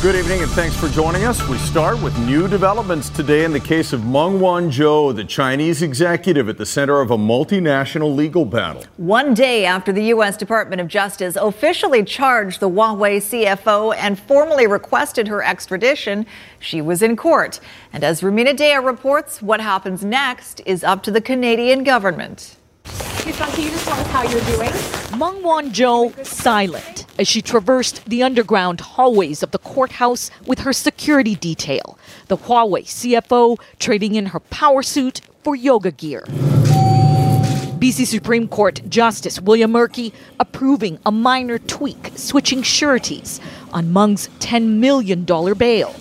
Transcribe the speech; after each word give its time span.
Good 0.00 0.14
evening 0.14 0.42
and 0.42 0.50
thanks 0.52 0.76
for 0.76 0.88
joining 0.88 1.24
us. 1.24 1.44
We 1.48 1.58
start 1.58 2.00
with 2.00 2.16
new 2.20 2.46
developments 2.46 3.10
today 3.10 3.42
in 3.42 3.52
the 3.52 3.58
case 3.58 3.92
of 3.92 4.04
Meng 4.04 4.38
Wanzhou, 4.38 5.16
the 5.16 5.24
Chinese 5.24 5.82
executive 5.82 6.48
at 6.48 6.56
the 6.56 6.64
center 6.64 7.00
of 7.00 7.10
a 7.10 7.16
multinational 7.16 8.14
legal 8.14 8.44
battle. 8.44 8.84
One 8.96 9.34
day 9.34 9.66
after 9.66 9.90
the 9.90 10.04
U.S. 10.04 10.36
Department 10.36 10.80
of 10.80 10.86
Justice 10.86 11.34
officially 11.34 12.04
charged 12.04 12.60
the 12.60 12.70
Huawei 12.70 13.16
CFO 13.16 13.92
and 13.96 14.16
formally 14.16 14.68
requested 14.68 15.26
her 15.26 15.42
extradition, 15.42 16.26
she 16.60 16.80
was 16.80 17.02
in 17.02 17.16
court. 17.16 17.58
And 17.92 18.04
as 18.04 18.20
Rumina 18.20 18.56
Daya 18.56 18.84
reports, 18.84 19.42
what 19.42 19.60
happens 19.60 20.04
next 20.04 20.60
is 20.64 20.84
up 20.84 21.02
to 21.02 21.10
the 21.10 21.20
Canadian 21.20 21.82
government. 21.82 22.57
How 23.32 24.22
you're 24.22 24.40
doing? 24.42 24.72
Meng 25.18 26.24
silent 26.24 27.04
as 27.18 27.28
she 27.28 27.42
traversed 27.42 28.04
the 28.06 28.22
underground 28.22 28.80
hallways 28.80 29.42
of 29.42 29.50
the 29.50 29.58
courthouse 29.58 30.30
with 30.46 30.60
her 30.60 30.72
security 30.72 31.34
detail. 31.34 31.98
The 32.28 32.38
Huawei 32.38 32.84
CFO 32.84 33.60
trading 33.78 34.14
in 34.14 34.26
her 34.26 34.40
power 34.40 34.82
suit 34.82 35.20
for 35.42 35.54
yoga 35.54 35.90
gear. 35.90 36.24
BC 37.78 38.06
Supreme 38.06 38.48
Court 38.48 38.80
Justice 38.88 39.40
William 39.40 39.72
Ehrcke 39.72 40.12
approving 40.40 40.98
a 41.04 41.12
minor 41.12 41.58
tweak, 41.58 42.12
switching 42.16 42.62
sureties 42.62 43.40
on 43.72 43.92
Meng's 43.92 44.28
$10 44.40 44.78
million 44.78 45.24
bail. 45.24 45.94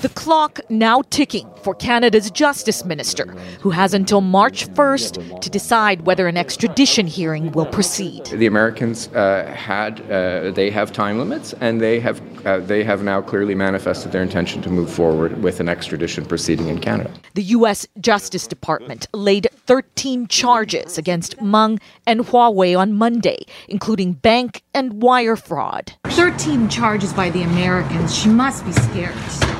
The 0.00 0.08
clock 0.08 0.60
now 0.70 1.02
ticking 1.10 1.48
for 1.62 1.74
Canada's 1.74 2.30
Justice 2.30 2.84
Minister, 2.84 3.26
who 3.60 3.70
has 3.70 3.92
until 3.92 4.22
March 4.22 4.66
1st 4.68 5.40
to 5.40 5.50
decide 5.50 6.06
whether 6.06 6.26
an 6.26 6.36
extradition 6.36 7.06
hearing 7.06 7.52
will 7.52 7.66
proceed. 7.66 8.24
The 8.26 8.46
Americans 8.46 9.08
uh, 9.08 9.52
had, 9.54 10.00
uh, 10.10 10.52
they 10.52 10.70
have 10.70 10.92
time 10.92 11.18
limits, 11.18 11.52
and 11.60 11.80
they 11.80 12.00
have, 12.00 12.46
uh, 12.46 12.60
they 12.60 12.82
have 12.82 13.02
now 13.02 13.20
clearly 13.20 13.54
manifested 13.54 14.12
their 14.12 14.22
intention 14.22 14.62
to 14.62 14.70
move 14.70 14.90
forward 14.90 15.42
with 15.42 15.60
an 15.60 15.68
extradition 15.68 16.24
proceeding 16.24 16.68
in 16.68 16.78
Canada. 16.80 17.12
The 17.34 17.42
U.S. 17.42 17.86
Justice 18.00 18.46
Department 18.46 19.06
laid 19.12 19.48
13 19.66 20.28
charges 20.28 20.96
against 20.96 21.42
Meng 21.42 21.78
and 22.06 22.20
Huawei 22.20 22.78
on 22.78 22.94
Monday, 22.94 23.44
including 23.68 24.14
bank 24.14 24.62
and 24.72 25.02
wire 25.02 25.36
fraud. 25.36 25.92
13 26.06 26.70
charges 26.70 27.12
by 27.12 27.28
the 27.28 27.42
Americans. 27.42 28.16
She 28.16 28.28
must 28.28 28.64
be 28.64 28.72
scared. 28.72 29.57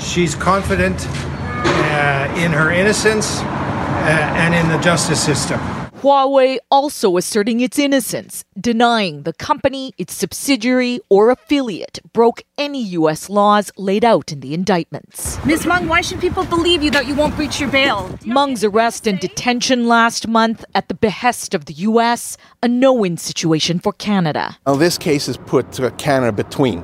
She's 0.00 0.34
confident 0.34 1.06
uh, 1.06 2.34
in 2.36 2.52
her 2.52 2.70
innocence 2.70 3.40
uh, 3.40 4.32
and 4.36 4.54
in 4.54 4.68
the 4.68 4.78
justice 4.82 5.22
system. 5.22 5.60
Huawei 6.00 6.56
also 6.70 7.18
asserting 7.18 7.60
its 7.60 7.78
innocence, 7.78 8.42
denying 8.58 9.24
the 9.24 9.34
company, 9.34 9.92
its 9.98 10.14
subsidiary, 10.14 11.00
or 11.10 11.30
affiliate 11.30 11.98
broke 12.14 12.42
any 12.56 12.82
U.S. 12.96 13.28
laws 13.28 13.70
laid 13.76 14.02
out 14.02 14.32
in 14.32 14.40
the 14.40 14.54
indictments. 14.54 15.44
Ms. 15.44 15.66
Meng, 15.66 15.88
why 15.88 16.00
should 16.00 16.18
people 16.18 16.44
believe 16.46 16.82
you 16.82 16.90
that 16.92 17.06
you 17.06 17.14
won't 17.14 17.36
breach 17.36 17.60
your 17.60 17.68
bail? 17.68 18.18
Meng's 18.24 18.64
arrest 18.64 19.06
and 19.06 19.20
detention 19.20 19.88
last 19.88 20.26
month 20.26 20.64
at 20.74 20.88
the 20.88 20.94
behest 20.94 21.54
of 21.54 21.66
the 21.66 21.74
U.S., 21.74 22.38
a 22.62 22.68
no 22.68 22.94
win 22.94 23.18
situation 23.18 23.78
for 23.78 23.92
Canada. 23.92 24.56
Now, 24.66 24.76
this 24.76 24.96
case 24.96 25.26
has 25.26 25.36
put 25.36 25.78
Canada 25.98 26.32
between 26.32 26.82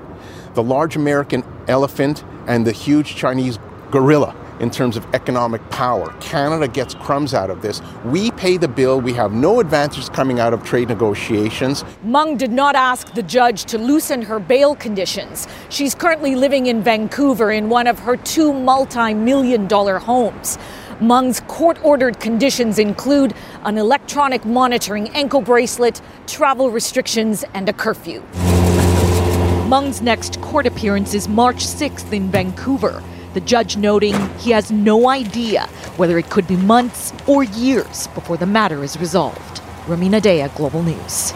the 0.53 0.63
large 0.63 0.95
American 0.95 1.43
elephant 1.69 2.23
and 2.47 2.67
the 2.67 2.73
huge 2.73 3.17
Chinese 3.17 3.59
gorilla 3.91 4.35
in 4.61 4.71
terms 4.71 4.97
of 4.97 5.07
economic 5.15 5.69
power. 5.71 6.15
Canada 6.21 6.67
gets 6.67 6.95
crumbs 6.95 7.35
out 7.35 7.51
of 7.51 7.63
this. 7.63 7.83
We 8.05 8.31
pay 8.33 8.57
the 8.57 8.69
bill. 8.69 9.01
We 9.01 9.13
have 9.15 9.33
no 9.33 9.61
advantages 9.61 10.09
coming 10.09 10.41
out 10.41 10.55
of 10.55 10.65
trade 10.65 10.89
negotiations. 10.89 11.85
Meng 12.03 12.37
did 12.37 12.53
not 12.53 12.75
ask 12.75 13.13
the 13.15 13.23
judge 13.23 13.65
to 13.67 13.79
loosen 13.79 14.23
her 14.23 14.39
bail 14.39 14.75
conditions. 14.75 15.47
She's 15.69 15.95
currently 15.95 16.35
living 16.35 16.67
in 16.67 16.83
Vancouver 16.83 17.51
in 17.51 17.69
one 17.69 17.87
of 17.87 17.99
her 18.01 18.17
two 18.17 18.53
multi 18.53 19.15
million 19.15 19.67
dollar 19.67 19.99
homes. 19.99 20.59
Meng's 21.01 21.41
court 21.41 21.79
ordered 21.85 22.19
conditions 22.21 22.79
include 22.79 23.35
an 23.65 23.77
electronic 23.77 24.47
monitoring 24.47 25.11
ankle 25.11 25.43
bracelet, 25.43 26.01
travel 26.27 26.71
restrictions, 26.71 27.45
and 27.53 27.69
a 27.69 27.73
curfew. 27.75 28.23
Meng's 29.69 30.01
next 30.01 30.41
court 30.43 30.65
appearance 30.65 31.13
is 31.13 31.27
March 31.27 31.67
6th 31.67 32.13
in 32.13 32.31
Vancouver. 32.31 33.03
The 33.35 33.41
judge 33.41 33.77
noting 33.77 34.15
he 34.39 34.53
has 34.53 34.71
no 34.71 35.09
idea 35.09 35.67
whether 35.97 36.19
it 36.19 36.31
could 36.31 36.47
be 36.47 36.57
months 36.57 37.13
or 37.27 37.43
years 37.43 38.07
before 38.15 38.37
the 38.37 38.47
matter 38.47 38.85
is 38.85 38.97
resolved. 38.97 39.61
Rumina 39.87 40.21
Daya, 40.21 40.55
Global 40.55 40.85
News. 40.85 41.33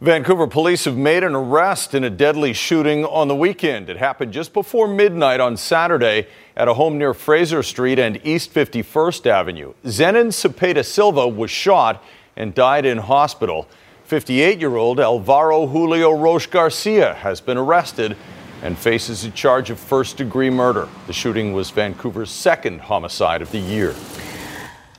Vancouver 0.00 0.46
police 0.46 0.86
have 0.86 0.96
made 0.96 1.24
an 1.24 1.34
arrest 1.34 1.92
in 1.92 2.04
a 2.04 2.10
deadly 2.10 2.54
shooting 2.54 3.04
on 3.04 3.28
the 3.28 3.36
weekend. 3.36 3.90
It 3.90 3.98
happened 3.98 4.32
just 4.32 4.54
before 4.54 4.88
midnight 4.88 5.38
on 5.38 5.58
Saturday 5.58 6.28
at 6.56 6.68
a 6.68 6.74
home 6.74 6.96
near 6.96 7.12
Fraser 7.12 7.62
Street 7.62 7.98
and 7.98 8.18
East 8.24 8.54
51st 8.54 9.26
Avenue. 9.26 9.74
Zenon 9.84 10.28
Cepeda 10.28 10.82
Silva 10.82 11.28
was 11.28 11.50
shot 11.50 12.02
and 12.34 12.54
died 12.54 12.86
in 12.86 12.96
hospital. 12.96 13.68
58 14.12 14.60
year 14.60 14.76
old 14.76 15.00
Alvaro 15.00 15.66
Julio 15.66 16.10
Roche 16.10 16.46
Garcia 16.46 17.14
has 17.14 17.40
been 17.40 17.56
arrested 17.56 18.14
and 18.62 18.76
faces 18.76 19.24
a 19.24 19.30
charge 19.30 19.70
of 19.70 19.78
first 19.80 20.18
degree 20.18 20.50
murder. 20.50 20.86
The 21.06 21.14
shooting 21.14 21.54
was 21.54 21.70
Vancouver's 21.70 22.30
second 22.30 22.82
homicide 22.82 23.40
of 23.40 23.50
the 23.52 23.58
year. 23.58 23.94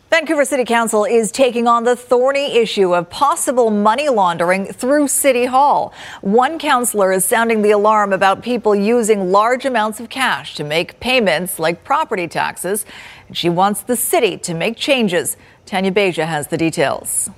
Vancouver 0.09 0.45
City 0.45 0.65
Council 0.65 1.05
is 1.05 1.31
taking 1.31 1.67
on 1.67 1.83
the 1.83 1.95
thorny 1.95 2.57
issue 2.57 2.95
of 2.95 3.07
possible 3.11 3.69
money 3.69 4.09
laundering 4.09 4.65
through 4.65 5.07
City 5.07 5.45
Hall. 5.45 5.93
One 6.21 6.57
councillor 6.57 7.11
is 7.11 7.23
sounding 7.23 7.61
the 7.61 7.69
alarm 7.69 8.13
about 8.13 8.41
people 8.41 8.73
using 8.73 9.31
large 9.31 9.63
amounts 9.63 9.99
of 9.99 10.09
cash 10.09 10.55
to 10.55 10.63
make 10.63 10.99
payments 10.99 11.59
like 11.59 11.83
property 11.83 12.27
taxes. 12.27 12.83
And 13.27 13.37
she 13.37 13.47
wants 13.47 13.83
the 13.83 13.95
city 13.95 14.37
to 14.37 14.55
make 14.55 14.75
changes. 14.75 15.37
Tanya 15.67 15.91
Beja 15.91 16.25
has 16.25 16.47
the 16.47 16.57
details. 16.57 17.29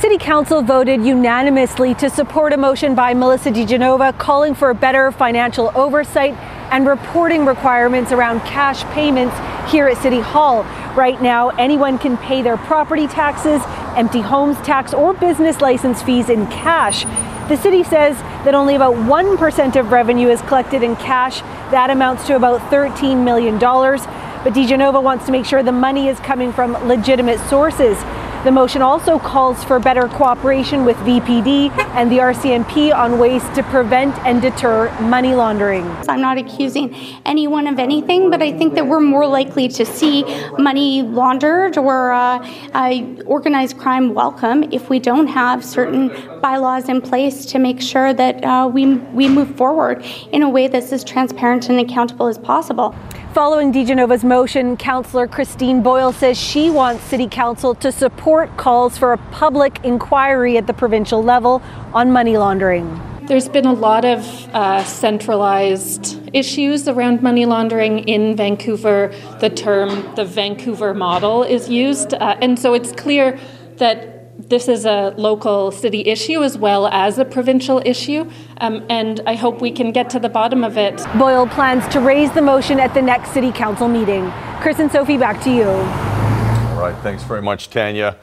City 0.00 0.18
Council 0.18 0.60
voted 0.60 1.04
unanimously 1.04 1.94
to 1.94 2.10
support 2.10 2.52
a 2.52 2.56
motion 2.56 2.94
by 2.94 3.14
Melissa 3.14 3.50
De 3.50 3.64
Genova 3.64 4.12
calling 4.12 4.52
for 4.52 4.74
better 4.74 5.12
financial 5.12 5.70
oversight 5.74 6.34
and 6.72 6.86
reporting 6.86 7.46
requirements 7.46 8.10
around 8.10 8.40
cash 8.40 8.82
payments 8.92 9.34
here 9.72 9.86
at 9.86 9.96
City 10.02 10.20
Hall. 10.20 10.64
Right 10.94 11.22
now, 11.22 11.50
anyone 11.50 11.98
can 11.98 12.18
pay 12.18 12.42
their 12.42 12.56
property 12.56 13.06
taxes, 13.06 13.62
empty 13.96 14.20
homes 14.20 14.56
tax, 14.58 14.92
or 14.92 15.14
business 15.14 15.60
license 15.60 16.02
fees 16.02 16.28
in 16.28 16.48
cash. 16.48 17.04
The 17.48 17.56
city 17.56 17.84
says 17.84 18.16
that 18.44 18.54
only 18.54 18.74
about 18.74 18.94
1% 18.94 19.76
of 19.76 19.92
revenue 19.92 20.28
is 20.28 20.42
collected 20.42 20.82
in 20.82 20.96
cash. 20.96 21.40
That 21.70 21.90
amounts 21.90 22.26
to 22.26 22.36
about 22.36 22.60
$13 22.70 23.22
million. 23.22 23.58
But 23.58 24.52
De 24.52 24.66
Genova 24.66 25.00
wants 25.00 25.24
to 25.26 25.32
make 25.32 25.46
sure 25.46 25.62
the 25.62 25.72
money 25.72 26.08
is 26.08 26.18
coming 26.20 26.52
from 26.52 26.72
legitimate 26.88 27.38
sources. 27.48 27.96
The 28.44 28.52
motion 28.52 28.82
also 28.82 29.18
calls 29.18 29.64
for 29.64 29.78
better 29.78 30.06
cooperation 30.06 30.84
with 30.84 30.98
VPD 30.98 31.70
and 31.94 32.12
the 32.12 32.18
RCMP 32.18 32.94
on 32.94 33.18
ways 33.18 33.42
to 33.54 33.62
prevent 33.62 34.14
and 34.18 34.42
deter 34.42 34.92
money 35.00 35.34
laundering. 35.34 35.90
I'm 36.10 36.20
not 36.20 36.36
accusing 36.36 36.94
anyone 37.24 37.66
of 37.66 37.78
anything, 37.78 38.30
but 38.30 38.42
I 38.42 38.52
think 38.52 38.74
that 38.74 38.86
we're 38.86 39.00
more 39.00 39.26
likely 39.26 39.66
to 39.68 39.86
see 39.86 40.24
money 40.58 41.00
laundered 41.00 41.78
or 41.78 42.12
uh, 42.12 42.46
uh, 42.74 43.22
organized 43.24 43.78
crime 43.78 44.12
welcome 44.12 44.70
if 44.74 44.90
we 44.90 44.98
don't 44.98 45.28
have 45.28 45.64
certain 45.64 46.08
bylaws 46.42 46.90
in 46.90 47.00
place 47.00 47.46
to 47.46 47.58
make 47.58 47.80
sure 47.80 48.12
that 48.12 48.44
uh, 48.44 48.68
we, 48.70 48.96
we 49.14 49.26
move 49.26 49.56
forward 49.56 50.04
in 50.32 50.42
a 50.42 50.48
way 50.50 50.68
that's 50.68 50.92
as 50.92 51.02
transparent 51.02 51.70
and 51.70 51.80
accountable 51.80 52.26
as 52.26 52.36
possible. 52.36 52.94
Following 53.34 53.72
De 53.72 53.84
Genova's 53.84 54.22
motion, 54.22 54.76
Councillor 54.76 55.26
Christine 55.26 55.82
Boyle 55.82 56.12
says 56.12 56.38
she 56.38 56.70
wants 56.70 57.02
City 57.02 57.26
Council 57.26 57.74
to 57.74 57.90
support 57.90 58.56
calls 58.56 58.96
for 58.96 59.12
a 59.12 59.18
public 59.32 59.80
inquiry 59.82 60.56
at 60.56 60.68
the 60.68 60.72
provincial 60.72 61.20
level 61.20 61.60
on 61.92 62.12
money 62.12 62.36
laundering. 62.36 62.86
There's 63.26 63.48
been 63.48 63.66
a 63.66 63.72
lot 63.72 64.04
of 64.04 64.20
uh, 64.54 64.84
centralized 64.84 66.30
issues 66.32 66.86
around 66.86 67.22
money 67.22 67.44
laundering 67.44 68.08
in 68.08 68.36
Vancouver. 68.36 69.12
The 69.40 69.50
term 69.50 70.14
the 70.14 70.24
Vancouver 70.24 70.94
model 70.94 71.42
is 71.42 71.68
used, 71.68 72.14
uh, 72.14 72.36
and 72.40 72.56
so 72.56 72.72
it's 72.72 72.92
clear 72.92 73.36
that 73.78 74.13
this 74.38 74.68
is 74.68 74.84
a 74.84 75.14
local 75.16 75.70
city 75.70 76.00
issue 76.06 76.42
as 76.42 76.58
well 76.58 76.88
as 76.88 77.18
a 77.18 77.24
provincial 77.24 77.80
issue, 77.84 78.28
um, 78.58 78.84
and 78.88 79.20
I 79.26 79.34
hope 79.34 79.60
we 79.60 79.70
can 79.70 79.92
get 79.92 80.10
to 80.10 80.18
the 80.18 80.28
bottom 80.28 80.64
of 80.64 80.76
it. 80.76 81.02
Boyle 81.16 81.46
plans 81.46 81.86
to 81.88 82.00
raise 82.00 82.32
the 82.32 82.42
motion 82.42 82.80
at 82.80 82.94
the 82.94 83.02
next 83.02 83.32
City 83.32 83.52
Council 83.52 83.88
meeting. 83.88 84.30
Chris 84.60 84.78
and 84.80 84.90
Sophie, 84.90 85.16
back 85.16 85.42
to 85.44 85.50
you. 85.50 85.68
All 85.68 86.80
right, 86.80 86.96
thanks 87.02 87.22
very 87.22 87.42
much, 87.42 87.70
Tanya. 87.70 88.16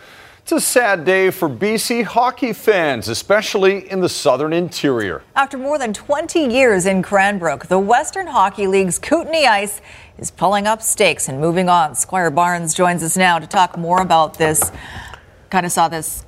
It's 0.44 0.52
a 0.52 0.60
sad 0.60 1.06
day 1.06 1.30
for 1.30 1.48
BC 1.48 2.04
hockey 2.04 2.52
fans, 2.52 3.08
especially 3.08 3.90
in 3.90 4.02
the 4.02 4.10
southern 4.10 4.52
interior. 4.52 5.22
After 5.36 5.58
more 5.58 5.78
than 5.78 5.94
20 5.94 6.46
years 6.46 6.86
in 6.86 7.04
Cranbrook, 7.04 7.68
the 7.68 7.80
Western 7.80 8.28
Hockey 8.28 8.68
League's 8.68 9.00
Kootenay 9.00 9.46
Ice 9.46 9.82
is 10.18 10.30
pulling 10.30 10.68
up 10.68 10.82
stakes 10.82 11.30
and 11.30 11.40
moving 11.40 11.70
on. 11.70 11.96
Squire 11.96 12.32
Barnes 12.32 12.74
joins 12.74 13.02
us 13.04 13.16
now 13.16 13.40
to 13.40 13.48
talk 13.48 13.78
more 13.78 14.02
about 14.02 14.38
this. 14.38 14.72
Kind 15.52 15.66
of 15.66 15.72
saw 15.74 15.90
this 15.90 16.26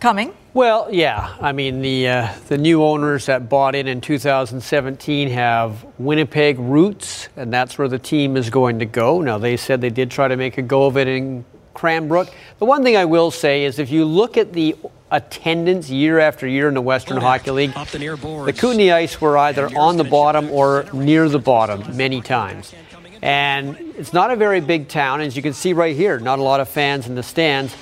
coming. 0.00 0.34
Well, 0.52 0.88
yeah. 0.92 1.34
I 1.40 1.52
mean, 1.52 1.80
the 1.80 2.08
uh, 2.08 2.34
the 2.48 2.58
new 2.58 2.84
owners 2.84 3.24
that 3.26 3.48
bought 3.48 3.74
in 3.74 3.88
in 3.88 4.02
2017 4.02 5.30
have 5.30 5.82
Winnipeg 5.98 6.58
roots, 6.58 7.30
and 7.36 7.50
that's 7.50 7.78
where 7.78 7.88
the 7.88 7.98
team 7.98 8.36
is 8.36 8.50
going 8.50 8.80
to 8.80 8.84
go. 8.84 9.22
Now, 9.22 9.38
they 9.38 9.56
said 9.56 9.80
they 9.80 9.88
did 9.88 10.10
try 10.10 10.28
to 10.28 10.36
make 10.36 10.58
a 10.58 10.62
go 10.62 10.84
of 10.84 10.98
it 10.98 11.08
in 11.08 11.44
Cranbrook. 11.72 12.28
The 12.58 12.66
one 12.66 12.82
thing 12.82 12.98
I 12.98 13.06
will 13.06 13.30
say 13.30 13.64
is 13.64 13.78
if 13.78 13.90
you 13.90 14.04
look 14.04 14.36
at 14.36 14.52
the 14.52 14.76
attendance 15.10 15.88
year 15.88 16.18
after 16.18 16.46
year 16.46 16.68
in 16.68 16.74
the 16.74 16.82
Western 16.82 17.16
Hockey 17.16 17.52
League, 17.52 17.72
the, 17.72 18.42
the 18.44 18.52
Kootenay 18.52 18.90
Ice 18.90 19.20
were 19.22 19.38
either 19.38 19.74
on 19.74 19.96
the 19.96 20.04
bottom 20.04 20.50
or 20.50 20.84
near 20.92 21.30
the 21.30 21.38
bottom 21.38 21.96
many 21.96 22.20
times. 22.20 22.74
And 23.22 23.76
it's 23.96 24.12
not 24.12 24.30
a 24.30 24.36
very 24.36 24.60
big 24.60 24.88
town, 24.88 25.22
as 25.22 25.34
you 25.34 25.42
can 25.42 25.54
see 25.54 25.72
right 25.72 25.96
here, 25.96 26.18
not 26.18 26.38
a 26.38 26.42
lot 26.42 26.60
of 26.60 26.68
fans 26.68 27.06
in 27.06 27.14
the 27.14 27.22
stands. 27.22 27.74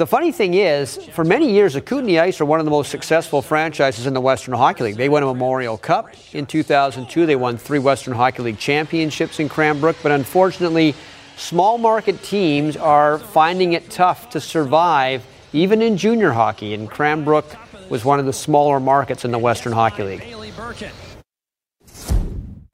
The 0.00 0.06
funny 0.06 0.32
thing 0.32 0.54
is, 0.54 0.96
for 1.08 1.24
many 1.24 1.52
years, 1.52 1.74
the 1.74 1.82
Kootenay 1.82 2.18
Ice 2.20 2.40
are 2.40 2.46
one 2.46 2.58
of 2.58 2.64
the 2.64 2.70
most 2.70 2.90
successful 2.90 3.42
franchises 3.42 4.06
in 4.06 4.14
the 4.14 4.20
Western 4.22 4.54
Hockey 4.54 4.84
League. 4.84 4.96
They 4.96 5.10
won 5.10 5.22
a 5.22 5.26
Memorial 5.26 5.76
Cup 5.76 6.08
in 6.32 6.46
2002. 6.46 7.26
They 7.26 7.36
won 7.36 7.58
three 7.58 7.80
Western 7.80 8.14
Hockey 8.14 8.42
League 8.42 8.58
championships 8.58 9.40
in 9.40 9.50
Cranbrook, 9.50 9.96
but 10.02 10.10
unfortunately, 10.10 10.94
small 11.36 11.76
market 11.76 12.22
teams 12.22 12.78
are 12.78 13.18
finding 13.18 13.74
it 13.74 13.90
tough 13.90 14.30
to 14.30 14.40
survive 14.40 15.22
even 15.52 15.82
in 15.82 15.98
junior 15.98 16.30
hockey, 16.32 16.72
and 16.72 16.90
Cranbrook 16.90 17.44
was 17.90 18.02
one 18.02 18.18
of 18.18 18.24
the 18.24 18.32
smaller 18.32 18.80
markets 18.80 19.26
in 19.26 19.32
the 19.32 19.38
Western 19.38 19.74
Hockey 19.74 20.02
League. 20.02 20.22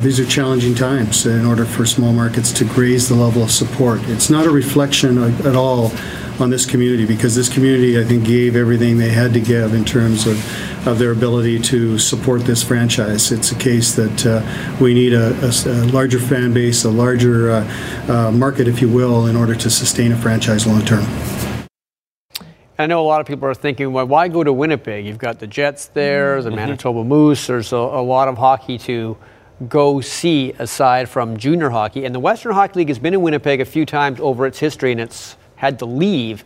These 0.00 0.20
are 0.20 0.26
challenging 0.26 0.74
times 0.74 1.24
in 1.24 1.46
order 1.46 1.64
for 1.64 1.86
small 1.86 2.12
markets 2.12 2.52
to 2.52 2.66
raise 2.66 3.08
the 3.08 3.14
level 3.14 3.42
of 3.42 3.50
support. 3.50 3.98
It's 4.04 4.28
not 4.28 4.44
a 4.44 4.50
reflection 4.50 5.16
at 5.16 5.56
all 5.56 5.90
on 6.38 6.50
this 6.50 6.66
community 6.66 7.06
because 7.06 7.34
this 7.34 7.48
community, 7.48 7.98
I 7.98 8.04
think, 8.04 8.26
gave 8.26 8.56
everything 8.56 8.98
they 8.98 9.08
had 9.08 9.32
to 9.32 9.40
give 9.40 9.72
in 9.72 9.86
terms 9.86 10.26
of, 10.26 10.86
of 10.86 10.98
their 10.98 11.12
ability 11.12 11.60
to 11.60 11.98
support 11.98 12.42
this 12.42 12.62
franchise. 12.62 13.32
It's 13.32 13.52
a 13.52 13.54
case 13.54 13.94
that 13.94 14.26
uh, 14.26 14.76
we 14.82 14.92
need 14.92 15.14
a, 15.14 15.32
a, 15.42 15.50
a, 15.64 15.86
larger 15.86 16.18
fan 16.18 16.52
base, 16.52 16.84
a 16.84 16.90
larger 16.90 17.52
uh, 17.52 18.06
uh, 18.06 18.30
market, 18.32 18.68
if 18.68 18.82
you 18.82 18.90
will, 18.90 19.26
in 19.26 19.34
order 19.34 19.54
to 19.54 19.70
sustain 19.70 20.12
a 20.12 20.16
franchise 20.18 20.66
long 20.66 20.84
term. 20.84 21.06
I 22.78 22.84
know 22.84 23.00
a 23.00 23.08
lot 23.08 23.22
of 23.22 23.26
people 23.26 23.48
are 23.48 23.54
thinking, 23.54 23.94
well, 23.94 24.06
why 24.06 24.28
go 24.28 24.44
to 24.44 24.52
Winnipeg? 24.52 25.06
You've 25.06 25.16
got 25.16 25.38
the 25.38 25.46
Jets 25.46 25.86
there, 25.86 26.42
the 26.42 26.50
mm-hmm. 26.50 26.56
Manitoba 26.56 27.02
Moose. 27.02 27.46
There's 27.46 27.72
a, 27.72 27.76
a 27.76 28.04
lot 28.04 28.28
of 28.28 28.36
hockey 28.36 28.76
to 28.80 29.16
go 29.68 30.00
see 30.00 30.52
aside 30.58 31.08
from 31.08 31.36
junior 31.36 31.70
hockey. 31.70 32.04
And 32.04 32.14
the 32.14 32.20
Western 32.20 32.52
Hockey 32.52 32.80
League 32.80 32.88
has 32.88 32.98
been 32.98 33.14
in 33.14 33.22
Winnipeg 33.22 33.60
a 33.60 33.64
few 33.64 33.86
times 33.86 34.20
over 34.20 34.46
its 34.46 34.58
history, 34.58 34.92
and 34.92 35.00
it's 35.00 35.36
had 35.56 35.78
to 35.78 35.86
leave. 35.86 36.44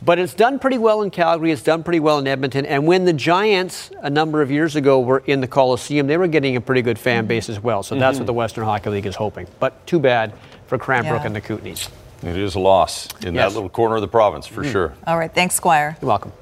But 0.00 0.18
it's 0.18 0.34
done 0.34 0.58
pretty 0.58 0.78
well 0.78 1.02
in 1.02 1.10
Calgary. 1.10 1.50
It's 1.50 1.62
done 1.62 1.82
pretty 1.82 2.00
well 2.00 2.18
in 2.18 2.26
Edmonton. 2.26 2.64
And 2.64 2.86
when 2.86 3.04
the 3.04 3.12
Giants 3.12 3.90
a 4.00 4.08
number 4.08 4.42
of 4.42 4.50
years 4.50 4.76
ago 4.76 5.00
were 5.00 5.24
in 5.26 5.40
the 5.40 5.48
Coliseum, 5.48 6.06
they 6.06 6.16
were 6.16 6.28
getting 6.28 6.56
a 6.56 6.60
pretty 6.60 6.82
good 6.82 6.98
fan 6.98 7.26
base 7.26 7.48
as 7.48 7.60
well. 7.60 7.82
So 7.82 7.94
mm-hmm. 7.94 8.00
that's 8.00 8.18
what 8.18 8.26
the 8.26 8.32
Western 8.32 8.64
Hockey 8.64 8.90
League 8.90 9.06
is 9.06 9.16
hoping. 9.16 9.48
But 9.58 9.86
too 9.86 9.98
bad 9.98 10.32
for 10.68 10.78
Cranbrook 10.78 11.22
yeah. 11.22 11.26
and 11.26 11.36
the 11.36 11.40
Kootenays. 11.40 11.88
It 12.22 12.36
is 12.36 12.54
a 12.54 12.60
loss 12.60 13.08
in 13.24 13.34
yes. 13.34 13.50
that 13.50 13.54
little 13.54 13.68
corner 13.68 13.96
of 13.96 14.02
the 14.02 14.08
province 14.08 14.46
for 14.46 14.62
mm-hmm. 14.62 14.72
sure. 14.72 14.94
All 15.06 15.18
right. 15.18 15.32
Thanks, 15.32 15.56
Squire. 15.56 15.96
You're 16.00 16.08
welcome. 16.08 16.32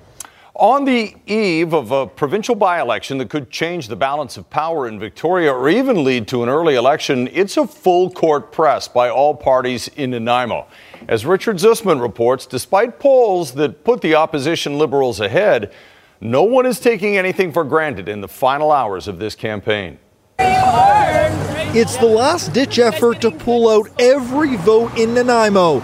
On 0.58 0.86
the 0.86 1.14
eve 1.26 1.74
of 1.74 1.90
a 1.90 2.06
provincial 2.06 2.54
by 2.54 2.80
election 2.80 3.18
that 3.18 3.28
could 3.28 3.50
change 3.50 3.88
the 3.88 3.96
balance 3.96 4.38
of 4.38 4.48
power 4.48 4.88
in 4.88 4.98
Victoria 4.98 5.52
or 5.52 5.68
even 5.68 6.02
lead 6.02 6.26
to 6.28 6.42
an 6.42 6.48
early 6.48 6.76
election, 6.76 7.28
it's 7.30 7.58
a 7.58 7.66
full 7.66 8.10
court 8.10 8.52
press 8.52 8.88
by 8.88 9.10
all 9.10 9.34
parties 9.34 9.88
in 9.88 10.12
Nanaimo. 10.12 10.66
As 11.08 11.26
Richard 11.26 11.56
Zussman 11.58 12.00
reports, 12.00 12.46
despite 12.46 12.98
polls 12.98 13.52
that 13.52 13.84
put 13.84 14.00
the 14.00 14.14
opposition 14.14 14.78
Liberals 14.78 15.20
ahead, 15.20 15.74
no 16.22 16.44
one 16.44 16.64
is 16.64 16.80
taking 16.80 17.18
anything 17.18 17.52
for 17.52 17.62
granted 17.62 18.08
in 18.08 18.22
the 18.22 18.28
final 18.28 18.72
hours 18.72 19.08
of 19.08 19.18
this 19.18 19.34
campaign. 19.34 19.98
It's 20.38 21.98
the 21.98 22.06
last 22.06 22.54
ditch 22.54 22.78
effort 22.78 23.20
to 23.20 23.30
pull 23.30 23.68
out 23.68 23.90
every 24.00 24.56
vote 24.56 24.96
in 24.96 25.12
Nanaimo. 25.12 25.80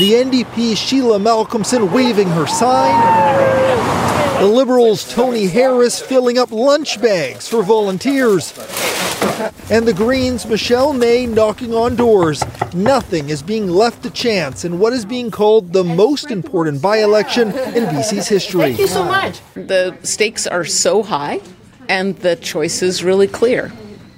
The 0.00 0.14
NDP 0.14 0.76
Sheila 0.76 1.20
Malcolmson 1.20 1.92
waving 1.92 2.28
her 2.30 2.48
sign. 2.48 3.75
The 4.38 4.44
Liberals' 4.44 5.10
Tony 5.10 5.46
Harris 5.46 5.98
filling 5.98 6.36
up 6.36 6.52
lunch 6.52 7.00
bags 7.00 7.48
for 7.48 7.62
volunteers. 7.62 8.52
And 9.70 9.88
the 9.88 9.94
Greens' 9.94 10.44
Michele 10.44 10.92
Ney 10.92 11.24
knocking 11.24 11.72
on 11.72 11.96
doors. 11.96 12.44
Nothing 12.74 13.30
is 13.30 13.42
being 13.42 13.66
left 13.66 14.02
to 14.02 14.10
chance 14.10 14.66
in 14.66 14.78
what 14.78 14.92
is 14.92 15.06
being 15.06 15.30
called 15.30 15.72
the 15.72 15.82
most 15.82 16.30
important 16.30 16.82
by 16.82 16.98
election 16.98 17.48
in 17.48 17.86
BC's 17.86 18.28
history. 18.28 18.60
Thank 18.60 18.78
you 18.78 18.86
so 18.88 19.04
much. 19.04 19.40
The 19.54 19.96
stakes 20.02 20.46
are 20.46 20.66
so 20.66 21.02
high, 21.02 21.40
and 21.88 22.14
the 22.18 22.36
choice 22.36 22.82
is 22.82 23.02
really 23.02 23.28
clear. 23.28 23.70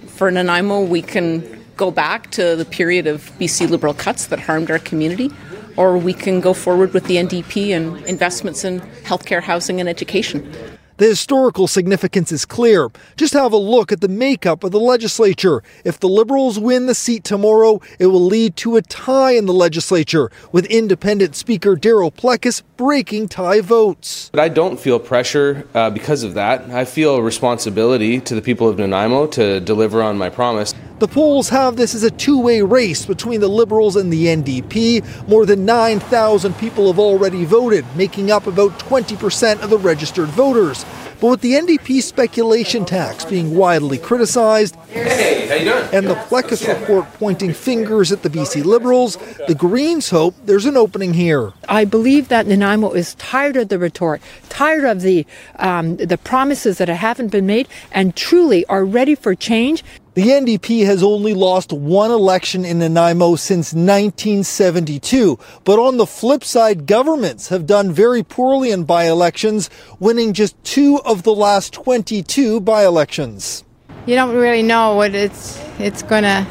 For 0.09 0.33
Nanaimo, 0.33 0.83
we 0.83 1.01
can 1.01 1.65
go 1.77 1.93
back 1.93 2.33
to 2.33 2.57
the 2.57 2.65
period 2.65 3.07
of 3.07 3.31
BC 3.39 3.71
Liberal 3.71 3.95
cuts 3.95 4.27
that 4.27 4.41
harmed 4.41 4.69
our 4.69 4.81
community 4.81 5.31
or 5.79 5.97
we 5.97 6.13
can 6.13 6.41
go 6.41 6.53
forward 6.53 6.93
with 6.93 7.05
the 7.05 7.17
NDP 7.17 7.71
and 7.71 8.05
investments 8.05 8.65
in 8.65 8.81
healthcare, 9.05 9.41
housing, 9.41 9.79
and 9.79 9.89
education. 9.89 10.53
The 10.97 11.07
historical 11.07 11.69
significance 11.69 12.33
is 12.33 12.45
clear. 12.45 12.89
Just 13.17 13.33
have 13.33 13.53
a 13.53 13.57
look 13.57 13.93
at 13.93 14.01
the 14.01 14.09
makeup 14.09 14.65
of 14.65 14.73
the 14.73 14.81
legislature. 14.81 15.63
If 15.85 16.01
the 16.01 16.09
Liberals 16.09 16.59
win 16.59 16.87
the 16.87 16.95
seat 16.97 17.23
tomorrow, 17.23 17.81
it 18.01 18.07
will 18.07 18.25
lead 18.25 18.57
to 18.57 18.75
a 18.75 18.83
tie 18.83 19.31
in 19.31 19.47
the 19.47 19.53
legislature, 19.53 20.33
with 20.51 20.67
independent 20.67 21.37
Speaker 21.37 21.77
Darryl 21.77 22.13
Plecas 22.13 22.65
breaking 22.77 23.29
tie 23.29 23.61
votes. 23.61 24.31
But 24.33 24.41
I 24.41 24.49
don't 24.49 24.81
feel 24.81 24.99
pressure 24.99 25.69
uh, 25.73 25.91
because 25.91 26.25
of 26.25 26.35
that. 26.35 26.69
I 26.71 26.85
feel 26.85 27.15
a 27.15 27.23
responsibility 27.23 28.19
to 28.23 28.35
the 28.35 28.43
people 28.43 28.69
of 28.69 28.77
Nanaimo 28.79 29.29
to 29.29 29.61
deliver 29.61 30.03
on 30.03 30.19
my 30.19 30.31
promise. 30.31 30.75
The 30.99 31.07
polls 31.07 31.49
have 31.51 31.77
this 31.77 31.95
as 31.95 32.03
a 32.03 32.11
two 32.11 32.41
way 32.41 32.61
race 32.61 33.07
between 33.07 33.41
the 33.41 33.49
Liberals 33.49 33.95
and 33.95 34.13
the 34.13 34.27
NDP. 34.27 35.29
More 35.29 35.47
than 35.47 35.65
9,000 35.65 36.55
people 36.59 36.89
have 36.89 36.99
already 36.99 37.45
voted, 37.45 37.85
making 37.95 38.33
up 38.33 38.49
about 38.49 38.77
20% 38.81 39.63
of 39.63 39.71
the 39.71 39.79
registered 39.79 40.29
voters. 40.31 40.85
But 41.21 41.29
with 41.29 41.41
the 41.41 41.53
NDP 41.53 42.03
speculation 42.03 42.85
tax 42.85 43.25
being 43.25 43.55
widely 43.55 43.99
criticized, 43.99 44.77
and 44.95 46.07
the 46.07 46.15
Plecas 46.29 46.67
report 46.67 47.07
pointing 47.15 47.53
fingers 47.53 48.13
at 48.13 48.23
the 48.23 48.31
BC 48.31 48.65
Liberals, 48.65 49.19
the 49.47 49.55
Greens 49.55 50.11
hope 50.11 50.35
there's 50.45 50.67
an 50.67 50.77
opening 50.77 51.15
here. 51.15 51.53
I 51.69 51.85
believe 51.85 52.29
that 52.29 52.47
Nanaimo 52.47 52.93
is 52.93 53.15
tired 53.17 53.57
of 53.57 53.69
the 53.69 53.79
rhetoric, 53.79 54.21
tired 54.49 54.85
of 54.85 55.01
the 55.01 55.27
um, 55.57 55.97
the 55.97 56.19
promises 56.19 56.79
that 56.79 56.89
haven't 56.89 57.29
been 57.29 57.47
made, 57.47 57.69
and 57.91 58.15
truly 58.15 58.65
are 58.67 58.85
ready 58.85 59.15
for 59.15 59.35
change. 59.35 59.83
The 60.19 60.31
NDP 60.31 60.85
has 60.85 61.01
only 61.01 61.33
lost 61.33 61.73
one 61.73 62.11
election 62.11 62.65
in 62.65 62.81
Nanaimo 62.81 63.37
since 63.37 63.73
1972. 63.73 65.39
But 65.63 65.79
on 65.79 65.97
the 65.97 66.07
flip 66.07 66.43
side, 66.43 66.89
governments 66.89 67.51
have 67.51 67.69
done 67.69 67.93
very 67.93 68.25
poorly 68.25 68.73
in 68.73 68.83
by 68.83 69.05
elections, 69.05 69.71
winning 70.01 70.33
just 70.33 70.61
two 70.65 71.01
of 71.05 71.23
the 71.23 71.33
last 71.33 71.73
22 71.73 72.61
by 72.63 72.85
elections. 72.85 73.63
You 74.07 74.17
don't 74.17 74.35
really 74.35 74.61
know 74.61 74.97
what 74.97 75.15
it's, 75.15 75.57
it's 75.79 76.03
going 76.03 76.25
to 76.25 76.45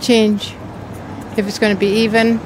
change, 0.00 0.54
if 1.36 1.48
it's 1.48 1.58
going 1.58 1.74
to 1.74 1.80
be 1.80 1.88
even, 1.88 2.38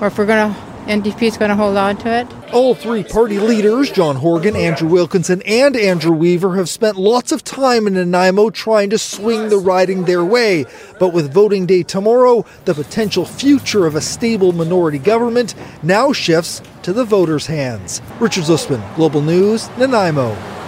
or 0.00 0.06
if 0.06 0.16
we're 0.16 0.26
going 0.26 0.54
to 0.54 0.69
NDP 0.86 1.22
is 1.22 1.36
going 1.36 1.50
to 1.50 1.54
hold 1.54 1.76
on 1.76 1.96
to 1.98 2.08
it. 2.08 2.52
All 2.52 2.74
three 2.74 3.04
party 3.04 3.38
leaders, 3.38 3.90
John 3.90 4.16
Horgan, 4.16 4.56
Andrew 4.56 4.88
Wilkinson, 4.88 5.42
and 5.42 5.76
Andrew 5.76 6.12
Weaver, 6.12 6.56
have 6.56 6.68
spent 6.68 6.96
lots 6.96 7.32
of 7.32 7.44
time 7.44 7.86
in 7.86 7.94
Nanaimo 7.94 8.50
trying 8.50 8.90
to 8.90 8.98
swing 8.98 9.48
the 9.48 9.58
riding 9.58 10.04
their 10.04 10.24
way. 10.24 10.64
But 10.98 11.12
with 11.12 11.32
voting 11.32 11.66
day 11.66 11.82
tomorrow, 11.82 12.44
the 12.64 12.74
potential 12.74 13.24
future 13.24 13.86
of 13.86 13.94
a 13.94 14.00
stable 14.00 14.52
minority 14.52 14.98
government 14.98 15.54
now 15.82 16.12
shifts 16.12 16.60
to 16.82 16.92
the 16.92 17.04
voters' 17.04 17.46
hands. 17.46 18.02
Richard 18.18 18.44
Zussman, 18.44 18.96
Global 18.96 19.22
News, 19.22 19.68
Nanaimo. 19.78 20.59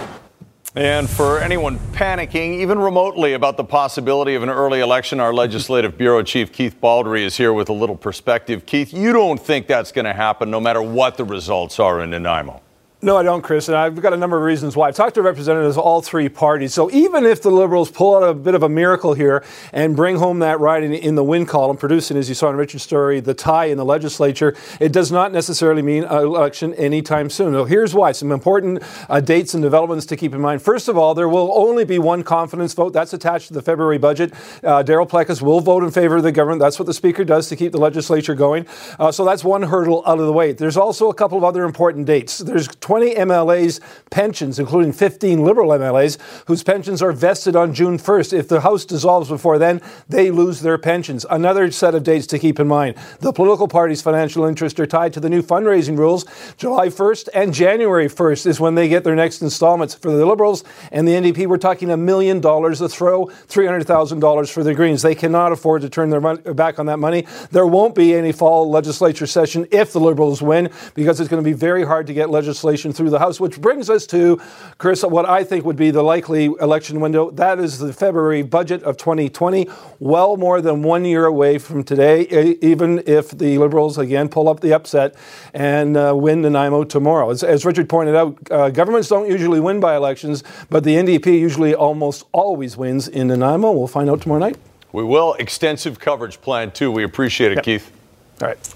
And 0.75 1.07
for 1.07 1.39
anyone 1.39 1.77
panicking, 1.91 2.61
even 2.61 2.79
remotely, 2.79 3.33
about 3.33 3.57
the 3.57 3.63
possibility 3.63 4.33
of 4.33 4.41
an 4.41 4.49
early 4.49 4.79
election, 4.79 5.19
our 5.19 5.31
Legislative 5.31 5.99
Bureau 5.99 6.23
Chief 6.23 6.51
Keith 6.51 6.81
Baldry 6.81 7.23
is 7.23 7.37
here 7.37 7.53
with 7.53 7.69
a 7.69 7.73
little 7.73 7.95
perspective. 7.95 8.65
Keith, 8.65 8.91
you 8.91 9.13
don't 9.13 9.39
think 9.39 9.67
that's 9.67 9.91
going 9.91 10.05
to 10.05 10.13
happen 10.13 10.49
no 10.49 10.59
matter 10.59 10.81
what 10.81 11.15
the 11.15 11.25
results 11.25 11.79
are 11.79 12.01
in 12.01 12.09
Nanaimo? 12.09 12.59
No, 13.03 13.17
I 13.17 13.23
don't, 13.23 13.41
Chris. 13.41 13.67
And 13.67 13.75
I've 13.75 14.01
got 14.01 14.13
a 14.13 14.17
number 14.17 14.37
of 14.37 14.43
reasons 14.43 14.77
why. 14.77 14.87
I've 14.87 14.95
talked 14.95 15.15
to 15.15 15.21
representatives 15.21 15.75
of 15.75 15.83
all 15.83 16.01
three 16.01 16.29
parties. 16.29 16.73
So 16.73 16.89
even 16.91 17.25
if 17.25 17.41
the 17.41 17.51
Liberals 17.51 17.91
pull 17.91 18.15
out 18.15 18.23
a 18.23 18.33
bit 18.33 18.55
of 18.55 18.63
a 18.63 18.69
miracle 18.69 19.13
here 19.13 19.43
and 19.73 19.93
bring 19.93 20.15
home 20.15 20.39
that 20.39 20.61
ride 20.61 20.83
in, 20.83 21.15
the 21.15 21.23
win 21.23 21.45
column, 21.45 21.75
producing, 21.75 22.15
as 22.15 22.29
you 22.29 22.35
saw 22.35 22.49
in 22.49 22.55
Richard's 22.55 22.83
story, 22.83 23.19
the 23.19 23.33
tie 23.33 23.65
in 23.65 23.77
the 23.77 23.83
legislature, 23.83 24.55
it 24.79 24.93
does 24.93 25.11
not 25.11 25.33
necessarily 25.33 25.81
mean 25.81 26.05
an 26.05 26.17
election 26.17 26.73
anytime 26.75 27.29
soon. 27.29 27.51
Now, 27.51 27.65
here's 27.65 27.93
why. 27.93 28.13
Some 28.13 28.31
important 28.31 28.81
uh, 29.09 29.19
dates 29.19 29.53
and 29.53 29.61
developments 29.61 30.05
to 30.05 30.15
keep 30.15 30.33
in 30.33 30.39
mind. 30.39 30.61
First 30.61 30.87
of 30.87 30.97
all, 30.97 31.13
there 31.13 31.27
will 31.27 31.51
only 31.57 31.83
be 31.83 31.99
one 31.99 32.23
confidence 32.23 32.73
vote. 32.73 32.93
That's 32.93 33.11
attached 33.11 33.49
to 33.49 33.53
the 33.53 33.61
February 33.61 33.97
budget. 33.97 34.31
Uh, 34.63 34.81
Darryl 34.81 35.09
Plecas 35.09 35.41
will 35.41 35.59
vote 35.59 35.83
in 35.83 35.91
favor 35.91 36.15
of 36.15 36.23
the 36.23 36.31
government. 36.31 36.61
That's 36.61 36.79
what 36.79 36.85
the 36.85 36.93
Speaker 36.93 37.25
does 37.25 37.49
to 37.49 37.57
keep 37.57 37.73
the 37.73 37.79
legislature 37.79 38.33
going. 38.33 38.65
Uh, 38.97 39.11
so 39.11 39.25
that's 39.25 39.43
one 39.43 39.63
hurdle 39.63 40.03
out 40.05 40.19
of 40.19 40.25
the 40.25 40.31
way. 40.31 40.53
There's 40.53 40.77
also 40.77 41.09
a 41.09 41.13
couple 41.13 41.37
of 41.37 41.43
other 41.43 41.65
important 41.65 42.05
dates. 42.05 42.37
There's 42.37 42.69
20 42.69 42.92
MLAs' 43.01 43.79
pensions, 44.09 44.59
including 44.59 44.93
15 44.93 45.43
Liberal 45.43 45.69
MLAs, 45.71 46.17
whose 46.47 46.63
pensions 46.63 47.01
are 47.01 47.11
vested 47.11 47.55
on 47.55 47.73
June 47.73 47.97
1st. 47.97 48.33
If 48.33 48.47
the 48.47 48.61
House 48.61 48.85
dissolves 48.85 49.29
before 49.29 49.57
then, 49.57 49.81
they 50.07 50.31
lose 50.31 50.61
their 50.61 50.77
pensions. 50.77 51.25
Another 51.29 51.71
set 51.71 51.95
of 51.95 52.03
dates 52.03 52.27
to 52.27 52.39
keep 52.39 52.59
in 52.59 52.67
mind. 52.67 52.95
The 53.19 53.33
political 53.33 53.67
parties' 53.67 54.01
financial 54.01 54.45
interests 54.45 54.79
are 54.79 54.85
tied 54.85 55.13
to 55.13 55.19
the 55.19 55.29
new 55.29 55.41
fundraising 55.41 55.97
rules. 55.97 56.25
July 56.57 56.87
1st 56.87 57.29
and 57.33 57.53
January 57.53 58.07
1st 58.07 58.45
is 58.45 58.59
when 58.59 58.75
they 58.75 58.87
get 58.87 59.03
their 59.03 59.15
next 59.15 59.41
installments. 59.41 59.95
For 59.95 60.11
the 60.11 60.25
Liberals 60.25 60.63
and 60.91 61.07
the 61.07 61.13
NDP, 61.13 61.47
we're 61.47 61.57
talking 61.57 61.89
a 61.89 61.97
million 61.97 62.39
dollars 62.41 62.81
a 62.81 62.89
throw, 62.89 63.25
$300,000 63.25 64.51
for 64.51 64.63
the 64.63 64.73
Greens. 64.73 65.01
They 65.01 65.15
cannot 65.15 65.51
afford 65.51 65.81
to 65.81 65.89
turn 65.89 66.09
their 66.09 66.21
back 66.53 66.79
on 66.79 66.85
that 66.87 66.99
money. 66.99 67.25
There 67.51 67.65
won't 67.65 67.95
be 67.95 68.13
any 68.13 68.31
fall 68.31 68.69
legislature 68.69 69.27
session 69.27 69.67
if 69.71 69.93
the 69.93 69.99
Liberals 69.99 70.41
win 70.41 70.69
because 70.93 71.19
it's 71.19 71.29
going 71.29 71.43
to 71.43 71.49
be 71.49 71.53
very 71.53 71.85
hard 71.85 72.07
to 72.07 72.13
get 72.13 72.29
legislation 72.29 72.82
through 72.91 73.11
the 73.11 73.19
House, 73.19 73.39
which 73.39 73.61
brings 73.61 73.89
us 73.89 74.05
to, 74.07 74.41
Chris, 74.77 75.03
what 75.03 75.29
I 75.29 75.43
think 75.43 75.63
would 75.63 75.75
be 75.75 75.91
the 75.91 76.03
likely 76.03 76.45
election 76.45 76.99
window. 76.99 77.31
That 77.31 77.59
is 77.59 77.79
the 77.79 77.93
February 77.93 78.41
budget 78.41 78.83
of 78.83 78.97
2020, 78.97 79.69
well 79.99 80.35
more 80.35 80.59
than 80.59 80.83
one 80.83 81.05
year 81.05 81.25
away 81.25 81.57
from 81.57 81.83
today, 81.83 82.23
even 82.61 83.03
if 83.05 83.31
the 83.31 83.57
Liberals 83.57 83.97
again 83.97 84.27
pull 84.27 84.49
up 84.49 84.59
the 84.59 84.73
upset 84.73 85.15
and 85.53 85.95
uh, 85.95 86.13
win 86.15 86.41
Nanaimo 86.41 86.83
tomorrow. 86.83 87.29
As, 87.29 87.43
as 87.43 87.65
Richard 87.65 87.87
pointed 87.87 88.15
out, 88.15 88.37
uh, 88.51 88.69
governments 88.69 89.07
don't 89.07 89.29
usually 89.29 89.59
win 89.59 89.79
by 89.79 89.95
elections, 89.95 90.43
but 90.69 90.83
the 90.83 90.95
NDP 90.95 91.39
usually 91.39 91.75
almost 91.75 92.25
always 92.31 92.75
wins 92.75 93.07
in 93.07 93.27
Nanaimo. 93.27 93.71
We'll 93.71 93.87
find 93.87 94.09
out 94.09 94.21
tomorrow 94.21 94.39
night. 94.39 94.57
We 94.91 95.03
will. 95.03 95.33
Extensive 95.35 95.99
coverage 95.99 96.41
planned, 96.41 96.75
too. 96.75 96.91
We 96.91 97.03
appreciate 97.03 97.51
it, 97.51 97.55
yep. 97.55 97.65
Keith. 97.65 97.91
All 98.41 98.47
right. 98.47 98.73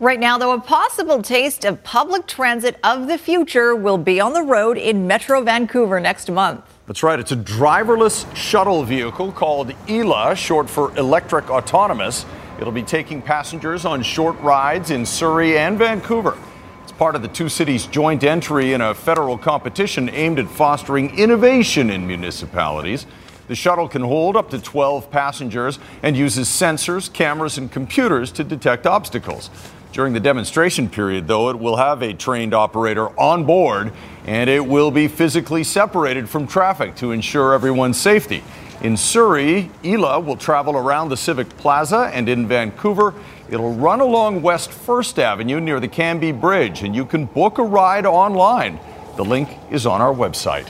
Right 0.00 0.20
now, 0.20 0.38
though, 0.38 0.52
a 0.52 0.60
possible 0.60 1.22
taste 1.22 1.64
of 1.64 1.82
public 1.82 2.28
transit 2.28 2.78
of 2.84 3.08
the 3.08 3.18
future 3.18 3.74
will 3.74 3.98
be 3.98 4.20
on 4.20 4.32
the 4.32 4.42
road 4.42 4.78
in 4.78 5.08
Metro 5.08 5.42
Vancouver 5.42 5.98
next 5.98 6.30
month. 6.30 6.64
That's 6.86 7.02
right. 7.02 7.18
It's 7.18 7.32
a 7.32 7.36
driverless 7.36 8.24
shuttle 8.36 8.84
vehicle 8.84 9.32
called 9.32 9.74
ELA, 9.88 10.36
short 10.36 10.70
for 10.70 10.96
Electric 10.96 11.50
Autonomous. 11.50 12.26
It'll 12.60 12.70
be 12.70 12.84
taking 12.84 13.20
passengers 13.20 13.84
on 13.84 14.04
short 14.04 14.38
rides 14.38 14.92
in 14.92 15.04
Surrey 15.04 15.58
and 15.58 15.76
Vancouver. 15.76 16.38
It's 16.84 16.92
part 16.92 17.16
of 17.16 17.22
the 17.22 17.28
two 17.28 17.48
cities' 17.48 17.86
joint 17.86 18.22
entry 18.22 18.74
in 18.74 18.80
a 18.80 18.94
federal 18.94 19.36
competition 19.36 20.08
aimed 20.10 20.38
at 20.38 20.46
fostering 20.46 21.18
innovation 21.18 21.90
in 21.90 22.06
municipalities. 22.06 23.04
The 23.48 23.56
shuttle 23.56 23.88
can 23.88 24.02
hold 24.02 24.36
up 24.36 24.50
to 24.50 24.60
12 24.60 25.10
passengers 25.10 25.80
and 26.04 26.16
uses 26.16 26.48
sensors, 26.48 27.12
cameras, 27.12 27.58
and 27.58 27.72
computers 27.72 28.30
to 28.32 28.44
detect 28.44 28.86
obstacles. 28.86 29.50
During 29.92 30.12
the 30.12 30.20
demonstration 30.20 30.88
period, 30.88 31.26
though, 31.26 31.48
it 31.48 31.58
will 31.58 31.76
have 31.76 32.02
a 32.02 32.12
trained 32.12 32.54
operator 32.54 33.08
on 33.18 33.44
board 33.44 33.92
and 34.26 34.50
it 34.50 34.66
will 34.66 34.90
be 34.90 35.08
physically 35.08 35.64
separated 35.64 36.28
from 36.28 36.46
traffic 36.46 36.94
to 36.96 37.12
ensure 37.12 37.54
everyone's 37.54 37.98
safety. 37.98 38.44
In 38.82 38.94
Surrey, 38.96 39.70
ELA 39.82 40.20
will 40.20 40.36
travel 40.36 40.76
around 40.76 41.08
the 41.08 41.16
Civic 41.16 41.48
Plaza, 41.56 42.10
and 42.12 42.28
in 42.28 42.46
Vancouver, 42.46 43.14
it'll 43.48 43.74
run 43.74 44.00
along 44.00 44.42
West 44.42 44.70
1st 44.70 45.18
Avenue 45.18 45.60
near 45.60 45.80
the 45.80 45.88
Cambie 45.88 46.38
Bridge, 46.38 46.82
and 46.82 46.94
you 46.94 47.06
can 47.06 47.24
book 47.24 47.56
a 47.56 47.62
ride 47.62 48.04
online. 48.04 48.78
The 49.16 49.24
link 49.24 49.48
is 49.70 49.86
on 49.86 50.02
our 50.02 50.14
website. 50.14 50.68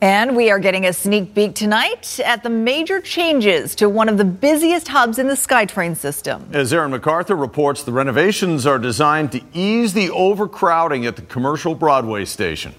And 0.00 0.36
we 0.36 0.48
are 0.52 0.60
getting 0.60 0.86
a 0.86 0.92
sneak 0.92 1.34
peek 1.34 1.56
tonight 1.56 2.20
at 2.24 2.44
the 2.44 2.50
major 2.50 3.00
changes 3.00 3.74
to 3.76 3.88
one 3.88 4.08
of 4.08 4.16
the 4.16 4.24
busiest 4.24 4.86
hubs 4.86 5.18
in 5.18 5.26
the 5.26 5.34
SkyTrain 5.34 5.96
system. 5.96 6.48
As 6.52 6.72
Aaron 6.72 6.92
McArthur 6.92 7.38
reports, 7.38 7.82
the 7.82 7.90
renovations 7.90 8.64
are 8.64 8.78
designed 8.78 9.32
to 9.32 9.40
ease 9.52 9.94
the 9.94 10.08
overcrowding 10.10 11.04
at 11.04 11.16
the 11.16 11.22
commercial 11.22 11.74
Broadway 11.74 12.26
station. 12.26 12.74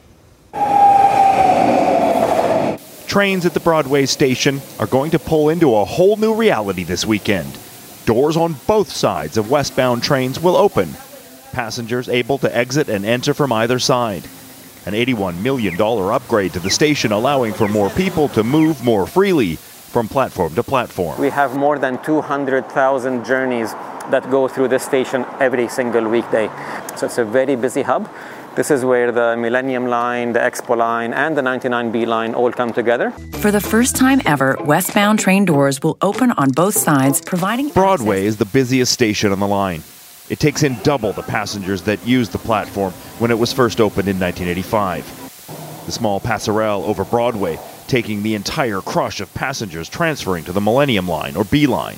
Trains 3.07 3.45
at 3.45 3.53
the 3.53 3.61
Broadway 3.61 4.05
station 4.05 4.61
are 4.79 4.87
going 4.87 5.11
to 5.11 5.19
pull 5.19 5.49
into 5.49 5.75
a 5.75 5.83
whole 5.83 6.15
new 6.15 6.33
reality 6.33 6.85
this 6.85 7.05
weekend. 7.05 7.59
Doors 8.05 8.37
on 8.37 8.55
both 8.65 8.89
sides 8.89 9.35
of 9.35 9.51
westbound 9.51 10.03
trains 10.03 10.39
will 10.39 10.55
open. 10.55 10.93
Passengers 11.51 12.07
able 12.07 12.37
to 12.37 12.55
exit 12.55 12.87
and 12.87 13.03
enter 13.03 13.33
from 13.33 13.51
either 13.51 13.77
side 13.77 14.23
an 14.89 14.95
$81 14.95 15.41
million 15.41 15.79
upgrade 15.79 16.53
to 16.53 16.59
the 16.59 16.69
station, 16.69 17.11
allowing 17.11 17.53
for 17.53 17.67
more 17.67 17.89
people 17.91 18.27
to 18.29 18.43
move 18.43 18.83
more 18.83 19.05
freely 19.05 19.55
from 19.55 20.07
platform 20.07 20.53
to 20.55 20.63
platform. 20.63 21.19
We 21.19 21.29
have 21.29 21.55
more 21.55 21.77
than 21.77 22.01
200,000 22.03 23.23
journeys 23.23 23.71
that 24.09 24.29
go 24.31 24.47
through 24.47 24.69
this 24.69 24.83
station 24.83 25.25
every 25.39 25.67
single 25.67 26.07
weekday. 26.09 26.49
So 26.97 27.05
it's 27.05 27.19
a 27.19 27.25
very 27.25 27.55
busy 27.55 27.83
hub. 27.83 28.09
This 28.55 28.71
is 28.71 28.83
where 28.83 29.11
the 29.11 29.37
Millennium 29.37 29.85
Line, 29.87 30.33
the 30.33 30.39
Expo 30.39 30.75
Line, 30.75 31.13
and 31.13 31.37
the 31.37 31.41
99B 31.41 32.07
line 32.07 32.33
all 32.33 32.51
come 32.51 32.73
together. 32.73 33.11
For 33.41 33.51
the 33.51 33.61
first 33.61 33.95
time 33.95 34.21
ever, 34.25 34.57
westbound 34.65 35.19
train 35.19 35.45
doors 35.45 35.81
will 35.81 35.97
open 36.01 36.31
on 36.31 36.49
both 36.49 36.75
sides, 36.75 37.21
providing. 37.21 37.69
Broadway 37.69 38.17
access. 38.17 38.29
is 38.29 38.37
the 38.37 38.45
busiest 38.45 38.91
station 38.91 39.31
on 39.31 39.39
the 39.39 39.47
line. 39.47 39.83
It 40.29 40.39
takes 40.39 40.61
in 40.61 40.77
double 40.83 41.11
the 41.11 41.23
passengers 41.23 41.81
that 41.83 42.05
used 42.05 42.31
the 42.31 42.37
platform 42.37 42.93
when 43.17 43.31
it 43.31 43.39
was 43.39 43.51
first 43.51 43.81
opened 43.81 44.07
in 44.07 44.19
1985. 44.19 45.85
The 45.87 45.91
small 45.91 46.19
passerelle 46.19 46.83
over 46.83 47.03
Broadway 47.03 47.57
taking 47.87 48.21
the 48.21 48.35
entire 48.35 48.79
crush 48.79 49.21
of 49.21 49.33
passengers 49.33 49.89
transferring 49.89 50.43
to 50.43 50.51
the 50.51 50.61
Millennium 50.61 51.07
Line 51.07 51.35
or 51.35 51.43
B 51.45 51.65
Line. 51.65 51.97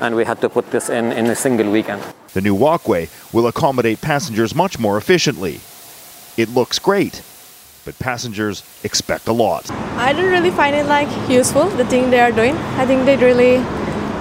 And 0.00 0.16
we 0.16 0.24
had 0.24 0.40
to 0.40 0.48
put 0.48 0.72
this 0.72 0.88
in 0.88 1.12
in 1.12 1.26
a 1.26 1.36
single 1.36 1.70
weekend. 1.70 2.02
The 2.34 2.40
new 2.40 2.54
walkway 2.54 3.08
will 3.32 3.46
accommodate 3.46 4.00
passengers 4.00 4.56
much 4.56 4.80
more 4.80 4.98
efficiently. 4.98 5.60
It 6.36 6.48
looks 6.48 6.80
great, 6.80 7.22
but 7.84 7.96
passengers 8.00 8.64
expect 8.82 9.28
a 9.28 9.32
lot. 9.32 9.70
I 9.70 10.12
don't 10.12 10.30
really 10.30 10.50
find 10.50 10.74
it 10.74 10.86
like 10.86 11.08
useful, 11.30 11.68
the 11.68 11.84
thing 11.84 12.10
they 12.10 12.20
are 12.20 12.32
doing. 12.32 12.56
I 12.76 12.86
think 12.86 13.06
they 13.06 13.16
really 13.16 13.58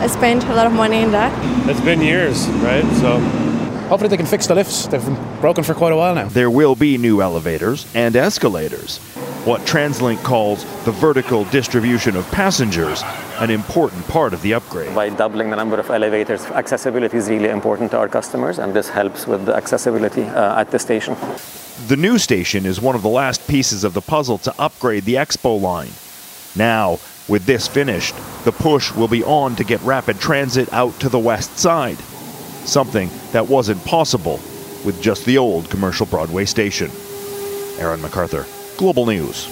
spend 0.08 0.44
a 0.44 0.54
lot 0.54 0.68
of 0.68 0.74
money 0.74 1.02
in 1.02 1.12
that. 1.12 1.34
It's 1.68 1.82
been 1.82 2.02
years, 2.02 2.48
right? 2.62 2.86
So 3.02 3.18
Hopefully 3.89 4.10
they 4.10 4.17
can 4.17 4.25
fix 4.25 4.48
the 4.48 4.53
lifts. 4.53 4.86
They've 4.86 5.03
been 5.03 5.39
broken 5.39 5.63
for 5.63 5.74
quite 5.74 5.94
a 5.94 5.96
while 5.96 6.13
now. 6.13 6.27
There 6.27 6.51
will 6.51 6.75
be 6.75 6.98
new 6.98 7.22
elevators 7.22 7.88
and 7.96 8.17
escalators. 8.17 8.98
What 9.46 9.62
TransLink 9.62 10.22
calls 10.24 10.65
the 10.84 10.91
vertical 10.91 11.46
distribution 11.46 12.17
of 12.17 12.29
passengers, 12.29 13.01
an 13.39 13.50
important 13.50 14.06
part 14.10 14.34
of 14.34 14.41
the 14.41 14.56
upgrade. 14.56 14.94
By 14.94 15.08
doubling 15.08 15.51
the 15.51 15.56
number 15.56 15.79
of 15.79 15.89
elevators, 15.89 16.44
accessibility 16.48 17.15
is 17.15 17.29
really 17.29 17.48
important 17.48 17.91
to 17.91 17.98
our 17.98 18.10
customers, 18.10 18.60
and 18.60 18.74
this 18.74 18.89
helps 18.89 19.25
with 19.25 19.46
the 19.46 19.56
accessibility 19.56 20.24
uh, 20.24 20.60
at 20.60 20.70
the 20.70 20.79
station. 20.79 21.15
The 21.88 21.96
new 21.96 22.17
station 22.17 22.65
is 22.65 22.82
one 22.82 22.96
of 22.96 23.03
the 23.03 23.10
last 23.10 23.48
pieces 23.48 23.86
of 23.86 23.94
the 23.94 24.01
puzzle 24.01 24.38
to 24.39 24.53
upgrade 24.60 25.06
the 25.06 25.13
Expo 25.13 25.62
line. 25.62 25.91
Now, 26.58 27.00
with 27.29 27.46
this 27.46 27.70
finished, 27.70 28.15
the 28.44 28.51
push 28.51 28.91
will 28.91 29.08
be 29.08 29.24
on 29.24 29.56
to 29.56 29.63
get 29.63 29.79
rapid 29.84 30.20
transit 30.20 30.74
out 30.74 31.00
to 31.00 31.08
the 31.08 31.20
west 31.20 31.58
side 31.58 31.98
something 32.68 33.10
that 33.32 33.48
wasn't 33.48 33.84
possible 33.86 34.40
with 34.86 35.02
just 35.02 35.26
the 35.26 35.38
old 35.38 35.70
commercial 35.70 36.06
Broadway 36.06 36.46
station. 36.46 36.92
Aaron 37.80 38.00
McArthur, 38.00 38.46
Global 38.78 39.06
News. 39.06 39.48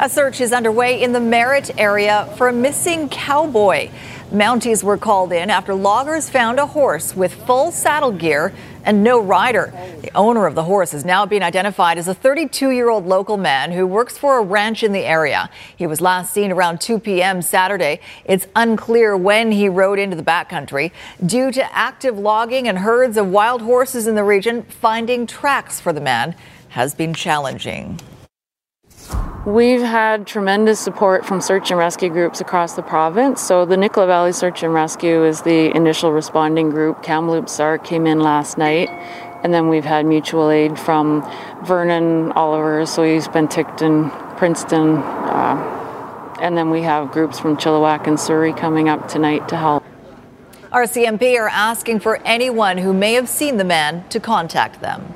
A 0.00 0.08
search 0.08 0.40
is 0.40 0.52
underway 0.52 1.02
in 1.02 1.12
the 1.12 1.20
Merritt 1.20 1.70
area 1.76 2.32
for 2.36 2.48
a 2.48 2.52
missing 2.52 3.08
cowboy. 3.08 3.90
Mounties 4.30 4.84
were 4.84 4.96
called 4.96 5.32
in 5.32 5.50
after 5.50 5.74
loggers 5.74 6.30
found 6.30 6.58
a 6.60 6.66
horse 6.66 7.16
with 7.16 7.34
full 7.46 7.72
saddle 7.72 8.12
gear 8.12 8.52
and 8.88 9.04
no 9.04 9.20
rider. 9.20 9.70
The 10.00 10.10
owner 10.14 10.46
of 10.46 10.54
the 10.54 10.64
horse 10.64 10.94
is 10.94 11.04
now 11.04 11.26
being 11.26 11.42
identified 11.42 11.98
as 11.98 12.08
a 12.08 12.14
32 12.14 12.70
year 12.70 12.88
old 12.88 13.06
local 13.06 13.36
man 13.36 13.70
who 13.70 13.86
works 13.86 14.16
for 14.16 14.38
a 14.38 14.42
ranch 14.42 14.82
in 14.82 14.92
the 14.92 15.04
area. 15.04 15.50
He 15.76 15.86
was 15.86 16.00
last 16.00 16.32
seen 16.32 16.50
around 16.50 16.80
2 16.80 16.98
p.m. 16.98 17.42
Saturday. 17.42 18.00
It's 18.24 18.46
unclear 18.56 19.14
when 19.14 19.52
he 19.52 19.68
rode 19.68 19.98
into 19.98 20.16
the 20.16 20.22
backcountry. 20.22 20.92
Due 21.24 21.52
to 21.52 21.76
active 21.76 22.18
logging 22.18 22.66
and 22.66 22.78
herds 22.78 23.18
of 23.18 23.28
wild 23.28 23.60
horses 23.60 24.06
in 24.06 24.14
the 24.14 24.24
region, 24.24 24.62
finding 24.62 25.26
tracks 25.26 25.78
for 25.78 25.92
the 25.92 26.00
man 26.00 26.34
has 26.70 26.94
been 26.94 27.12
challenging. 27.12 28.00
We've 29.46 29.80
had 29.80 30.26
tremendous 30.26 30.80
support 30.80 31.24
from 31.24 31.40
search 31.40 31.70
and 31.70 31.78
rescue 31.78 32.08
groups 32.08 32.40
across 32.40 32.74
the 32.74 32.82
province. 32.82 33.40
So, 33.40 33.64
the 33.64 33.76
Nicola 33.76 34.06
Valley 34.08 34.32
Search 34.32 34.64
and 34.64 34.74
Rescue 34.74 35.24
is 35.24 35.42
the 35.42 35.74
initial 35.74 36.12
responding 36.12 36.70
group. 36.70 37.04
Kamloops 37.04 37.56
SARC 37.56 37.84
came 37.84 38.06
in 38.06 38.18
last 38.18 38.58
night, 38.58 38.90
And 39.44 39.54
then 39.54 39.68
we've 39.68 39.84
had 39.84 40.04
mutual 40.06 40.50
aid 40.50 40.76
from 40.76 41.22
Vernon, 41.64 42.32
Oliver, 42.32 42.84
so 42.84 43.04
he's 43.04 43.28
been 43.28 43.46
Penticton, 43.46 44.10
Princeton. 44.36 44.96
Uh, 44.96 46.36
and 46.40 46.58
then 46.58 46.70
we 46.70 46.82
have 46.82 47.12
groups 47.12 47.38
from 47.38 47.56
Chilliwack 47.56 48.08
and 48.08 48.18
Surrey 48.18 48.52
coming 48.52 48.88
up 48.88 49.06
tonight 49.08 49.48
to 49.50 49.56
help. 49.56 49.84
RCMP 50.72 51.38
are 51.38 51.48
asking 51.48 52.00
for 52.00 52.20
anyone 52.24 52.78
who 52.78 52.92
may 52.92 53.14
have 53.14 53.28
seen 53.28 53.56
the 53.56 53.64
man 53.64 54.06
to 54.08 54.18
contact 54.18 54.80
them. 54.80 55.14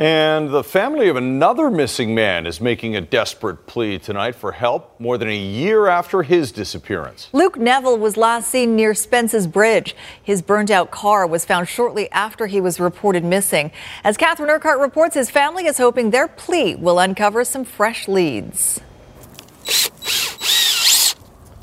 And 0.00 0.48
the 0.48 0.64
family 0.64 1.10
of 1.10 1.16
another 1.16 1.70
missing 1.70 2.14
man 2.14 2.46
is 2.46 2.58
making 2.58 2.96
a 2.96 3.02
desperate 3.02 3.66
plea 3.66 3.98
tonight 3.98 4.34
for 4.34 4.52
help 4.52 4.98
more 4.98 5.18
than 5.18 5.28
a 5.28 5.36
year 5.36 5.88
after 5.88 6.22
his 6.22 6.52
disappearance. 6.52 7.28
Luke 7.34 7.58
Neville 7.58 7.98
was 7.98 8.16
last 8.16 8.48
seen 8.48 8.74
near 8.74 8.94
Spence's 8.94 9.46
Bridge. 9.46 9.94
His 10.22 10.40
burned 10.40 10.70
out 10.70 10.90
car 10.90 11.26
was 11.26 11.44
found 11.44 11.68
shortly 11.68 12.10
after 12.12 12.46
he 12.46 12.62
was 12.62 12.80
reported 12.80 13.24
missing. 13.24 13.72
As 14.02 14.16
Catherine 14.16 14.48
Urquhart 14.48 14.80
reports, 14.80 15.16
his 15.16 15.28
family 15.28 15.66
is 15.66 15.76
hoping 15.76 16.08
their 16.08 16.28
plea 16.28 16.74
will 16.74 16.98
uncover 16.98 17.44
some 17.44 17.66
fresh 17.66 18.08
leads. 18.08 18.80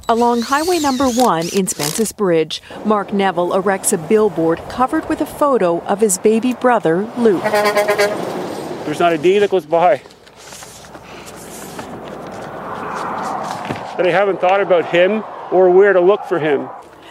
Along 0.10 0.42
Highway 0.42 0.80
Number 0.80 1.10
1 1.10 1.50
in 1.50 1.68
Spence's 1.68 2.14
Bridge, 2.14 2.62
Mark 2.86 3.12
Neville 3.12 3.52
erects 3.54 3.92
a 3.92 3.98
billboard 3.98 4.60
covered 4.70 5.10
with 5.10 5.20
a 5.20 5.26
photo 5.26 5.82
of 5.82 6.00
his 6.00 6.18
baby 6.18 6.54
brother, 6.54 7.00
Luke. 7.18 7.44
There's 7.44 9.02
not 9.02 9.12
a 9.12 9.18
day 9.18 9.40
that 9.40 9.50
goes 9.50 9.66
by 9.66 9.98
that 13.98 14.08
I 14.08 14.12
haven't 14.12 14.40
thought 14.40 14.62
about 14.62 14.86
him 14.86 15.26
or 15.52 15.70
where 15.72 15.92
to 15.92 16.00
look 16.00 16.24
for 16.24 16.40
him. 16.40 16.70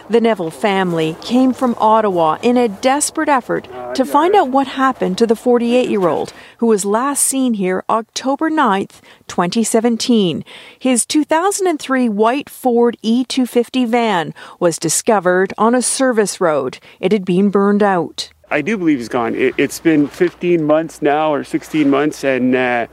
The 0.09 0.21
Neville 0.21 0.51
family 0.51 1.17
came 1.19 1.51
from 1.51 1.75
Ottawa 1.79 2.37
in 2.41 2.55
a 2.55 2.69
desperate 2.69 3.27
effort 3.27 3.67
to 3.93 4.05
find 4.05 4.35
out 4.35 4.47
what 4.47 4.67
happened 4.67 5.17
to 5.17 5.27
the 5.27 5.35
48 5.35 5.89
year 5.89 6.07
old 6.07 6.31
who 6.59 6.67
was 6.67 6.85
last 6.85 7.23
seen 7.23 7.55
here 7.55 7.83
October 7.89 8.49
9th, 8.49 9.01
2017. 9.27 10.45
His 10.79 11.05
2003 11.05 12.07
white 12.07 12.49
Ford 12.49 12.95
E250 13.03 13.85
van 13.85 14.33
was 14.61 14.79
discovered 14.79 15.53
on 15.57 15.75
a 15.75 15.81
service 15.81 16.39
road. 16.39 16.79
It 17.01 17.11
had 17.11 17.25
been 17.25 17.49
burned 17.49 17.83
out. 17.83 18.29
I 18.49 18.61
do 18.61 18.77
believe 18.77 18.99
he's 18.99 19.09
gone. 19.09 19.35
It, 19.35 19.59
has 19.59 19.81
been 19.81 20.07
15 20.07 20.63
months 20.63 21.01
now 21.01 21.33
or 21.33 21.43
16 21.43 21.89
months, 21.89 22.23
and 22.23 22.55
uh, 22.55 22.87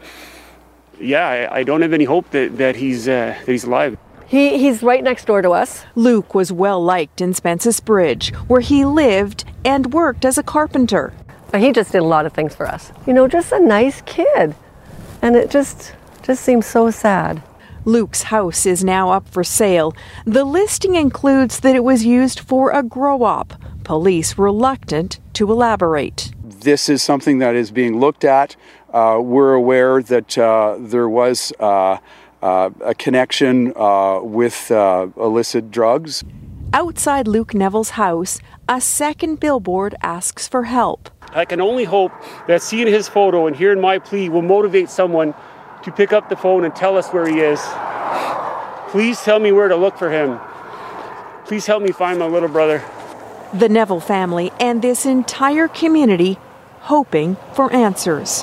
yeah, 0.99 1.29
I, 1.29 1.59
I, 1.59 1.63
don't 1.63 1.83
have 1.83 1.93
any 1.93 2.07
hope 2.07 2.31
that, 2.31 2.59
that, 2.59 2.75
he's, 2.75 3.07
uh, 3.07 3.37
that 3.39 3.47
he's 3.47 3.63
alive. 3.63 3.97
He, 4.35 4.59
he's 4.59 4.83
right 4.83 5.05
next 5.05 5.27
door 5.27 5.43
to 5.43 5.51
us. 5.51 5.85
Luke 5.95 6.35
was 6.35 6.51
well 6.51 6.83
liked 6.83 7.21
in 7.21 7.35
Spence's 7.35 7.79
Bridge, 7.79 8.35
where 8.49 8.61
he 8.61 8.85
lived 8.85 9.45
and 9.65 9.93
worked 9.93 10.25
as 10.25 10.37
a 10.37 10.43
carpenter. 10.43 11.13
But 11.53 11.61
he 11.61 11.71
just 11.71 11.93
did 11.93 11.99
a 11.99 12.05
lot 12.05 12.27
of 12.27 12.33
things 12.33 12.53
for 12.53 12.67
us. 12.67 12.91
You 13.07 13.13
know, 13.13 13.29
just 13.29 13.53
a 13.53 13.61
nice 13.61 14.03
kid. 14.07 14.57
And 15.23 15.37
it 15.37 15.53
just 15.53 15.95
just 16.25 16.43
seems 16.43 16.67
so 16.67 16.91
sad. 16.91 17.45
Luke's 17.85 18.25
house 18.25 18.67
is 18.67 18.83
now 18.83 19.13
up 19.13 19.29
for 19.29 19.45
sale. 19.45 19.95
The 20.25 20.43
listing 20.43 20.97
includes 20.97 21.61
that 21.61 21.77
it 21.77 21.85
was 21.85 22.05
used 22.05 22.41
for 22.41 22.73
a 22.73 22.83
grow 22.83 23.23
op. 23.23 23.55
Police 23.85 24.37
reluctant 24.37 25.21
to 25.35 25.53
elaborate. 25.53 26.33
This 26.43 26.89
is 26.89 27.05
something 27.05 27.39
that 27.39 27.55
is 27.55 27.71
being 27.71 28.01
looked 28.01 28.25
at. 28.25 28.57
Uh, 28.93 29.21
we're 29.21 29.55
aware 29.55 30.03
that 30.03 30.37
uh, 30.37 30.77
there 30.81 31.09
was 31.09 31.53
uh, 31.61 31.65
uh, 31.65 31.99
a 32.45 32.95
connection 32.95 33.73
uh, 33.77 34.21
with 34.23 34.71
uh, 34.71 35.09
illicit 35.17 35.71
drugs. 35.71 36.25
Outside 36.73 37.29
Luke 37.29 37.55
Neville's 37.55 37.91
house, 37.91 38.41
a 38.69 38.81
second 38.81 39.41
billboard 39.41 39.95
asks 40.03 40.49
for 40.49 40.65
help. 40.65 41.09
I 41.33 41.45
can 41.45 41.61
only 41.61 41.85
hope 41.85 42.13
that 42.47 42.63
seeing 42.63 42.87
his 42.87 43.09
photo 43.09 43.47
and 43.47 43.57
hearing 43.57 43.81
my 43.81 43.99
plea 43.99 44.29
will 44.29 44.43
motivate 44.43 44.91
someone 44.91 45.35
to 45.85 45.93
pick 45.93 46.13
up 46.13 46.29
the 46.29 46.37
phone 46.37 46.65
and 46.65 46.75
tell 46.75 46.97
us 46.97 47.09
where 47.11 47.27
he 47.27 47.41
is. 47.41 47.61
Please 48.91 49.21
tell 49.23 49.39
me 49.39 49.53
where 49.53 49.69
to 49.69 49.77
look 49.77 49.97
for 49.97 50.11
him. 50.11 50.39
Please 51.47 51.67
help 51.67 51.83
me 51.83 51.93
find 51.93 52.19
my 52.19 52.27
little 52.27 52.49
brother. 52.49 52.83
The 53.53 53.69
Neville 53.69 54.01
family 54.01 54.51
and 54.59 54.83
this 54.83 55.07
entire 55.07 55.69
community 55.69 56.39
hoping 56.81 57.37
for 57.55 57.73
answers. 57.73 58.43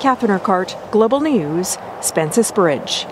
Catherine 0.00 0.32
Urquhart, 0.32 0.76
Global 0.90 1.20
News, 1.20 1.78
Spence's 2.00 2.50
Bridge. 2.50 3.06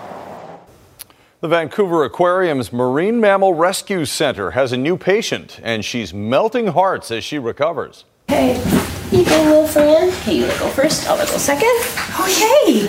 The 1.41 1.47
Vancouver 1.47 2.03
Aquarium's 2.03 2.71
Marine 2.71 3.19
Mammal 3.19 3.55
Rescue 3.55 4.05
Center 4.05 4.51
has 4.51 4.71
a 4.71 4.77
new 4.77 4.95
patient, 4.95 5.59
and 5.63 5.83
she's 5.83 6.13
melting 6.13 6.67
hearts 6.67 7.09
as 7.09 7.23
she 7.23 7.39
recovers. 7.39 8.05
Hey, 8.27 8.59
you 9.11 9.25
go, 9.25 9.41
little 9.45 9.65
friend. 9.65 10.13
Hey, 10.13 10.35
you 10.35 10.45
go 10.45 10.69
first. 10.69 11.09
I'll 11.09 11.17
go 11.17 11.25
second. 11.25 11.75
Okay. 12.19 12.85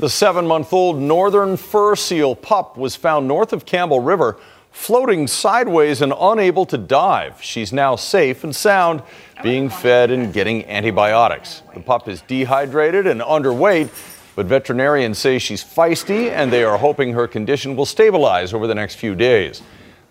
The 0.00 0.10
seven 0.10 0.46
month 0.46 0.70
old 0.74 0.98
northern 0.98 1.56
fur 1.56 1.96
seal 1.96 2.36
pup 2.36 2.76
was 2.76 2.94
found 2.94 3.26
north 3.26 3.54
of 3.54 3.64
Campbell 3.64 4.00
River, 4.00 4.38
floating 4.70 5.26
sideways 5.26 6.02
and 6.02 6.12
unable 6.20 6.66
to 6.66 6.76
dive. 6.76 7.42
She's 7.42 7.72
now 7.72 7.96
safe 7.96 8.44
and 8.44 8.54
sound, 8.54 9.02
being 9.42 9.70
fed 9.70 10.10
and 10.10 10.30
getting 10.30 10.66
antibiotics. 10.66 11.62
The 11.72 11.80
pup 11.80 12.06
is 12.06 12.20
dehydrated 12.20 13.06
and 13.06 13.22
underweight 13.22 13.88
but 14.34 14.46
veterinarians 14.46 15.18
say 15.18 15.38
she's 15.38 15.62
feisty 15.62 16.30
and 16.30 16.52
they 16.52 16.64
are 16.64 16.78
hoping 16.78 17.12
her 17.12 17.28
condition 17.28 17.76
will 17.76 17.86
stabilize 17.86 18.54
over 18.54 18.66
the 18.66 18.74
next 18.74 18.96
few 18.96 19.14
days. 19.14 19.62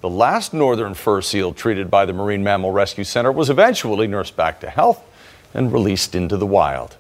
The 0.02 0.10
last 0.10 0.54
northern 0.54 0.94
fur 0.94 1.22
seal 1.22 1.54
treated 1.54 1.92
by 1.92 2.06
the 2.06 2.14
Marine 2.14 2.44
Mammal 2.44 2.72
Rescue 2.72 3.04
Center 3.04 3.32
was 3.32 3.50
eventually 3.50 4.08
nursed 4.08 4.36
back 4.36 4.60
to 4.62 4.70
health 4.70 5.04
and 5.54 5.72
released 5.72 6.16
into 6.16 6.38
the 6.38 6.48
wild. 6.48 6.98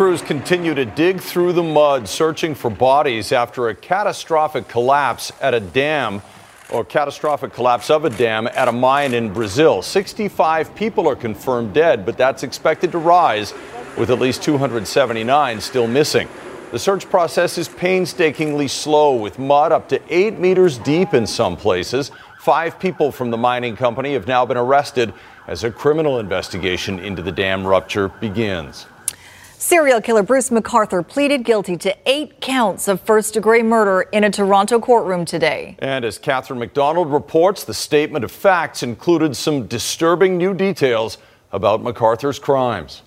Crews 0.00 0.22
continue 0.22 0.74
to 0.74 0.86
dig 0.86 1.20
through 1.20 1.52
the 1.52 1.62
mud 1.62 2.08
searching 2.08 2.54
for 2.54 2.70
bodies 2.70 3.32
after 3.32 3.68
a 3.68 3.74
catastrophic 3.74 4.66
collapse 4.66 5.30
at 5.42 5.52
a 5.52 5.60
dam 5.60 6.22
or 6.72 6.84
catastrophic 6.84 7.52
collapse 7.52 7.90
of 7.90 8.04
a 8.04 8.10
dam 8.10 8.46
at 8.48 8.68
a 8.68 8.72
mine 8.72 9.14
in 9.14 9.32
Brazil. 9.32 9.82
65 9.82 10.74
people 10.74 11.08
are 11.08 11.16
confirmed 11.16 11.74
dead, 11.74 12.06
but 12.06 12.16
that's 12.16 12.42
expected 12.42 12.92
to 12.92 12.98
rise, 12.98 13.52
with 13.96 14.10
at 14.10 14.18
least 14.18 14.42
279 14.42 15.60
still 15.60 15.86
missing. 15.86 16.28
The 16.72 16.78
search 16.78 17.10
process 17.10 17.58
is 17.58 17.68
painstakingly 17.68 18.68
slow, 18.68 19.16
with 19.16 19.38
mud 19.38 19.72
up 19.72 19.88
to 19.88 20.00
eight 20.08 20.38
meters 20.38 20.78
deep 20.78 21.14
in 21.14 21.26
some 21.26 21.56
places. 21.56 22.12
Five 22.38 22.78
people 22.78 23.10
from 23.10 23.30
the 23.30 23.36
mining 23.36 23.76
company 23.76 24.12
have 24.12 24.28
now 24.28 24.46
been 24.46 24.56
arrested 24.56 25.12
as 25.48 25.64
a 25.64 25.70
criminal 25.70 26.20
investigation 26.20 27.00
into 27.00 27.22
the 27.22 27.32
dam 27.32 27.66
rupture 27.66 28.08
begins. 28.08 28.86
Serial 29.62 30.00
killer 30.00 30.22
Bruce 30.22 30.48
McArthur 30.48 31.06
pleaded 31.06 31.44
guilty 31.44 31.76
to 31.76 31.94
eight 32.06 32.40
counts 32.40 32.88
of 32.88 32.98
first 32.98 33.34
degree 33.34 33.62
murder 33.62 34.08
in 34.10 34.24
a 34.24 34.30
Toronto 34.30 34.80
courtroom 34.80 35.26
today. 35.26 35.76
And 35.80 36.02
as 36.02 36.16
Catherine 36.16 36.58
McDonald 36.58 37.12
reports, 37.12 37.64
the 37.64 37.74
statement 37.74 38.24
of 38.24 38.32
facts 38.32 38.82
included 38.82 39.36
some 39.36 39.66
disturbing 39.66 40.38
new 40.38 40.54
details 40.54 41.18
about 41.52 41.82
McArthur's 41.82 42.38
crimes. 42.38 43.02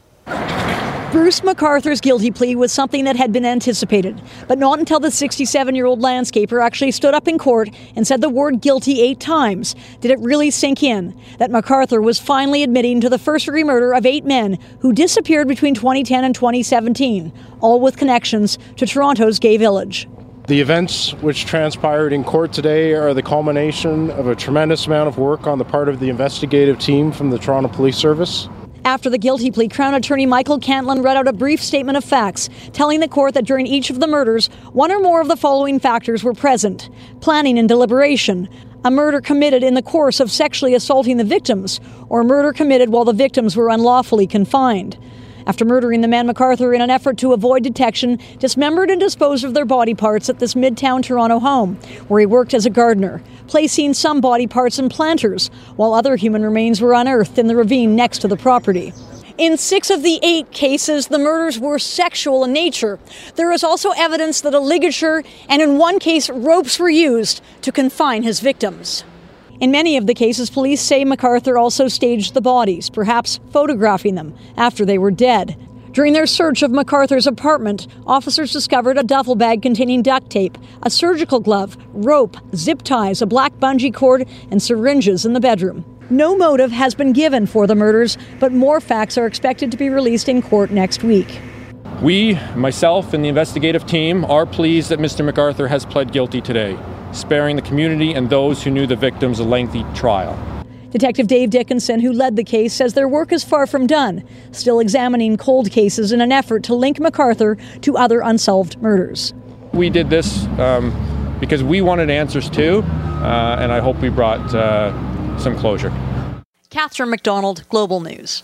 Bruce 1.13 1.41
McArthur's 1.41 2.01
guilty 2.01 2.31
plea 2.31 2.55
was 2.55 2.71
something 2.71 3.03
that 3.03 3.15
had 3.15 3.31
been 3.31 3.45
anticipated, 3.45 4.19
but 4.47 4.57
not 4.57 4.79
until 4.79 4.99
the 4.99 5.11
67 5.11 5.75
year 5.75 5.85
old 5.85 6.01
landscaper 6.01 6.59
actually 6.59 6.89
stood 6.89 7.13
up 7.13 7.27
in 7.27 7.37
court 7.37 7.69
and 7.95 8.07
said 8.07 8.19
the 8.19 8.29
word 8.29 8.61
guilty 8.61 8.99
eight 8.99 9.19
times 9.19 9.75
did 10.01 10.09
it 10.09 10.17
really 10.21 10.49
sink 10.49 10.81
in 10.81 11.15
that 11.37 11.51
McArthur 11.51 12.01
was 12.01 12.17
finally 12.17 12.63
admitting 12.63 12.99
to 12.99 13.09
the 13.09 13.19
first 13.19 13.45
degree 13.45 13.63
murder 13.63 13.93
of 13.93 14.07
eight 14.07 14.25
men 14.25 14.57
who 14.79 14.91
disappeared 14.91 15.47
between 15.47 15.75
2010 15.75 16.23
and 16.23 16.33
2017, 16.33 17.31
all 17.61 17.79
with 17.79 17.95
connections 17.95 18.57
to 18.77 18.87
Toronto's 18.87 19.37
gay 19.37 19.57
village. 19.57 20.07
The 20.47 20.61
events 20.61 21.13
which 21.21 21.45
transpired 21.45 22.11
in 22.11 22.23
court 22.23 22.53
today 22.53 22.93
are 22.93 23.13
the 23.13 23.21
culmination 23.21 24.09
of 24.09 24.25
a 24.25 24.35
tremendous 24.35 24.87
amount 24.87 25.09
of 25.09 25.19
work 25.19 25.45
on 25.45 25.59
the 25.59 25.65
part 25.65 25.89
of 25.89 25.99
the 25.99 26.09
investigative 26.09 26.79
team 26.79 27.11
from 27.11 27.29
the 27.29 27.37
Toronto 27.37 27.69
Police 27.69 27.97
Service. 27.97 28.49
After 28.85 29.09
the 29.09 29.17
guilty 29.17 29.49
plea, 29.49 29.69
Crown 29.69 29.93
Attorney 29.93 30.25
Michael 30.25 30.59
Cantlon 30.59 31.03
read 31.03 31.15
out 31.15 31.27
a 31.27 31.31
brief 31.31 31.63
statement 31.63 31.97
of 31.97 32.03
facts, 32.03 32.49
telling 32.73 32.99
the 32.99 33.07
court 33.07 33.33
that 33.33 33.45
during 33.45 33.65
each 33.65 33.89
of 33.89 34.01
the 34.01 34.07
murders, 34.07 34.47
one 34.73 34.91
or 34.91 34.99
more 34.99 35.21
of 35.21 35.29
the 35.29 35.37
following 35.37 35.79
factors 35.79 36.21
were 36.21 36.33
present 36.33 36.89
planning 37.21 37.57
and 37.57 37.69
deliberation, 37.69 38.49
a 38.83 38.91
murder 38.91 39.21
committed 39.21 39.63
in 39.63 39.75
the 39.75 39.81
course 39.81 40.19
of 40.19 40.29
sexually 40.29 40.73
assaulting 40.73 41.15
the 41.15 41.23
victims, 41.23 41.79
or 42.09 42.25
murder 42.25 42.51
committed 42.51 42.89
while 42.89 43.05
the 43.05 43.13
victims 43.13 43.55
were 43.55 43.69
unlawfully 43.69 44.27
confined. 44.27 44.97
After 45.45 45.65
murdering 45.65 46.01
the 46.01 46.07
man 46.07 46.27
McArthur 46.27 46.73
in 46.73 46.81
an 46.81 46.89
effort 46.89 47.17
to 47.17 47.33
avoid 47.33 47.63
detection, 47.63 48.19
dismembered 48.39 48.89
and 48.89 48.99
disposed 48.99 49.43
of 49.43 49.53
their 49.53 49.65
body 49.65 49.93
parts 49.93 50.29
at 50.29 50.39
this 50.39 50.53
midtown 50.53 51.03
Toronto 51.03 51.39
home, 51.39 51.75
where 52.07 52.19
he 52.19 52.25
worked 52.25 52.53
as 52.53 52.65
a 52.65 52.69
gardener, 52.69 53.21
placing 53.47 53.93
some 53.93 54.21
body 54.21 54.47
parts 54.47 54.79
in 54.79 54.89
planters, 54.89 55.49
while 55.75 55.93
other 55.93 56.15
human 56.15 56.43
remains 56.43 56.79
were 56.79 56.93
unearthed 56.93 57.37
in 57.37 57.47
the 57.47 57.55
ravine 57.55 57.95
next 57.95 58.19
to 58.19 58.27
the 58.27 58.37
property. 58.37 58.93
In 59.37 59.57
six 59.57 59.89
of 59.89 60.03
the 60.03 60.19
eight 60.21 60.51
cases, 60.51 61.07
the 61.07 61.17
murders 61.17 61.59
were 61.59 61.79
sexual 61.79 62.43
in 62.43 62.53
nature. 62.53 62.99
There 63.35 63.51
is 63.51 63.63
also 63.63 63.89
evidence 63.91 64.41
that 64.41 64.53
a 64.53 64.59
ligature 64.59 65.23
and, 65.49 65.61
in 65.61 65.79
one 65.79 65.97
case, 65.97 66.29
ropes 66.29 66.77
were 66.77 66.89
used 66.89 67.41
to 67.63 67.71
confine 67.71 68.21
his 68.21 68.39
victims. 68.39 69.03
In 69.59 69.71
many 69.71 69.97
of 69.97 70.07
the 70.07 70.13
cases, 70.13 70.49
police 70.49 70.81
say 70.81 71.05
McArthur 71.05 71.59
also 71.59 71.87
staged 71.87 72.33
the 72.33 72.41
bodies, 72.41 72.89
perhaps 72.89 73.39
photographing 73.51 74.15
them 74.15 74.35
after 74.57 74.83
they 74.83 74.97
were 74.97 75.11
dead. 75.11 75.55
During 75.91 76.13
their 76.13 76.25
search 76.25 76.63
of 76.63 76.71
McArthur's 76.71 77.27
apartment, 77.27 77.87
officers 78.07 78.51
discovered 78.51 78.97
a 78.97 79.03
duffel 79.03 79.35
bag 79.35 79.61
containing 79.61 80.01
duct 80.01 80.31
tape, 80.31 80.57
a 80.81 80.89
surgical 80.89 81.39
glove, 81.39 81.77
rope, 81.93 82.35
zip 82.55 82.81
ties, 82.81 83.21
a 83.21 83.27
black 83.27 83.53
bungee 83.57 83.93
cord, 83.93 84.27
and 84.49 84.61
syringes 84.61 85.23
in 85.23 85.33
the 85.33 85.39
bedroom. 85.39 85.85
No 86.09 86.35
motive 86.35 86.71
has 86.71 86.95
been 86.95 87.13
given 87.13 87.45
for 87.45 87.67
the 87.67 87.75
murders, 87.75 88.17
but 88.39 88.51
more 88.51 88.81
facts 88.81 89.19
are 89.19 89.27
expected 89.27 89.69
to 89.69 89.77
be 89.77 89.89
released 89.89 90.27
in 90.27 90.41
court 90.41 90.71
next 90.71 91.03
week. 91.03 91.39
We, 92.01 92.39
myself, 92.55 93.13
and 93.13 93.23
the 93.23 93.29
investigative 93.29 93.85
team 93.85 94.25
are 94.25 94.47
pleased 94.47 94.89
that 94.89 94.99
Mr. 94.99 95.27
McArthur 95.27 95.69
has 95.69 95.85
pled 95.85 96.11
guilty 96.11 96.41
today, 96.41 96.77
sparing 97.13 97.55
the 97.55 97.61
community 97.61 98.13
and 98.13 98.29
those 98.29 98.63
who 98.63 98.71
knew 98.71 98.85
the 98.85 98.95
victims 98.95 99.39
a 99.39 99.43
lengthy 99.43 99.83
trial. 99.95 100.37
Detective 100.91 101.25
Dave 101.25 101.49
Dickinson, 101.49 101.99
who 101.99 102.11
led 102.11 102.35
the 102.35 102.43
case, 102.43 102.71
says 102.71 102.93
their 102.93 103.07
work 103.07 103.31
is 103.31 103.43
far 103.43 103.65
from 103.65 103.87
done, 103.87 104.23
still 104.51 104.79
examining 104.79 105.37
cold 105.37 105.71
cases 105.71 106.11
in 106.11 106.21
an 106.21 106.31
effort 106.31 106.63
to 106.65 106.75
link 106.75 106.97
McArthur 106.99 107.59
to 107.81 107.97
other 107.97 108.21
unsolved 108.21 108.79
murders. 108.79 109.33
We 109.73 109.89
did 109.89 110.11
this 110.11 110.45
um, 110.59 111.37
because 111.39 111.63
we 111.63 111.81
wanted 111.81 112.11
answers 112.11 112.47
too, 112.47 112.83
uh, 112.83 113.57
and 113.59 113.71
I 113.71 113.79
hope 113.79 113.97
we 113.97 114.09
brought 114.09 114.53
uh, 114.53 114.91
some 115.39 115.57
closure. 115.57 115.91
Catherine 116.69 117.09
McDonald, 117.09 117.67
Global 117.69 117.99
News. 117.99 118.43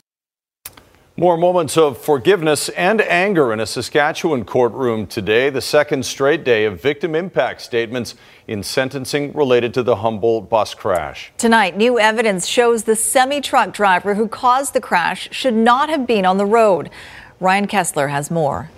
More 1.19 1.35
moments 1.35 1.75
of 1.75 1.97
forgiveness 1.97 2.69
and 2.69 3.01
anger 3.01 3.51
in 3.51 3.59
a 3.59 3.65
Saskatchewan 3.65 4.45
courtroom 4.45 5.05
today, 5.05 5.49
the 5.49 5.59
second 5.59 6.05
straight 6.05 6.45
day 6.45 6.63
of 6.63 6.81
victim 6.81 7.13
impact 7.13 7.59
statements 7.59 8.15
in 8.47 8.63
sentencing 8.63 9.33
related 9.33 9.73
to 9.73 9.83
the 9.83 9.97
Humboldt 9.97 10.49
bus 10.49 10.73
crash. 10.73 11.33
Tonight, 11.37 11.75
new 11.75 11.99
evidence 11.99 12.47
shows 12.47 12.85
the 12.85 12.95
semi 12.95 13.41
truck 13.41 13.73
driver 13.73 14.15
who 14.15 14.29
caused 14.29 14.71
the 14.71 14.79
crash 14.79 15.27
should 15.33 15.55
not 15.55 15.89
have 15.89 16.07
been 16.07 16.25
on 16.25 16.37
the 16.37 16.45
road. 16.45 16.89
Ryan 17.41 17.67
Kessler 17.67 18.07
has 18.07 18.31
more. 18.31 18.69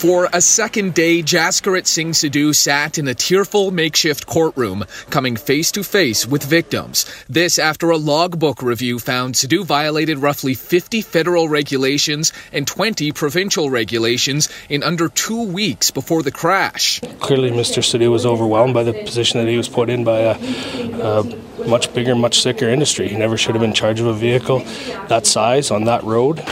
For 0.00 0.30
a 0.32 0.40
second 0.40 0.94
day, 0.94 1.22
Jaskirat 1.22 1.86
Singh 1.86 2.12
Sidhu 2.12 2.54
sat 2.54 2.96
in 2.96 3.06
a 3.06 3.14
tearful 3.14 3.70
makeshift 3.70 4.24
courtroom, 4.24 4.86
coming 5.10 5.36
face 5.36 5.70
to 5.72 5.84
face 5.84 6.26
with 6.26 6.42
victims. 6.42 7.04
This 7.28 7.58
after 7.58 7.90
a 7.90 7.98
logbook 7.98 8.62
review 8.62 8.98
found 8.98 9.34
Sidhu 9.34 9.62
violated 9.62 10.16
roughly 10.16 10.54
50 10.54 11.02
federal 11.02 11.50
regulations 11.50 12.32
and 12.50 12.66
20 12.66 13.12
provincial 13.12 13.68
regulations 13.68 14.48
in 14.70 14.82
under 14.82 15.10
two 15.10 15.42
weeks 15.42 15.90
before 15.90 16.22
the 16.22 16.32
crash. 16.32 17.00
Clearly, 17.20 17.50
Mr. 17.50 17.82
Sidhu 17.82 18.10
was 18.10 18.24
overwhelmed 18.24 18.72
by 18.72 18.84
the 18.84 18.94
position 18.94 19.38
that 19.38 19.50
he 19.50 19.58
was 19.58 19.68
put 19.68 19.90
in 19.90 20.02
by 20.02 20.20
a, 20.20 20.38
a 21.02 21.68
much 21.68 21.92
bigger, 21.92 22.16
much 22.16 22.40
sicker 22.40 22.70
industry. 22.70 23.06
He 23.06 23.18
never 23.18 23.36
should 23.36 23.54
have 23.54 23.60
been 23.60 23.72
in 23.72 23.76
charge 23.76 24.00
of 24.00 24.06
a 24.06 24.14
vehicle 24.14 24.60
that 25.08 25.26
size 25.26 25.70
on 25.70 25.84
that 25.84 26.02
road. 26.04 26.42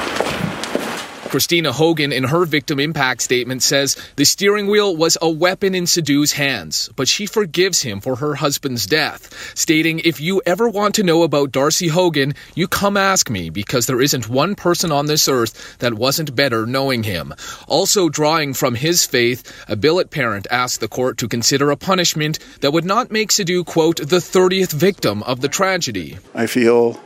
Christina 1.29 1.73
Haugan, 1.73 2.11
in 2.11 2.25
her 2.25 2.47
victim 2.47 2.81
impact 2.81 3.21
statement, 3.21 3.63
says 3.63 3.97
the 4.17 4.25
steering 4.25 4.67
wheel 4.67 4.97
was 4.97 5.19
a 5.21 5.29
weapon 5.29 5.75
in 5.75 5.85
Sidhu's 5.85 6.33
hands, 6.33 6.89
but 6.97 7.07
she 7.07 7.27
forgives 7.27 7.83
him 7.83 8.01
for 8.01 8.17
her 8.17 8.35
husband's 8.37 8.87
death, 8.87 9.53
stating, 9.55 9.99
If 9.99 10.23
you 10.23 10.41
ever 10.47 10.71
want 10.71 10.95
to 10.95 11.03
know 11.03 11.25
about 11.25 11.53
Darcy 11.53 11.89
Haugan, 11.91 12.35
you 12.55 12.67
come 12.67 12.97
ask 12.97 13.29
me, 13.29 13.51
because 13.51 13.87
there 13.87 14.01
isn't 14.01 14.31
one 14.31 14.55
person 14.55 14.91
on 14.91 15.05
this 15.05 15.29
earth 15.29 15.77
that 15.81 15.93
wasn't 15.93 16.35
better 16.35 16.65
knowing 16.65 17.03
him. 17.03 17.35
Also, 17.67 18.09
drawing 18.09 18.55
from 18.55 18.75
his 18.75 19.05
faith, 19.05 19.53
a 19.69 19.77
billet 19.77 20.11
parent 20.11 20.47
asked 20.51 20.81
the 20.81 20.89
court 20.89 21.19
to 21.19 21.29
consider 21.29 21.71
a 21.71 21.77
punishment 21.77 22.39
that 22.63 22.73
would 22.73 22.87
not 22.87 23.11
make 23.11 23.33
Sidhu, 23.33 23.67
quote, 23.67 23.99
the 23.99 24.17
30th 24.17 24.73
victim 24.73 25.23
of 25.25 25.43
the 25.43 25.49
tragedy. 25.49 26.19
I 26.35 26.47
feel 26.47 26.99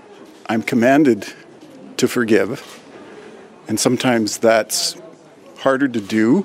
I'm 0.49 0.63
commanded 0.63 1.27
to 1.97 2.07
forgive 2.07 2.82
and 3.69 3.79
sometimes 3.79 4.39
that's 4.39 4.97
harder 5.59 5.89
to 5.89 6.01
do 6.01 6.45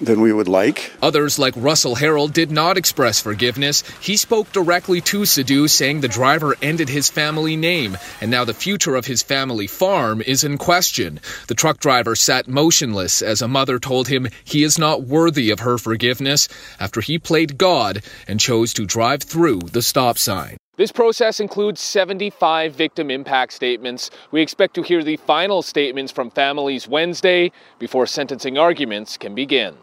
than 0.00 0.20
we 0.20 0.32
would 0.32 0.48
like. 0.48 0.92
Others, 1.02 1.38
like 1.38 1.54
Russell 1.56 1.96
Herold, 1.96 2.32
did 2.32 2.50
not 2.50 2.78
express 2.78 3.20
forgiveness. 3.20 3.82
He 4.00 4.16
spoke 4.16 4.50
directly 4.52 5.00
to 5.02 5.22
Sidhu, 5.22 5.68
saying 5.68 6.00
the 6.00 6.08
driver 6.08 6.56
ended 6.62 6.88
his 6.88 7.10
family 7.10 7.56
name, 7.56 7.98
and 8.20 8.30
now 8.30 8.44
the 8.44 8.54
future 8.54 8.96
of 8.96 9.06
his 9.06 9.22
family 9.22 9.66
farm 9.66 10.22
is 10.22 10.44
in 10.44 10.58
question. 10.58 11.20
The 11.48 11.54
truck 11.54 11.80
driver 11.80 12.16
sat 12.16 12.48
motionless 12.48 13.22
as 13.22 13.42
a 13.42 13.48
mother 13.48 13.78
told 13.78 14.08
him 14.08 14.28
he 14.44 14.62
is 14.62 14.78
not 14.78 15.02
worthy 15.02 15.50
of 15.50 15.60
her 15.60 15.78
forgiveness 15.78 16.48
after 16.80 17.00
he 17.00 17.18
played 17.18 17.58
God 17.58 18.02
and 18.26 18.40
chose 18.40 18.72
to 18.74 18.86
drive 18.86 19.22
through 19.22 19.60
the 19.60 19.82
stop 19.82 20.18
sign. 20.18 20.56
This 20.78 20.92
process 20.92 21.40
includes 21.40 21.80
75 21.80 22.72
victim 22.72 23.10
impact 23.10 23.52
statements. 23.52 24.12
We 24.30 24.40
expect 24.40 24.74
to 24.74 24.82
hear 24.82 25.02
the 25.02 25.16
final 25.16 25.60
statements 25.60 26.12
from 26.12 26.30
families 26.30 26.86
Wednesday 26.86 27.50
before 27.80 28.06
sentencing 28.06 28.56
arguments 28.56 29.16
can 29.16 29.34
begin. 29.34 29.74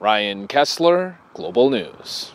Ryan 0.00 0.48
Kessler, 0.48 1.18
Global 1.34 1.68
News. 1.68 2.32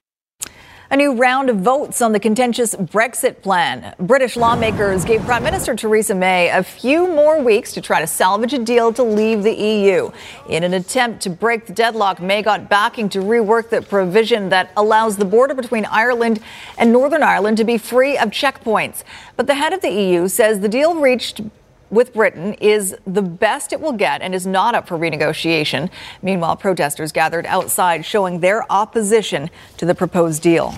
A 0.90 0.96
new 0.96 1.16
round 1.16 1.50
of 1.50 1.58
votes 1.58 2.02
on 2.02 2.14
the 2.14 2.20
contentious 2.20 2.74
Brexit 2.74 3.42
plan. 3.42 3.94
British 4.00 4.38
lawmakers 4.38 5.04
gave 5.04 5.22
Prime 5.24 5.44
Minister 5.44 5.76
Theresa 5.76 6.16
May 6.16 6.50
a 6.50 6.64
few 6.64 7.08
more 7.08 7.44
weeks 7.44 7.74
to 7.74 7.82
try 7.82 8.00
to 8.00 8.08
salvage 8.08 8.54
a 8.54 8.58
deal 8.58 8.94
to 8.94 9.04
leave 9.04 9.44
the 9.44 9.54
EU. 9.54 10.10
In 10.48 10.64
an 10.64 10.74
attempt 10.74 11.22
to 11.24 11.30
break 11.30 11.66
the 11.66 11.74
deadlock, 11.74 12.22
May 12.22 12.42
got 12.42 12.70
backing 12.70 13.10
to 13.10 13.20
rework 13.20 13.68
the 13.68 13.82
provision 13.82 14.48
that 14.48 14.72
allows 14.78 15.18
the 15.18 15.26
border 15.26 15.54
between 15.54 15.84
Ireland 15.84 16.40
and 16.78 16.94
Northern 16.94 17.22
Ireland 17.22 17.58
to 17.58 17.66
be 17.66 17.78
free 17.78 18.18
of 18.18 18.30
checkpoints. 18.30 19.04
But 19.36 19.48
the 19.48 19.56
head 19.56 19.74
of 19.74 19.82
the 19.82 19.92
EU 19.92 20.30
says 20.30 20.62
the 20.62 20.70
deal 20.70 20.96
reached 20.96 21.42
with 21.90 22.14
Britain 22.14 22.54
is 22.56 22.96
the 23.06 23.22
best 23.22 23.74
it 23.74 23.80
will 23.80 23.94
get 23.94 24.22
and 24.22 24.36
is 24.36 24.46
not 24.46 24.76
up 24.76 24.88
for 24.88 24.98
renegotiation. 24.98 25.90
Meanwhile, 26.22 26.58
protesters 26.58 27.12
gathered 27.12 27.46
outside 27.46 28.06
showing 28.06 28.40
their 28.40 28.70
opposition 28.72 29.50
to 29.78 29.86
the 29.86 29.96
proposed 29.96 30.42
deal. 30.42 30.76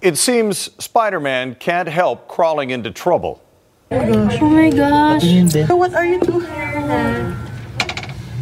It 0.00 0.16
seems 0.16 0.70
Spider 0.82 1.20
Man 1.20 1.54
can't 1.54 1.88
help 1.88 2.26
crawling 2.28 2.70
into 2.70 2.90
trouble. 2.90 3.42
Oh 3.90 4.50
my 4.50 4.70
gosh. 4.70 5.24
What 5.68 5.94
are 5.94 6.06
you 6.06 6.20
doing? 6.20 6.46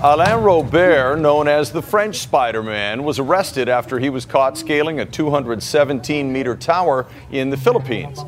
Alain 0.00 0.44
Robert, 0.44 1.16
known 1.16 1.48
as 1.48 1.72
the 1.72 1.82
French 1.82 2.18
Spider 2.18 2.62
Man, 2.62 3.02
was 3.02 3.18
arrested 3.18 3.68
after 3.68 3.98
he 3.98 4.10
was 4.10 4.24
caught 4.24 4.56
scaling 4.56 5.00
a 5.00 5.04
217 5.04 6.32
meter 6.32 6.54
tower 6.54 7.06
in 7.32 7.50
the 7.50 7.56
Philippines. 7.56 8.20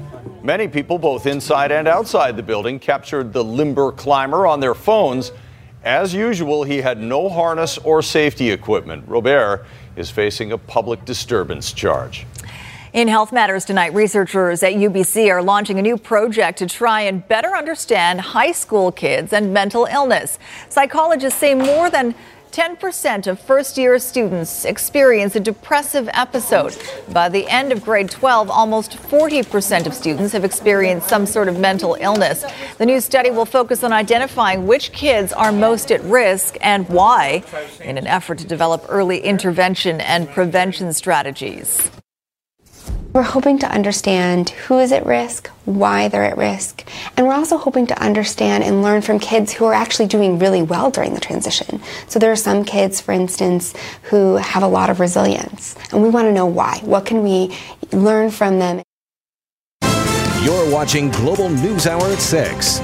Many 0.43 0.69
people, 0.69 0.99
both 0.99 1.27
inside 1.27 1.71
and 1.71 1.87
outside 1.87 2.35
the 2.35 2.43
building, 2.43 2.79
captured 2.79 3.35
the 3.35 3.45
limber 3.45 3.93
climber 3.93 4.47
on 4.47 4.61
their 4.61 4.75
phones. 4.75 5.33
As 5.85 6.15
usual, 6.15 6.65
he 6.65 6.79
had 6.79 6.99
no 6.99 7.29
harness 7.29 7.77
or 7.77 8.01
safety 8.01 8.51
equipment. 8.51 9.05
Robert 9.07 9.67
is 9.97 10.11
facing 10.11 10.53
a 10.53 10.59
public 10.59 11.05
disturbance 11.05 11.75
charge. 11.75 12.27
In 12.95 13.07
Health 13.07 13.33
Matters 13.33 13.67
tonight, 13.67 13.93
researchers 13.93 14.63
at 14.63 14.73
UBC 14.73 15.29
are 15.29 15.43
launching 15.43 15.79
a 15.79 15.83
new 15.83 15.99
project 15.99 16.59
to 16.59 16.67
try 16.67 17.03
and 17.03 17.27
better 17.29 17.55
understand 17.55 18.21
high 18.21 18.53
school 18.53 18.91
kids 18.91 19.35
and 19.35 19.53
mental 19.53 19.85
illness. 19.85 20.39
Psychologists 20.71 21.39
say 21.39 21.55
more 21.55 21.91
than 21.91 22.15
10% 22.53 23.27
of 23.27 23.39
first 23.39 23.79
year 23.79 23.99
students 23.99 24.65
experience 24.65 25.37
a 25.37 25.41
depressive 25.41 26.09
episode. 26.13 26.77
By 27.13 27.29
the 27.29 27.49
end 27.49 27.73
of 27.73 27.85
grade 27.85 28.11
12, 28.11 28.51
almost 28.51 28.93
40% 28.93 29.87
of 29.87 29.95
students 29.95 30.33
have 30.33 30.45
experienced 30.45 31.09
some 31.09 31.27
sort 31.27 31.49
of 31.49 31.59
mental 31.59 31.97
illness. 32.01 32.45
The 32.79 32.87
new 32.87 33.01
study 33.01 33.31
will 33.31 33.47
focus 33.47 33.85
on 33.85 33.93
identifying 33.93 34.67
which 34.67 34.93
kids 34.93 35.33
are 35.33 35.53
most 35.53 35.93
at 35.93 36.03
risk 36.03 36.57
and 36.61 36.89
why 36.89 37.45
in 37.83 37.97
an 37.99 38.07
effort 38.07 38.39
to 38.39 38.47
develop 38.47 38.85
early 38.89 39.21
intervention 39.21 40.01
and 40.01 40.29
prevention 40.29 40.93
strategies. 40.93 41.91
We're 43.13 43.23
hoping 43.23 43.59
to 43.59 43.67
understand 43.67 44.51
who 44.51 44.79
is 44.79 44.93
at 44.93 45.05
risk, 45.05 45.49
why 45.65 46.07
they're 46.07 46.23
at 46.23 46.39
risk, 46.39 46.89
and 47.17 47.27
we're 47.27 47.35
also 47.35 47.59
hoping 47.59 47.89
to 47.89 48.01
understand 48.01 48.63
and 48.63 48.83
learn 48.83 49.03
from 49.03 49.19
kids 49.19 49.53
who 49.53 49.65
are 49.65 49.75
actually 49.75 50.07
doing 50.07 50.39
really 50.39 50.63
well 50.63 50.93
during 50.93 51.15
the 51.15 51.21
transition. 51.21 51.81
So 52.07 52.21
there 52.21 52.31
are 52.31 52.37
some 52.37 52.65
kids, 52.65 53.01
for 53.01 53.11
instance, 53.11 53.75
who 54.03 54.37
have 54.37 54.63
a 54.63 54.69
lot 54.69 54.91
of 54.91 55.01
resilience, 55.01 55.75
and 55.91 56.05
we 56.05 56.09
want 56.09 56.27
to 56.29 56.33
know 56.33 56.47
why. 56.47 56.79
What 56.85 57.05
can 57.05 57.25
we 57.25 57.53
learn 57.91 58.31
from 58.31 58.61
them? 58.61 58.81
You're 60.45 60.71
watching 60.71 61.11
Global 61.11 61.49
News 61.49 61.89
Hour 61.89 62.05
at 62.05 62.21
6. 62.21 62.79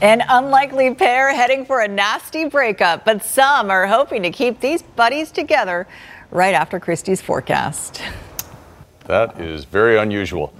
An 0.00 0.22
unlikely 0.28 0.94
pair 0.94 1.32
heading 1.32 1.64
for 1.64 1.80
a 1.80 1.88
nasty 1.88 2.44
breakup, 2.44 3.04
but 3.04 3.22
some 3.24 3.70
are 3.70 3.86
hoping 3.86 4.24
to 4.24 4.30
keep 4.30 4.60
these 4.60 4.82
buddies 4.82 5.30
together 5.30 5.86
right 6.30 6.54
after 6.54 6.78
Christy's 6.80 7.20
forecast. 7.20 8.02
That 9.06 9.40
is 9.40 9.64
very 9.64 9.98
unusual. 9.98 10.52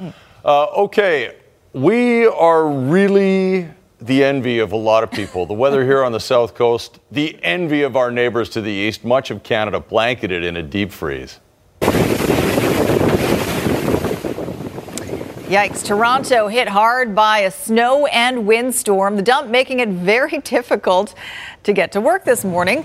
Uh, 0.44 0.64
okay, 0.66 1.36
we 1.72 2.26
are 2.26 2.66
really 2.68 3.68
the 4.00 4.24
envy 4.24 4.58
of 4.58 4.72
a 4.72 4.76
lot 4.76 5.02
of 5.02 5.10
people. 5.10 5.44
The 5.46 5.54
weather 5.54 5.84
here 5.84 6.02
on 6.02 6.12
the 6.12 6.20
south 6.32 6.54
coast, 6.54 6.98
the 7.10 7.38
envy 7.42 7.82
of 7.82 7.96
our 7.96 8.10
neighbors 8.10 8.48
to 8.50 8.60
the 8.60 8.70
east, 8.70 9.04
much 9.04 9.30
of 9.30 9.42
Canada 9.42 9.80
blanketed 9.80 10.44
in 10.44 10.56
a 10.56 10.62
deep 10.62 10.92
freeze. 10.92 11.40
Yikes. 15.48 15.82
Toronto 15.82 16.48
hit 16.48 16.68
hard 16.68 17.14
by 17.14 17.38
a 17.38 17.50
snow 17.50 18.04
and 18.06 18.46
windstorm, 18.46 19.16
the 19.16 19.22
dump 19.22 19.48
making 19.48 19.80
it 19.80 19.88
very 19.88 20.38
difficult 20.44 21.14
to 21.62 21.72
get 21.72 21.90
to 21.92 22.02
work 22.02 22.24
this 22.24 22.44
morning. 22.44 22.84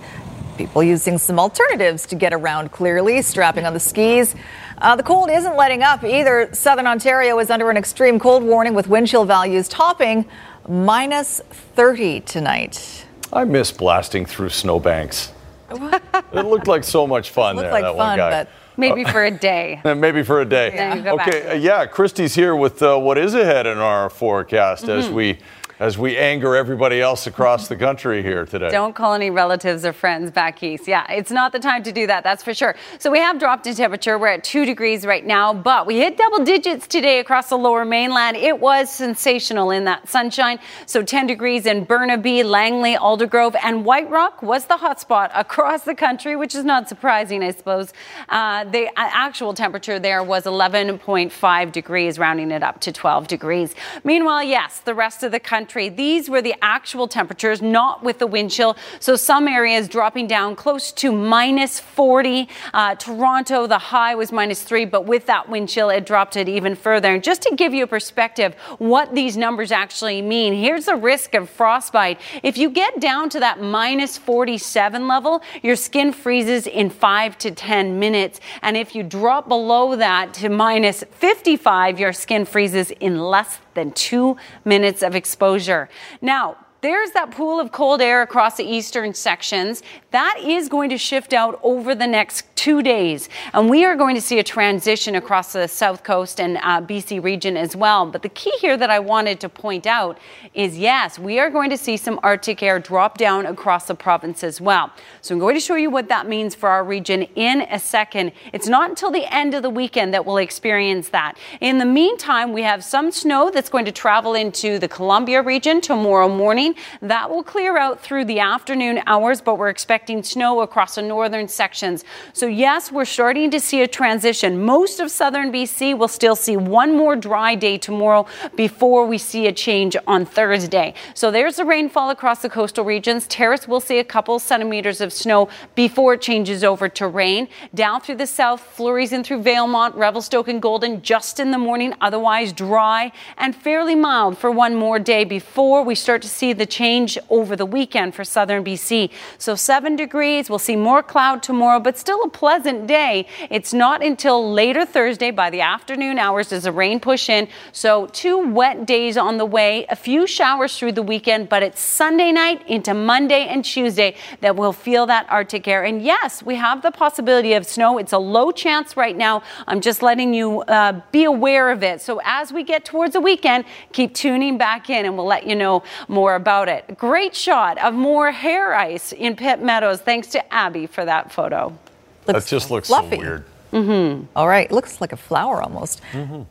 People 0.57 0.83
using 0.83 1.17
some 1.17 1.39
alternatives 1.39 2.05
to 2.07 2.15
get 2.15 2.31
around 2.33 2.71
clearly, 2.71 3.21
strapping 3.21 3.65
on 3.65 3.73
the 3.73 3.79
skis. 3.79 4.35
Uh, 4.77 4.95
the 4.95 5.01
cold 5.03 5.29
isn't 5.31 5.55
letting 5.55 5.81
up 5.81 6.03
either. 6.03 6.49
Southern 6.53 6.85
Ontario 6.85 7.39
is 7.39 7.49
under 7.49 7.69
an 7.71 7.77
extreme 7.77 8.19
cold 8.19 8.43
warning 8.43 8.73
with 8.75 8.87
wind 8.87 9.07
chill 9.07 9.25
values 9.25 9.67
topping 9.67 10.25
minus 10.67 11.41
30 11.49 12.21
tonight. 12.21 13.05
I 13.31 13.45
miss 13.45 13.71
blasting 13.71 14.25
through 14.25 14.49
snowbanks. 14.49 15.31
it 15.71 16.45
looked 16.45 16.67
like 16.67 16.83
so 16.83 17.07
much 17.07 17.31
fun 17.31 17.55
there. 17.55 17.71
like 17.71 17.83
that 17.83 17.95
fun, 17.97 18.09
one 18.09 18.17
guy. 18.17 18.29
but 18.29 18.49
Maybe 18.77 19.03
for 19.03 19.23
a 19.23 19.31
day. 19.31 19.81
Maybe 19.85 20.23
for 20.23 20.41
a 20.41 20.45
day. 20.45 20.71
Then 20.75 20.97
you 20.97 21.03
back 21.03 21.27
okay, 21.27 21.51
uh, 21.51 21.53
yeah, 21.55 21.85
Christy's 21.85 22.35
here 22.35 22.55
with 22.55 22.81
uh, 22.81 22.97
what 22.97 23.17
is 23.17 23.33
ahead 23.33 23.65
in 23.67 23.77
our 23.79 24.09
forecast 24.09 24.87
as 24.87 25.07
Mhm. 25.07 25.13
we 25.13 25.39
as 25.83 25.97
we 25.97 26.15
anger 26.15 26.55
everybody 26.55 27.01
else 27.01 27.27
across 27.27 27.67
the 27.67 27.75
country 27.75 28.23
here 28.23 28.45
today. 28.45 28.69
Don't 28.69 28.95
call 28.95 29.13
any 29.13 29.29
relatives 29.29 29.83
or 29.83 29.91
friends 29.91 30.31
back 30.31 30.63
east. 30.63 30.87
Yeah, 30.87 31.05
it's 31.11 31.29
not 31.29 31.51
the 31.51 31.59
time 31.59 31.83
to 31.83 31.91
do 31.91 32.07
that, 32.07 32.23
that's 32.23 32.41
for 32.41 32.53
sure. 32.53 32.73
So 32.99 33.11
we 33.11 33.19
have 33.19 33.37
dropped 33.37 33.67
in 33.67 33.75
temperature. 33.75 34.17
We're 34.17 34.29
at 34.29 34.45
two 34.45 34.63
degrees 34.63 35.05
right 35.05 35.25
now, 35.25 35.53
but 35.53 35.85
we 35.85 35.97
hit 35.97 36.15
double 36.15 36.45
digits 36.45 36.87
today 36.87 37.19
across 37.19 37.49
the 37.49 37.57
lower 37.57 37.83
mainland. 37.83 38.37
It 38.37 38.61
was 38.61 38.89
sensational 38.89 39.71
in 39.71 39.83
that 39.83 40.07
sunshine. 40.07 40.59
So 40.85 41.03
10 41.03 41.27
degrees 41.27 41.65
in 41.65 41.83
Burnaby, 41.83 42.43
Langley, 42.43 42.95
Aldergrove, 42.95 43.57
and 43.61 43.83
White 43.83 44.09
Rock 44.09 44.41
was 44.41 44.63
the 44.67 44.77
hotspot 44.77 45.31
across 45.35 45.81
the 45.81 45.95
country, 45.95 46.37
which 46.37 46.55
is 46.55 46.63
not 46.63 46.87
surprising, 46.87 47.43
I 47.43 47.51
suppose. 47.51 47.91
Uh, 48.29 48.63
the 48.63 48.87
uh, 48.87 48.91
actual 48.95 49.53
temperature 49.53 49.99
there 49.99 50.23
was 50.23 50.45
11.5 50.45 51.71
degrees, 51.73 52.17
rounding 52.17 52.51
it 52.51 52.63
up 52.63 52.79
to 52.79 52.93
12 52.93 53.27
degrees. 53.27 53.75
Meanwhile, 54.05 54.43
yes, 54.43 54.79
the 54.79 54.95
rest 54.95 55.23
of 55.23 55.33
the 55.33 55.41
country, 55.41 55.72
these 55.73 56.29
were 56.29 56.41
the 56.41 56.55
actual 56.61 57.07
temperatures, 57.07 57.61
not 57.61 58.03
with 58.03 58.19
the 58.19 58.27
wind 58.27 58.51
chill. 58.51 58.77
So 58.99 59.15
some 59.15 59.47
areas 59.47 59.87
dropping 59.87 60.27
down 60.27 60.55
close 60.55 60.91
to 60.93 61.11
minus 61.11 61.79
40. 61.79 62.47
Uh, 62.73 62.95
Toronto, 62.95 63.67
the 63.67 63.77
high 63.77 64.15
was 64.15 64.31
minus 64.31 64.63
three, 64.63 64.85
but 64.85 65.05
with 65.05 65.25
that 65.25 65.49
wind 65.49 65.69
chill, 65.69 65.89
it 65.89 66.05
dropped 66.05 66.37
it 66.37 66.47
even 66.47 66.75
further. 66.75 67.13
And 67.13 67.23
just 67.23 67.41
to 67.43 67.55
give 67.55 67.73
you 67.73 67.83
a 67.83 67.87
perspective, 67.87 68.55
what 68.77 69.15
these 69.15 69.35
numbers 69.35 69.71
actually 69.71 70.21
mean, 70.21 70.53
here's 70.53 70.85
the 70.85 70.95
risk 70.95 71.33
of 71.33 71.49
frostbite. 71.49 72.19
If 72.43 72.57
you 72.57 72.69
get 72.69 72.99
down 72.99 73.29
to 73.29 73.39
that 73.39 73.61
minus 73.61 74.17
47 74.17 75.07
level, 75.07 75.41
your 75.61 75.75
skin 75.75 76.13
freezes 76.13 76.67
in 76.67 76.89
five 76.89 77.37
to 77.39 77.51
10 77.51 77.99
minutes. 77.99 78.39
And 78.61 78.77
if 78.77 78.95
you 78.95 79.03
drop 79.03 79.47
below 79.47 79.95
that 79.95 80.33
to 80.35 80.49
minus 80.49 81.03
55, 81.11 81.99
your 81.99 82.13
skin 82.13 82.45
freezes 82.45 82.91
in 82.91 83.19
less 83.19 83.57
than 83.73 83.91
two 83.91 84.37
minutes 84.65 85.01
of 85.01 85.15
exposure. 85.15 85.89
Now, 86.21 86.57
there's 86.83 87.11
that 87.11 87.31
pool 87.31 87.61
of 87.61 87.71
cold 87.71 88.01
air 88.01 88.21
across 88.21 88.57
the 88.57 88.63
eastern 88.65 89.13
sections. 89.13 89.81
That 90.11 90.37
is 90.43 90.67
going 90.67 90.89
to 90.89 90.97
shift 90.97 91.31
out 91.31 91.57
over 91.63 91.95
the 91.95 92.05
next 92.05 92.45
two 92.57 92.83
days. 92.83 93.29
And 93.53 93.69
we 93.69 93.83
are 93.85 93.95
going 93.95 94.15
to 94.15 94.21
see 94.21 94.37
a 94.37 94.43
transition 94.43 95.15
across 95.15 95.53
the 95.53 95.67
south 95.67 96.03
coast 96.03 96.39
and 96.39 96.57
uh, 96.57 96.81
BC 96.81 97.23
region 97.23 97.55
as 97.55 97.75
well. 97.75 98.05
But 98.05 98.21
the 98.21 98.29
key 98.29 98.53
here 98.59 98.75
that 98.77 98.89
I 98.89 98.99
wanted 98.99 99.39
to 99.39 99.49
point 99.49 99.87
out 99.87 100.17
is 100.53 100.77
yes, 100.77 101.17
we 101.17 101.39
are 101.39 101.49
going 101.49 101.69
to 101.69 101.77
see 101.77 101.95
some 101.95 102.19
Arctic 102.21 102.61
air 102.61 102.79
drop 102.79 103.17
down 103.17 103.45
across 103.45 103.87
the 103.87 103.95
province 103.95 104.43
as 104.43 104.59
well. 104.59 104.91
So 105.21 105.33
I'm 105.33 105.39
going 105.39 105.55
to 105.55 105.61
show 105.61 105.75
you 105.75 105.89
what 105.89 106.09
that 106.09 106.27
means 106.27 106.53
for 106.53 106.69
our 106.69 106.83
region 106.83 107.23
in 107.35 107.61
a 107.61 107.79
second. 107.79 108.33
It's 108.51 108.67
not 108.67 108.89
until 108.89 109.09
the 109.09 109.25
end 109.33 109.53
of 109.53 109.63
the 109.63 109.69
weekend 109.69 110.13
that 110.13 110.25
we'll 110.25 110.37
experience 110.37 111.09
that. 111.09 111.37
In 111.61 111.77
the 111.77 111.85
meantime, 111.85 112.51
we 112.51 112.63
have 112.63 112.83
some 112.83 113.11
snow 113.11 113.49
that's 113.49 113.69
going 113.69 113.85
to 113.85 113.91
travel 113.91 114.35
into 114.35 114.79
the 114.79 114.89
Columbia 114.89 115.41
region 115.41 115.79
tomorrow 115.79 116.27
morning. 116.27 116.72
That 117.01 117.29
will 117.29 117.43
clear 117.43 117.77
out 117.77 118.01
through 118.01 118.25
the 118.25 118.39
afternoon 118.39 119.01
hours, 119.07 119.41
but 119.41 119.57
we're 119.57 119.69
expecting 119.69 120.23
snow 120.23 120.61
across 120.61 120.95
the 120.95 121.01
northern 121.01 121.47
sections. 121.47 122.03
So, 122.33 122.45
yes, 122.47 122.91
we're 122.91 123.05
starting 123.05 123.51
to 123.51 123.59
see 123.59 123.81
a 123.81 123.87
transition. 123.87 124.63
Most 124.63 124.99
of 124.99 125.11
southern 125.11 125.51
BC 125.51 125.97
will 125.97 126.07
still 126.07 126.35
see 126.35 126.57
one 126.57 126.95
more 126.95 127.15
dry 127.15 127.55
day 127.55 127.77
tomorrow 127.77 128.25
before 128.55 129.05
we 129.05 129.17
see 129.17 129.47
a 129.47 129.51
change 129.51 129.95
on 130.07 130.25
Thursday. 130.25 130.93
So, 131.13 131.31
there's 131.31 131.57
the 131.57 131.65
rainfall 131.65 132.09
across 132.09 132.41
the 132.41 132.49
coastal 132.49 132.85
regions. 132.85 133.27
Terrace 133.27 133.67
will 133.67 133.79
see 133.79 133.99
a 133.99 134.03
couple 134.03 134.39
centimeters 134.39 135.01
of 135.01 135.13
snow 135.13 135.49
before 135.75 136.15
it 136.15 136.21
changes 136.21 136.63
over 136.63 136.89
to 136.89 137.07
rain. 137.07 137.47
Down 137.73 138.01
through 138.01 138.15
the 138.15 138.27
south, 138.27 138.61
flurries 138.61 139.13
in 139.13 139.23
through 139.23 139.43
Valemount, 139.43 139.95
Revelstoke, 139.95 140.47
and 140.47 140.61
Golden 140.61 141.01
just 141.01 141.39
in 141.39 141.51
the 141.51 141.57
morning, 141.57 141.93
otherwise 142.01 142.53
dry 142.53 143.11
and 143.37 143.55
fairly 143.55 143.95
mild 143.95 144.37
for 144.37 144.51
one 144.51 144.75
more 144.75 144.99
day 144.99 145.23
before 145.23 145.83
we 145.83 145.95
start 145.95 146.21
to 146.21 146.27
see 146.27 146.53
the 146.53 146.62
change 146.65 147.17
over 147.29 147.55
the 147.55 147.65
weekend 147.65 148.15
for 148.15 148.23
southern 148.23 148.63
BC. 148.63 149.11
So 149.37 149.55
seven 149.55 149.95
degrees, 149.95 150.49
we'll 150.49 150.59
see 150.59 150.75
more 150.75 151.03
cloud 151.03 151.43
tomorrow, 151.43 151.79
but 151.79 151.97
still 151.97 152.23
a 152.23 152.29
pleasant 152.29 152.87
day. 152.87 153.27
It's 153.49 153.73
not 153.73 154.03
until 154.03 154.53
later 154.53 154.85
Thursday 154.85 155.31
by 155.31 155.49
the 155.49 155.61
afternoon 155.61 156.19
hours 156.19 156.49
does 156.49 156.63
the 156.63 156.71
rain 156.71 156.99
push 156.99 157.29
in. 157.29 157.47
So 157.71 158.07
two 158.07 158.37
wet 158.37 158.85
days 158.85 159.17
on 159.17 159.37
the 159.37 159.45
way, 159.45 159.85
a 159.89 159.95
few 159.95 160.27
showers 160.27 160.77
through 160.77 160.93
the 160.93 161.03
weekend, 161.03 161.49
but 161.49 161.63
it's 161.63 161.81
Sunday 161.81 162.31
night 162.31 162.67
into 162.67 162.93
Monday 162.93 163.47
and 163.47 163.65
Tuesday 163.65 164.15
that 164.41 164.55
we'll 164.55 164.73
feel 164.73 165.05
that 165.07 165.25
Arctic 165.29 165.67
air. 165.67 165.83
And 165.83 166.01
yes, 166.01 166.43
we 166.43 166.55
have 166.55 166.81
the 166.81 166.91
possibility 166.91 167.53
of 167.53 167.65
snow. 167.65 167.97
It's 167.97 168.13
a 168.13 168.17
low 168.17 168.51
chance 168.51 168.95
right 168.95 169.15
now. 169.15 169.43
I'm 169.67 169.81
just 169.81 170.01
letting 170.01 170.33
you 170.33 170.61
uh, 170.61 171.01
be 171.11 171.23
aware 171.23 171.71
of 171.71 171.83
it. 171.83 172.01
So 172.01 172.21
as 172.23 172.53
we 172.53 172.63
get 172.63 172.85
towards 172.85 173.13
the 173.13 173.21
weekend, 173.21 173.65
keep 173.91 174.13
tuning 174.13 174.57
back 174.57 174.89
in 174.89 175.05
and 175.05 175.17
we'll 175.17 175.25
let 175.25 175.47
you 175.47 175.55
know 175.55 175.83
more 176.07 176.35
about 176.35 176.52
it. 176.61 176.97
Great 176.97 177.35
shot 177.35 177.77
of 177.77 177.93
more 177.93 178.31
hair 178.31 178.73
ice 178.73 179.11
in 179.11 179.35
Pitt 179.35 179.61
Meadows. 179.61 180.01
Thanks 180.01 180.27
to 180.27 180.53
Abby 180.53 180.85
for 180.87 181.03
that 181.05 181.31
photo. 181.31 181.77
that 182.25 182.45
just 182.45 182.69
looks 182.71 182.87
fluffy. 182.87 183.15
so 183.15 183.21
weird. 183.21 183.45
Mm-hmm. 183.71 184.25
All 184.35 184.47
right, 184.47 184.71
looks 184.71 185.01
like 185.01 185.13
a 185.13 185.17
flower 185.17 185.59
almost. 185.61 185.99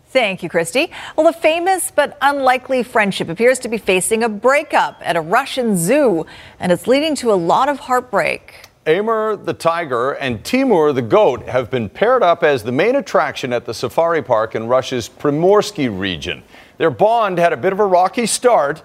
Thank 0.09 0.43
you, 0.43 0.49
Christy. 0.49 0.91
Well, 1.17 1.29
a 1.29 1.33
famous 1.33 1.93
but 1.93 2.19
unlikely 2.21 2.83
friendship 2.83 3.29
appears 3.29 3.61
to 3.61 3.69
be 3.69 3.79
facing 3.79 4.25
a 4.25 4.29
breakup 4.29 5.01
at 5.05 5.15
a 5.15 5.21
Russian 5.21 5.77
zoo, 5.77 6.27
and 6.59 6.73
it's 6.73 6.89
leading 6.89 7.15
to 7.17 7.31
a 7.33 7.39
lot 7.39 7.69
of 7.69 7.79
heartbreak. 7.79 8.69
Amur 8.87 9.37
the 9.37 9.55
tiger 9.55 10.11
and 10.11 10.45
Timur 10.45 10.93
the 10.93 11.03
goat 11.03 11.49
have 11.49 11.71
been 11.71 11.89
paired 11.89 12.25
up 12.25 12.43
as 12.43 12.65
the 12.65 12.73
main 12.73 12.97
attraction 12.97 13.53
at 13.53 13.65
the 13.65 13.73
safari 13.73 14.21
park 14.23 14.57
in 14.57 14.67
Russia's 14.67 15.09
Primorsky 15.09 15.87
region. 15.89 16.43
Their 16.79 16.91
bond 16.91 17.39
had 17.39 17.53
a 17.53 17.57
bit 17.57 17.73
of 17.73 17.79
a 17.79 17.87
rocky 17.87 18.27
start. 18.27 18.83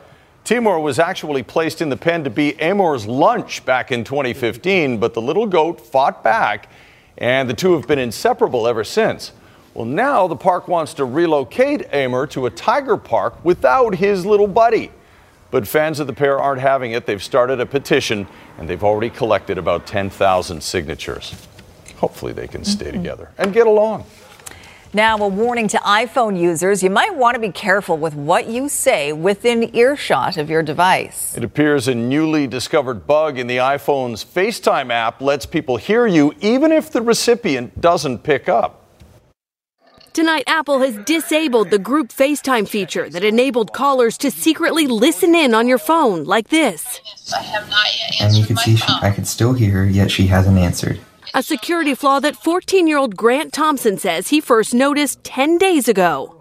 Timur 0.48 0.80
was 0.80 0.98
actually 0.98 1.44
placed 1.44 1.82
in 1.82 1.90
the 1.90 1.98
pen 1.98 2.24
to 2.24 2.30
be 2.30 2.58
Amur's 2.62 3.06
lunch 3.06 3.66
back 3.66 3.92
in 3.92 4.06
2015, 4.06 4.98
but 4.98 5.14
the 5.14 5.22
little 5.22 5.46
goat 5.46 5.82
fought 5.82 6.24
back, 6.24 6.70
and 7.18 7.50
the 7.50 7.54
two 7.54 7.74
have 7.74 7.86
been 7.86 8.00
inseparable 8.00 8.66
ever 8.66 8.86
since. 8.86 9.34
Well, 9.74 9.84
now 9.84 10.26
the 10.26 10.38
park 10.38 10.70
wants 10.70 10.94
to 10.94 11.04
relocate 11.04 11.94
Amur 11.94 12.28
to 12.28 12.46
a 12.46 12.50
tiger 12.50 12.96
park 12.96 13.44
without 13.44 13.96
his 13.96 14.26
little 14.26 14.48
buddy. 14.48 14.90
But 15.52 15.68
fans 15.68 16.00
of 16.00 16.08
the 16.08 16.14
pair 16.14 16.40
aren't 16.40 16.62
having 16.62 16.94
it. 16.94 17.06
They've 17.06 17.22
started 17.22 17.60
a 17.60 17.66
petition 17.66 18.26
and 18.58 18.70
they've 18.70 18.86
already 18.86 19.10
collected 19.10 19.58
about 19.58 19.86
10,000 19.86 20.64
signatures. 20.64 21.46
Hopefully 21.98 22.32
they 22.32 22.48
can 22.48 22.64
stay 22.64 22.90
together 22.90 23.32
and 23.38 23.54
get 23.54 23.68
along. 23.68 24.06
Now, 24.94 25.18
a 25.18 25.28
warning 25.28 25.68
to 25.70 25.78
iPhone 25.80 26.40
users 26.40 26.82
you 26.82 26.90
might 26.90 27.14
want 27.16 27.36
to 27.36 27.42
be 27.42 27.52
careful 27.52 27.98
with 27.98 28.16
what 28.16 28.48
you 28.48 28.70
say 28.70 29.12
within 29.12 29.76
earshot 29.76 30.38
of 30.38 30.50
your 30.50 30.64
device. 30.64 31.36
It 31.36 31.44
appears 31.44 31.90
a 31.90 31.96
newly 31.96 32.48
discovered 32.48 33.06
bug 33.06 33.38
in 33.38 33.48
the 33.48 33.58
iPhone's 33.58 34.24
FaceTime 34.24 34.90
app 34.90 35.22
lets 35.22 35.46
people 35.46 35.76
hear 35.76 36.08
you 36.08 36.34
even 36.40 36.72
if 36.72 36.90
the 36.90 37.02
recipient 37.02 37.82
doesn't 37.82 38.20
pick 38.20 38.48
up. 38.48 38.86
Tonight, 40.14 40.46
Apple 40.48 40.80
has 40.80 40.98
disabled 41.06 41.70
the 41.70 41.78
group 41.78 42.08
FaceTime 42.08 42.68
feature 42.68 43.10
that 43.10 43.24
enabled 43.24 43.74
callers 43.74 44.18
to 44.18 44.32
secretly 44.32 44.88
listen 44.88 45.36
in 45.36 45.54
on 45.54 45.68
your 45.68 45.78
phone 45.78 46.24
like 46.24 46.48
this. 46.48 47.02
And 48.20 48.36
you 48.36 48.46
could 48.46 48.58
see 48.58 48.78
she, 48.78 48.94
I 49.02 49.12
could 49.12 49.28
still 49.28 49.54
hear 49.54 49.72
her, 49.74 49.86
yet 49.86 50.10
she 50.10 50.28
hasn't 50.28 50.58
answered. 50.58 51.00
A 51.34 51.44
security 51.44 51.94
flaw 51.94 52.20
that 52.20 52.36
14 52.36 52.88
year 52.88 52.98
old 52.98 53.16
Grant 53.16 53.54
Thompson 53.54 53.98
says 53.98 54.30
he 54.30 54.40
first 54.42 54.74
noticed 54.74 55.24
10 55.24 55.58
days 55.58 55.88
ago. 55.88 56.34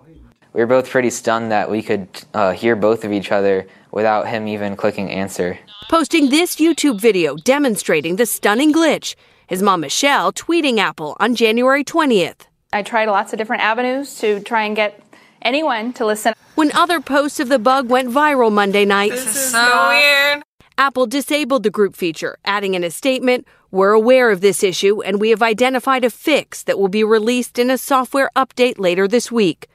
We 0.52 0.60
were 0.60 0.66
both 0.66 0.88
pretty 0.88 1.10
stunned 1.10 1.50
that 1.52 1.70
we 1.70 1.82
could 1.82 2.08
uh, 2.32 2.52
hear 2.52 2.76
both 2.76 3.04
of 3.04 3.12
each 3.12 3.30
other 3.30 3.66
without 3.90 4.28
him 4.28 4.48
even 4.48 4.74
clicking 4.76 5.10
answer. 5.10 5.58
Posting 5.90 6.30
this 6.30 6.56
YouTube 6.56 7.00
video 7.00 7.36
demonstrating 7.36 8.16
the 8.16 8.26
stunning 8.26 8.72
glitch. 8.72 9.16
His 9.46 9.62
mom, 9.62 9.80
Michelle, 9.82 10.32
tweeting 10.32 10.78
Apple 10.78 11.16
on 11.20 11.34
January 11.34 11.84
20th. 11.84 12.46
I 12.72 12.82
tried 12.82 13.06
lots 13.06 13.32
of 13.32 13.38
different 13.38 13.62
avenues 13.62 14.18
to 14.20 14.40
try 14.40 14.64
and 14.64 14.74
get 14.74 15.00
anyone 15.42 15.92
to 15.94 16.06
listen. 16.06 16.32
when 16.54 16.72
other 16.72 17.00
posts 17.00 17.38
of 17.38 17.48
the 17.48 17.58
bug 17.58 17.90
went 17.90 18.08
viral 18.08 18.50
Monday 18.50 18.84
night. 18.84 19.10
This 19.10 19.26
is 19.36 19.50
so 19.52 19.88
weird. 19.90 20.42
Apple 20.78 21.06
disabled 21.06 21.62
the 21.62 21.70
group 21.70 21.96
feature, 21.96 22.36
adding 22.44 22.74
in 22.74 22.84
a 22.84 22.90
statement, 22.90 23.46
We're 23.70 23.92
aware 23.92 24.30
of 24.30 24.42
this 24.42 24.62
issue 24.62 25.02
and 25.02 25.18
we 25.18 25.30
have 25.30 25.42
identified 25.42 26.04
a 26.04 26.10
fix 26.10 26.62
that 26.64 26.78
will 26.78 26.88
be 26.88 27.02
released 27.02 27.58
in 27.58 27.70
a 27.70 27.78
software 27.78 28.30
update 28.36 28.78
later 28.78 29.08
this 29.08 29.32
week. 29.32 29.68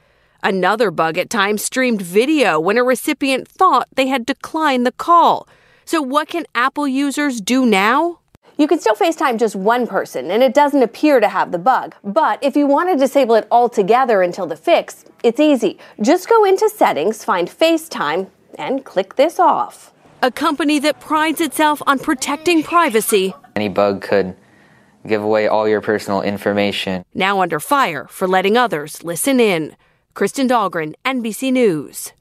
Another 0.44 0.92
bug 0.92 1.18
at 1.18 1.28
times 1.28 1.64
streamed 1.64 2.02
video 2.02 2.60
when 2.60 2.78
a 2.78 2.84
recipient 2.84 3.48
thought 3.48 3.88
they 3.96 4.06
had 4.06 4.24
declined 4.24 4.86
the 4.86 4.92
call. 4.92 5.48
So, 5.84 6.00
what 6.00 6.28
can 6.28 6.46
Apple 6.54 6.86
users 6.86 7.40
do 7.40 7.66
now? 7.66 8.20
You 8.56 8.68
can 8.68 8.78
still 8.78 8.94
FaceTime 8.94 9.38
just 9.38 9.56
one 9.56 9.88
person, 9.88 10.30
and 10.30 10.42
it 10.42 10.54
doesn't 10.54 10.82
appear 10.82 11.18
to 11.18 11.28
have 11.28 11.50
the 11.50 11.58
bug. 11.58 11.96
But 12.04 12.38
if 12.42 12.54
you 12.54 12.66
want 12.66 12.90
to 12.90 12.96
disable 12.96 13.34
it 13.34 13.48
altogether 13.50 14.22
until 14.22 14.46
the 14.46 14.56
fix, 14.56 15.04
it's 15.24 15.40
easy. 15.40 15.78
Just 16.00 16.28
go 16.28 16.44
into 16.44 16.68
Settings, 16.68 17.24
find 17.24 17.48
FaceTime, 17.48 18.30
and 18.56 18.84
click 18.84 19.16
this 19.16 19.40
off. 19.40 19.92
A 20.24 20.30
company 20.30 20.78
that 20.78 21.00
prides 21.00 21.40
itself 21.40 21.82
on 21.84 21.98
protecting 21.98 22.62
privacy. 22.62 23.34
Any 23.56 23.68
bug 23.68 24.02
could 24.02 24.36
give 25.04 25.20
away 25.20 25.48
all 25.48 25.66
your 25.66 25.80
personal 25.80 26.22
information. 26.22 27.04
Now 27.12 27.40
under 27.40 27.58
fire 27.58 28.06
for 28.08 28.28
letting 28.28 28.56
others 28.56 29.02
listen 29.02 29.40
in. 29.40 29.74
Kristen 30.14 30.46
Dahlgren, 30.46 30.94
NBC 31.04 31.52
News. 31.52 32.12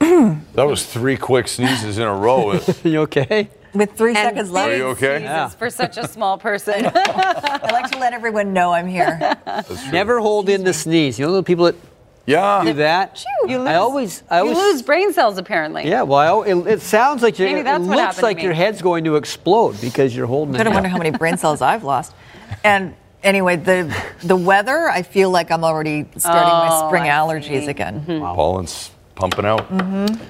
That 0.00 0.66
was 0.66 0.86
three 0.86 1.18
quick 1.18 1.46
sneezes 1.46 1.98
in 1.98 2.04
a 2.04 2.14
row. 2.14 2.58
you 2.82 3.00
okay? 3.00 3.50
With 3.74 3.92
three 3.98 4.14
seconds 4.14 4.50
left. 4.50 4.70
Are 4.70 4.76
you 4.78 4.86
okay? 4.86 5.20
Yeah. 5.22 5.48
For 5.50 5.68
such 5.68 5.98
a 5.98 6.08
small 6.08 6.38
person. 6.38 6.86
I 6.94 7.68
like 7.70 7.90
to 7.90 7.98
let 7.98 8.14
everyone 8.14 8.54
know 8.54 8.72
I'm 8.72 8.86
here. 8.88 9.36
Never 9.92 10.20
hold 10.20 10.48
in 10.48 10.64
the 10.64 10.72
sneeze. 10.72 11.18
You 11.18 11.26
know 11.26 11.34
the 11.34 11.42
people 11.42 11.66
that 11.66 11.76
yeah. 12.26 12.62
do 12.64 12.72
that? 12.74 13.24
You 13.46 13.58
lose, 13.58 13.68
I 13.68 13.74
always, 13.76 14.22
I 14.30 14.38
always 14.40 14.56
you 14.56 14.62
lose 14.72 14.82
brain 14.82 15.12
cells 15.12 15.38
apparently. 15.38 15.86
Yeah, 15.88 16.02
well, 16.02 16.42
it, 16.42 16.54
it 16.66 16.80
sounds 16.82 17.22
like 17.22 17.38
you're, 17.38 17.48
it 17.48 17.80
looks 17.82 18.22
like 18.22 18.42
your 18.42 18.52
head's 18.52 18.82
going 18.82 19.04
to 19.04 19.16
explode 19.16 19.80
because 19.80 20.14
you're 20.14 20.26
holding 20.26 20.54
I'm 20.56 20.60
it. 20.60 20.64
gonna 20.64 20.74
wonder 20.74 20.88
how 20.88 20.98
many 20.98 21.10
brain 21.10 21.36
cells 21.44 21.62
I've 21.62 21.84
lost. 21.84 22.14
And 22.64 22.94
anyway, 23.22 23.56
the 23.56 23.94
the 24.22 24.36
weather, 24.36 24.88
I 24.88 25.02
feel 25.02 25.30
like 25.30 25.50
I'm 25.50 25.64
already 25.64 26.06
starting 26.16 26.48
my 26.52 26.68
Oh, 26.70 26.88
spring 26.88 27.04
I 27.04 27.08
allergies 27.08 27.64
see. 27.64 27.68
again. 27.68 28.04
Pollen's 28.06 28.90
pumping 29.14 29.44
out. 29.44 29.68
Mm-hmm. 29.70 30.22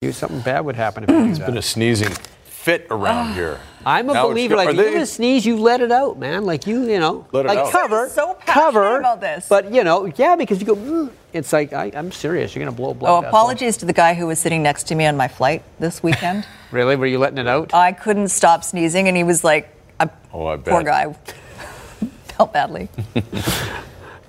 You 0.00 0.12
something 0.12 0.40
bad 0.40 0.60
would 0.64 0.76
happen 0.76 1.04
if 1.04 1.10
you 1.10 1.16
do 1.24 1.30
It's 1.30 1.38
that. 1.40 1.46
been 1.46 1.56
a 1.58 1.62
sneezing 1.62 2.12
fit 2.44 2.86
around 2.90 3.34
here. 3.34 3.58
I'm 3.88 4.10
a 4.10 4.12
Now 4.12 4.28
believer. 4.28 4.54
Like 4.54 4.68
are 4.68 4.70
if 4.72 4.76
you're 4.76 4.92
gonna 4.92 5.06
sneeze, 5.06 5.46
you 5.46 5.56
let 5.56 5.80
it 5.80 5.90
out, 5.90 6.18
man. 6.18 6.44
Like 6.44 6.66
you, 6.66 6.82
you 6.84 7.00
know, 7.00 7.26
Let 7.32 7.46
it 7.46 7.48
like 7.48 7.58
out. 7.58 7.72
cover, 7.72 8.08
So 8.10 8.36
cover. 8.46 8.98
about 8.98 9.20
this. 9.22 9.48
But 9.48 9.72
you 9.72 9.82
know, 9.82 10.04
yeah, 10.16 10.36
because 10.36 10.60
you 10.60 10.66
go. 10.66 10.76
"Mm." 10.76 11.10
It's 11.32 11.52
like 11.52 11.72
I, 11.72 11.90
I'm 11.94 12.12
serious. 12.12 12.54
You're 12.54 12.64
gonna 12.64 12.76
blow 12.76 12.92
blood. 12.94 13.10
Oh, 13.10 13.20
that's 13.22 13.32
all. 13.34 13.40
apologies 13.40 13.76
to 13.78 13.86
the 13.86 13.92
guy 13.94 14.12
who 14.14 14.26
was 14.26 14.38
sitting 14.38 14.62
next 14.62 14.84
to 14.88 14.94
me 14.94 15.06
on 15.06 15.16
my 15.16 15.28
flight 15.28 15.62
this 15.78 16.02
weekend. 16.02 16.46
Really? 16.70 16.96
Were 16.96 17.06
you 17.06 17.18
letting 17.18 17.38
it 17.38 17.46
out? 17.48 17.72
I 17.72 17.92
couldn't 17.92 18.28
stop 18.28 18.62
sneezing, 18.62 19.08
and 19.08 19.16
he 19.16 19.24
was 19.24 19.42
like, 19.42 19.74
I, 19.98 20.10
Oh, 20.34 20.48
I 20.48 20.56
bet. 20.56 20.66
poor 20.74 20.82
guy. 20.82 21.14
Felt 22.36 22.52
badly. 22.52 22.90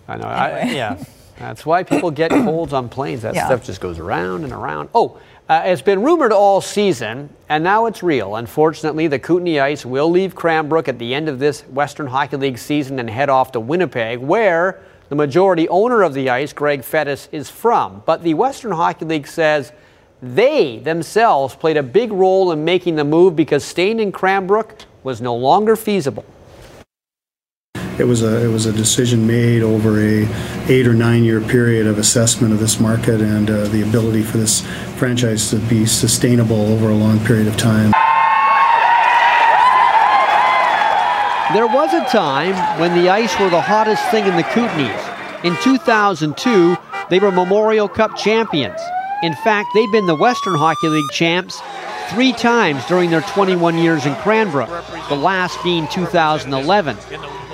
I 0.08 0.16
know. 0.16 0.26
I, 0.26 0.64
yeah. 0.72 1.04
That's 1.38 1.66
why 1.66 1.84
people 1.84 2.12
get 2.12 2.32
colds 2.48 2.72
on 2.72 2.88
planes. 2.88 3.24
That 3.24 3.36
Yeah. 3.36 3.46
stuff 3.48 3.66
just 3.66 3.82
goes 3.82 4.00
around 4.00 4.46
and 4.46 4.54
around. 4.54 4.88
Oh, 4.96 5.20
uh, 5.50 5.64
it's 5.66 5.82
been 5.82 6.04
rumored 6.04 6.32
all 6.32 6.62
season, 6.62 7.28
and 7.50 7.64
now 7.64 7.88
it's 7.88 8.04
real. 8.04 8.36
Unfortunately, 8.36 9.08
the 9.08 9.18
Kootenay 9.18 9.60
Ice 9.60 9.84
will 9.84 10.08
leave 10.08 10.36
Cranbrook 10.36 10.88
at 10.88 11.00
the 11.00 11.16
end 11.16 11.28
of 11.28 11.40
this 11.40 11.62
Western 11.62 12.06
Hockey 12.06 12.38
League 12.38 12.60
season 12.60 13.00
and 13.00 13.10
head 13.10 13.30
off 13.30 13.52
to 13.54 13.60
Winnipeg, 13.60 14.20
where 14.20 14.80
the 15.10 15.16
majority 15.16 15.68
owner 15.70 16.04
of 16.04 16.14
the 16.14 16.30
ice, 16.30 16.54
Greg 16.54 16.82
Fettes, 16.82 17.28
is 17.32 17.50
from. 17.50 18.04
But 18.06 18.22
the 18.22 18.36
Western 18.36 18.72
Hockey 18.72 19.06
League 19.06 19.26
says 19.26 19.72
they 20.22 20.78
themselves 20.78 21.56
played 21.56 21.78
a 21.78 21.84
big 21.84 22.12
role 22.12 22.52
in 22.52 22.64
making 22.64 22.96
the 22.96 23.04
move 23.04 23.36
because 23.36 23.66
staying 23.66 24.00
in 24.00 24.12
Cranbrook 24.12 24.76
was 25.04 25.20
no 25.20 25.36
longer 25.36 25.76
feasible. 25.76 26.26
It 28.00 28.08
was 28.08 28.24
a 28.24 28.46
it 28.46 28.48
was 28.48 28.66
a 28.66 28.72
decision 28.72 29.28
made 29.28 29.62
over 29.62 30.00
a 30.00 30.26
eight 30.68 30.88
or 30.88 30.94
nine 30.94 31.26
year 31.26 31.42
period 31.42 31.86
of 31.86 31.98
assessment 31.98 32.54
of 32.54 32.60
this 32.60 32.80
market 32.80 33.20
and 33.20 33.50
uh, 33.50 33.66
the 33.68 33.82
ability 33.82 34.24
for 34.24 34.38
this 34.38 34.62
franchise 34.96 35.50
to 35.50 35.58
be 35.58 35.86
sustainable 35.86 36.72
over 36.72 36.90
a 36.90 36.96
long 36.96 37.20
period 37.26 37.48
of 37.48 37.58
time. 37.58 37.92
There 41.54 41.68
was 41.68 41.94
a 41.94 42.06
time 42.10 42.56
when 42.80 42.96
the 42.96 43.10
ice 43.10 43.38
were 43.38 43.50
the 43.50 43.60
hottest 43.60 44.08
thing 44.12 44.26
in 44.26 44.38
the 44.38 44.44
Kootenays. 44.44 45.44
In 45.44 45.58
2002, 45.62 46.78
they 47.10 47.20
were 47.20 47.32
Memorial 47.32 47.90
Cup 47.90 48.16
champions. 48.16 48.80
In 49.24 49.34
fact, 49.44 49.68
they've 49.74 49.92
been 49.92 50.06
the 50.06 50.16
Western 50.16 50.56
Hockey 50.56 50.88
League 50.88 51.10
champs 51.12 51.60
three 52.10 52.34
times 52.34 52.86
during 52.86 53.10
their 53.10 53.22
21 53.22 53.78
years 53.78 54.06
in 54.06 54.16
Cranbrook, 54.16 54.70
the 55.10 55.16
last 55.16 55.62
being 55.64 55.88
2011. 55.88 56.98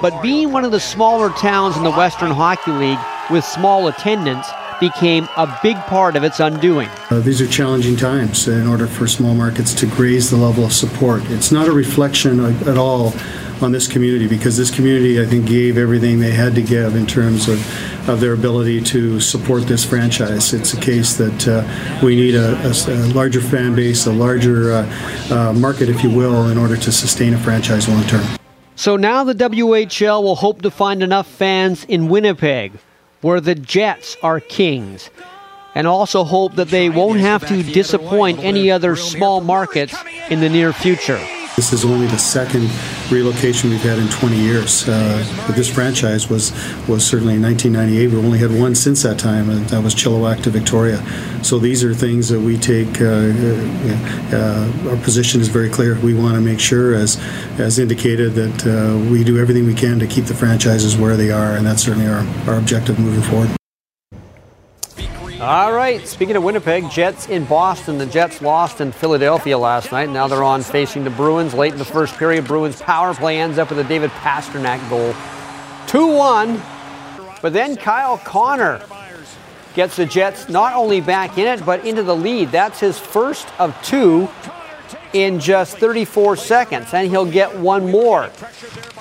But 0.02 0.22
being 0.22 0.52
one 0.52 0.66
of 0.66 0.72
the 0.72 0.80
smaller 0.80 1.30
towns 1.32 1.78
in 1.78 1.84
the 1.84 1.92
Western 1.92 2.32
Hockey 2.32 2.72
League 2.72 3.00
with 3.30 3.44
small 3.44 3.88
attendance 3.88 4.48
became 4.80 5.28
a 5.38 5.60
big 5.64 5.78
part 5.88 6.16
of 6.16 6.24
its 6.24 6.40
undoing. 6.40 6.90
Uh, 7.10 7.20
these 7.20 7.42
are 7.42 7.48
challenging 7.48 7.96
times 7.96 8.48
in 8.48 8.68
order 8.68 8.88
for 8.88 9.08
small 9.08 9.34
markets 9.34 9.74
to 9.74 9.88
raise 9.88 10.30
the 10.30 10.38
level 10.38 10.66
of 10.66 10.74
support. 10.74 11.24
It's 11.26 11.52
not 11.52 11.68
a 11.68 11.72
reflection 11.72 12.40
at 12.68 12.78
all 12.78 13.14
on 13.62 13.72
this 13.72 13.88
community 13.88 14.28
because 14.28 14.58
this 14.58 14.70
community, 14.74 15.22
I 15.22 15.26
think, 15.26 15.46
gave 15.46 15.78
everything 15.78 16.20
they 16.20 16.32
had 16.32 16.56
to 16.56 16.62
give 16.62 16.96
in 16.96 17.06
terms 17.06 17.48
of, 17.48 18.10
of 18.10 18.20
their 18.20 18.34
ability 18.34 18.82
to 18.82 19.20
support 19.20 19.64
this 19.64 19.86
franchise. 19.86 20.54
It's 20.54 20.74
a 20.74 20.80
case 20.80 21.16
that 21.18 21.48
uh, 21.48 22.06
we 22.06 22.16
need 22.16 22.36
a 22.36 23.14
larger 23.14 23.42
fan 23.42 23.76
base, 23.76 24.06
a 24.06 24.12
larger 24.12 24.72
uh, 24.72 25.32
uh, 25.32 25.54
market, 25.54 25.90
if 25.90 26.04
you 26.04 26.10
will, 26.10 26.50
in 26.50 26.58
order 26.58 26.78
to 26.78 26.92
sustain 26.92 27.34
a 27.34 27.38
franchise 27.40 27.88
long 27.88 28.04
term. 28.04 28.26
So 28.76 28.98
now 28.98 29.24
the 29.24 29.36
WHL 29.36 30.22
will 30.22 30.36
hope 30.36 30.62
to 30.64 30.72
find 30.72 31.02
enough 31.02 31.28
fans 31.28 31.86
in 31.86 32.10
Winnipeg, 32.10 32.74
where 33.22 33.40
the 33.40 33.56
Jets 33.56 34.18
are 34.22 34.42
kings, 34.42 35.10
and 35.74 35.88
also 35.88 36.26
hope 36.26 36.56
that 36.56 36.68
they 36.68 36.90
won't 36.90 37.22
have 37.22 37.48
to 37.48 37.64
disappoint 37.64 38.40
any 38.40 38.70
other 38.70 38.96
small 38.98 39.40
markets 39.40 39.96
in 40.30 40.42
the 40.42 40.50
near 40.50 40.74
future. 40.74 41.20
This 41.56 41.72
is 41.72 41.86
only 41.86 42.06
the 42.08 42.18
second 42.18 42.70
relocation 43.10 43.70
we've 43.70 43.82
had 43.82 43.98
in 43.98 44.10
20 44.10 44.36
years. 44.36 44.90
Uh, 44.90 45.54
this 45.56 45.70
franchise 45.74 46.30
was 46.30 46.52
was 46.86 47.06
certainly 47.06 47.36
in 47.36 47.42
1998. 47.42 48.12
We 48.12 48.18
only 48.18 48.40
had 48.40 48.52
one 48.52 48.76
since 48.76 49.04
that 49.04 49.18
time, 49.18 49.50
and 49.50 49.66
that 49.68 49.82
was 49.82 49.96
Chilliwack 49.96 50.44
to 50.44 50.50
Victoria. 50.50 51.02
So 51.44 51.58
these 51.58 51.82
are 51.82 51.94
things 51.94 52.28
that 52.28 52.42
we 52.42 52.58
take. 52.58 53.00
Uh, 53.00 53.06
uh, 53.06 54.36
uh, 54.36 54.90
our 54.90 54.98
position 54.98 55.40
is 55.40 55.48
very 55.48 55.70
clear. 55.70 55.98
We 56.02 56.14
want 56.14 56.36
to 56.36 56.42
make 56.42 56.60
sure, 56.60 56.94
as 56.94 57.18
as 57.58 57.80
indicated, 57.80 58.34
that 58.34 58.68
uh, 58.68 59.10
we 59.10 59.24
do 59.24 59.40
everything 59.40 59.66
we 59.66 59.76
can 59.76 59.98
to 60.00 60.08
keep 60.08 60.26
the 60.26 60.36
franchises 60.36 60.98
where 60.98 61.16
they 61.16 61.32
are, 61.32 61.56
and 61.56 61.66
that's 61.66 61.84
certainly 61.84 62.08
our, 62.08 62.28
our 62.48 62.58
objective 62.58 63.00
moving 63.00 63.22
forward. 63.22 63.56
All 65.46 65.72
right, 65.72 66.08
speaking 66.08 66.36
of 66.36 66.44
Winnipeg, 66.44 66.90
Jets 66.90 67.30
in 67.30 67.46
Boston. 67.46 68.00
The 68.00 68.08
Jets 68.08 68.42
lost 68.42 68.82
in 68.82 68.92
Philadelphia 68.92 69.60
last 69.60 69.92
night. 69.92 70.10
Now 70.10 70.26
they're 70.28 70.42
on 70.42 70.64
facing 70.64 71.04
the 71.04 71.12
Bruins 71.12 71.54
late 71.54 71.72
in 71.72 71.78
the 71.78 71.86
first 71.86 72.18
period. 72.18 72.48
Bruins 72.48 72.82
power 72.82 73.14
play 73.14 73.38
ends 73.38 73.60
up 73.60 73.70
with 73.70 73.78
a 73.78 73.84
David 73.84 74.10
Pastrnak 74.10 74.90
goal. 74.90 75.14
2 75.86 76.08
1. 76.18 76.60
But 77.44 77.54
then 77.54 77.76
Kyle 77.76 78.18
Connor 78.18 78.82
gets 79.76 79.98
the 79.98 80.08
Jets 80.08 80.50
not 80.50 80.74
only 80.74 81.00
back 81.00 81.38
in 81.38 81.46
it, 81.46 81.64
but 81.64 81.86
into 81.86 82.02
the 82.02 82.16
lead. 82.16 82.50
That's 82.50 82.80
his 82.80 82.98
first 82.98 83.48
of 83.60 83.80
two 83.84 84.28
in 85.14 85.40
just 85.40 85.78
34 85.78 86.38
seconds, 86.38 86.92
and 86.92 87.08
he'll 87.08 87.30
get 87.32 87.56
one 87.56 87.92
more. 87.92 88.32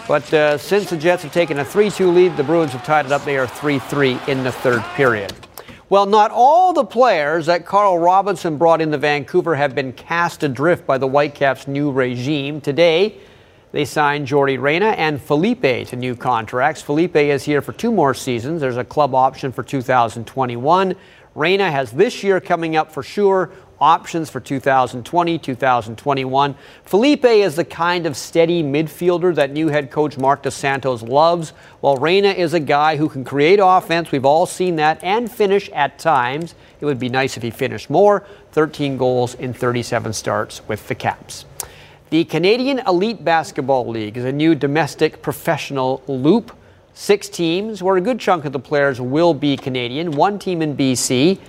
But 0.06 0.30
uh, 0.34 0.58
since 0.58 0.90
the 0.90 0.98
Jets 0.98 1.22
have 1.22 1.32
taken 1.32 1.58
a 1.58 1.64
3 1.64 1.88
2 1.88 2.10
lead, 2.10 2.36
the 2.36 2.44
Bruins 2.44 2.72
have 2.72 2.84
tied 2.84 3.06
it 3.06 3.12
up. 3.12 3.24
They 3.24 3.38
are 3.38 3.46
3 3.46 3.78
3 3.78 4.18
in 4.28 4.44
the 4.44 4.52
third 4.52 4.82
period. 4.94 5.32
Well, 5.94 6.06
not 6.06 6.32
all 6.32 6.72
the 6.72 6.84
players 6.84 7.46
that 7.46 7.66
Carl 7.66 8.00
Robinson 8.00 8.56
brought 8.56 8.80
into 8.80 8.98
Vancouver 8.98 9.54
have 9.54 9.76
been 9.76 9.92
cast 9.92 10.42
adrift 10.42 10.88
by 10.88 10.98
the 10.98 11.06
Whitecaps' 11.06 11.68
new 11.68 11.92
regime. 11.92 12.60
Today, 12.60 13.18
they 13.70 13.84
signed 13.84 14.26
Jordy 14.26 14.58
Reyna 14.58 14.86
and 14.86 15.22
Felipe 15.22 15.62
to 15.62 15.94
new 15.94 16.16
contracts. 16.16 16.82
Felipe 16.82 17.14
is 17.14 17.44
here 17.44 17.62
for 17.62 17.72
two 17.72 17.92
more 17.92 18.12
seasons. 18.12 18.60
There's 18.60 18.76
a 18.76 18.82
club 18.82 19.14
option 19.14 19.52
for 19.52 19.62
2021. 19.62 20.96
Reyna 21.36 21.70
has 21.70 21.92
this 21.92 22.24
year 22.24 22.40
coming 22.40 22.74
up 22.74 22.90
for 22.90 23.04
sure, 23.04 23.52
options 23.80 24.30
for 24.30 24.40
2020, 24.40 25.38
2021. 25.38 26.54
Felipe 26.84 27.24
is 27.24 27.56
the 27.56 27.64
kind 27.64 28.06
of 28.06 28.16
steady 28.16 28.62
midfielder 28.62 29.34
that 29.34 29.52
new 29.52 29.68
head 29.68 29.90
coach 29.90 30.16
Marc 30.18 30.42
Dos 30.42 30.54
Santos 30.54 31.02
loves, 31.02 31.50
while 31.80 31.96
Reyna 31.96 32.28
is 32.28 32.54
a 32.54 32.60
guy 32.60 32.96
who 32.96 33.08
can 33.08 33.24
create 33.24 33.60
offense. 33.62 34.12
We've 34.12 34.24
all 34.24 34.46
seen 34.46 34.76
that 34.76 35.02
and 35.02 35.30
finish 35.30 35.68
at 35.70 35.98
times. 35.98 36.54
It 36.80 36.86
would 36.86 36.98
be 36.98 37.08
nice 37.08 37.36
if 37.36 37.42
he 37.42 37.50
finished 37.50 37.90
more. 37.90 38.26
13 38.52 38.96
goals 38.96 39.34
in 39.34 39.52
37 39.52 40.12
starts 40.12 40.66
with 40.68 40.86
the 40.88 40.94
Caps. 40.94 41.44
The 42.10 42.24
Canadian 42.24 42.78
Elite 42.80 43.24
Basketball 43.24 43.88
League 43.88 44.16
is 44.16 44.24
a 44.24 44.30
new 44.30 44.54
domestic 44.54 45.20
professional 45.20 46.02
loop. 46.06 46.56
Six 46.92 47.28
teams, 47.28 47.82
where 47.82 47.96
a 47.96 48.00
good 48.00 48.20
chunk 48.20 48.44
of 48.44 48.52
the 48.52 48.60
players 48.60 49.00
will 49.00 49.34
be 49.34 49.56
Canadian, 49.56 50.12
one 50.12 50.38
team 50.38 50.62
in 50.62 50.76
BC. 50.76 51.40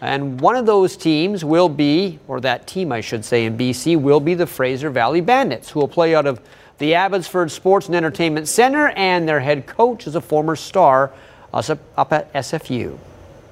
And 0.00 0.40
one 0.40 0.56
of 0.56 0.64
those 0.64 0.96
teams 0.96 1.44
will 1.44 1.68
be, 1.68 2.18
or 2.26 2.40
that 2.40 2.66
team 2.66 2.90
I 2.90 3.02
should 3.02 3.24
say 3.24 3.44
in 3.44 3.58
BC, 3.58 4.00
will 4.00 4.20
be 4.20 4.34
the 4.34 4.46
Fraser 4.46 4.88
Valley 4.88 5.20
Bandits, 5.20 5.70
who 5.70 5.80
will 5.80 5.88
play 5.88 6.14
out 6.14 6.26
of 6.26 6.40
the 6.78 6.94
Abbotsford 6.94 7.50
Sports 7.50 7.86
and 7.86 7.94
Entertainment 7.94 8.48
Center, 8.48 8.88
and 8.96 9.28
their 9.28 9.40
head 9.40 9.66
coach 9.66 10.06
is 10.06 10.14
a 10.14 10.20
former 10.20 10.56
star 10.56 11.12
up 11.52 12.12
at 12.12 12.32
SFU. 12.32 12.96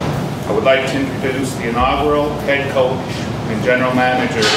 I 0.01 0.53
would 0.53 0.65
like 0.65 0.89
to 0.91 0.99
introduce 0.99 1.53
the 1.57 1.69
inaugural 1.69 2.31
head 2.41 2.73
coach 2.73 2.99
and 3.49 3.63
general 3.63 3.95
manager 3.95 4.49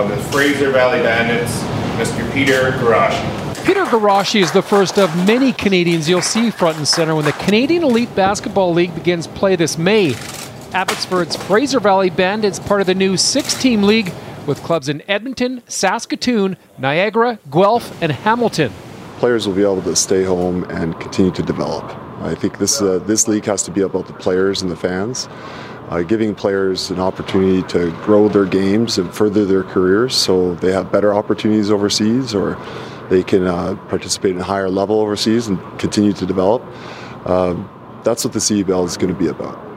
of 0.00 0.08
the 0.08 0.16
Fraser 0.30 0.70
Valley 0.70 1.02
Bandits, 1.02 1.58
Mr. 1.98 2.32
Peter 2.32 2.70
Guarasci. 2.78 3.66
Peter 3.66 3.84
Guarasci 3.84 4.40
is 4.40 4.52
the 4.52 4.62
first 4.62 4.98
of 4.98 5.14
many 5.26 5.52
Canadians 5.52 6.08
you'll 6.08 6.22
see 6.22 6.50
front 6.50 6.78
and 6.78 6.86
center 6.86 7.16
when 7.16 7.24
the 7.24 7.32
Canadian 7.32 7.82
Elite 7.82 8.14
Basketball 8.14 8.72
League 8.72 8.94
begins 8.94 9.26
play 9.26 9.56
this 9.56 9.76
May. 9.76 10.14
Abbotsford's 10.74 11.36
Fraser 11.36 11.80
Valley 11.80 12.08
Bandits 12.08 12.58
part 12.58 12.80
of 12.80 12.86
the 12.86 12.94
new 12.94 13.18
six-team 13.18 13.82
league 13.82 14.10
with 14.46 14.62
clubs 14.62 14.88
in 14.88 15.02
Edmonton, 15.06 15.62
Saskatoon, 15.68 16.56
Niagara, 16.78 17.38
Guelph, 17.50 18.00
and 18.02 18.10
Hamilton. 18.10 18.72
Players 19.18 19.46
will 19.46 19.54
be 19.54 19.62
able 19.62 19.82
to 19.82 19.94
stay 19.94 20.24
home 20.24 20.64
and 20.64 20.98
continue 20.98 21.30
to 21.32 21.42
develop. 21.42 21.84
I 22.20 22.34
think 22.34 22.58
this 22.58 22.80
uh, 22.80 23.00
this 23.00 23.28
league 23.28 23.44
has 23.44 23.62
to 23.64 23.70
be 23.70 23.82
about 23.82 24.06
the 24.06 24.14
players 24.14 24.62
and 24.62 24.70
the 24.70 24.76
fans, 24.76 25.28
uh, 25.90 26.02
giving 26.02 26.34
players 26.34 26.90
an 26.90 27.00
opportunity 27.00 27.62
to 27.68 27.90
grow 28.04 28.28
their 28.28 28.46
games 28.46 28.96
and 28.96 29.12
further 29.14 29.44
their 29.44 29.64
careers, 29.64 30.14
so 30.14 30.54
they 30.56 30.72
have 30.72 30.90
better 30.90 31.12
opportunities 31.12 31.70
overseas, 31.70 32.34
or 32.34 32.56
they 33.10 33.22
can 33.22 33.46
uh, 33.46 33.74
participate 33.88 34.30
in 34.32 34.40
a 34.40 34.44
higher 34.44 34.70
level 34.70 35.00
overseas 35.00 35.48
and 35.48 35.58
continue 35.78 36.14
to 36.14 36.24
develop. 36.24 36.62
Um, 37.26 37.68
that's 38.04 38.24
what 38.24 38.32
the 38.32 38.40
CEBL 38.40 38.86
is 38.86 38.96
going 38.96 39.12
to 39.12 39.18
be 39.18 39.28
about. 39.28 39.71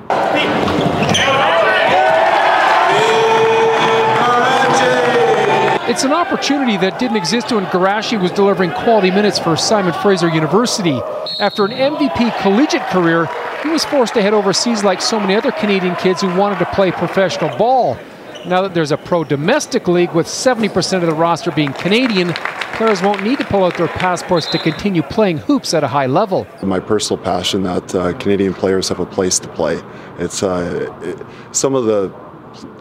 It's 5.87 6.03
an 6.03 6.13
opportunity 6.13 6.77
that 6.77 6.97
didn't 6.97 7.17
exist 7.17 7.51
when 7.51 7.63
Guarasci 7.67 8.19
was 8.19 8.31
delivering 8.31 8.71
quality 8.71 9.11
minutes 9.11 9.37
for 9.37 9.55
Simon 9.55 9.93
Fraser 9.93 10.27
University. 10.27 10.99
After 11.39 11.63
an 11.63 11.73
MVP 11.73 12.41
collegiate 12.41 12.81
career, 12.87 13.29
he 13.61 13.69
was 13.69 13.85
forced 13.85 14.15
to 14.15 14.21
head 14.23 14.33
overseas 14.33 14.83
like 14.83 14.99
so 14.99 15.19
many 15.19 15.35
other 15.35 15.51
Canadian 15.51 15.95
kids 15.97 16.21
who 16.21 16.35
wanted 16.35 16.57
to 16.57 16.65
play 16.73 16.91
professional 16.91 17.55
ball. 17.55 17.99
Now 18.47 18.63
that 18.63 18.73
there's 18.73 18.91
a 18.91 18.97
pro 18.97 19.23
domestic 19.23 19.87
league 19.87 20.11
with 20.13 20.25
70% 20.25 21.03
of 21.03 21.05
the 21.05 21.13
roster 21.13 21.51
being 21.51 21.71
Canadian, 21.73 22.33
players 22.73 23.03
won't 23.03 23.21
need 23.21 23.37
to 23.37 23.45
pull 23.45 23.63
out 23.63 23.77
their 23.77 23.87
passports 23.87 24.47
to 24.47 24.57
continue 24.57 25.03
playing 25.03 25.37
hoops 25.37 25.75
at 25.75 25.83
a 25.83 25.87
high 25.87 26.07
level. 26.07 26.47
My 26.63 26.79
personal 26.79 27.23
passion 27.23 27.61
that 27.61 27.93
uh, 27.93 28.13
Canadian 28.13 28.55
players 28.55 28.89
have 28.89 28.99
a 28.99 29.05
place 29.05 29.37
to 29.37 29.47
play. 29.49 29.79
It's 30.17 30.41
uh, 30.41 30.91
it, 31.03 31.55
some 31.55 31.75
of 31.75 31.85
the 31.85 32.09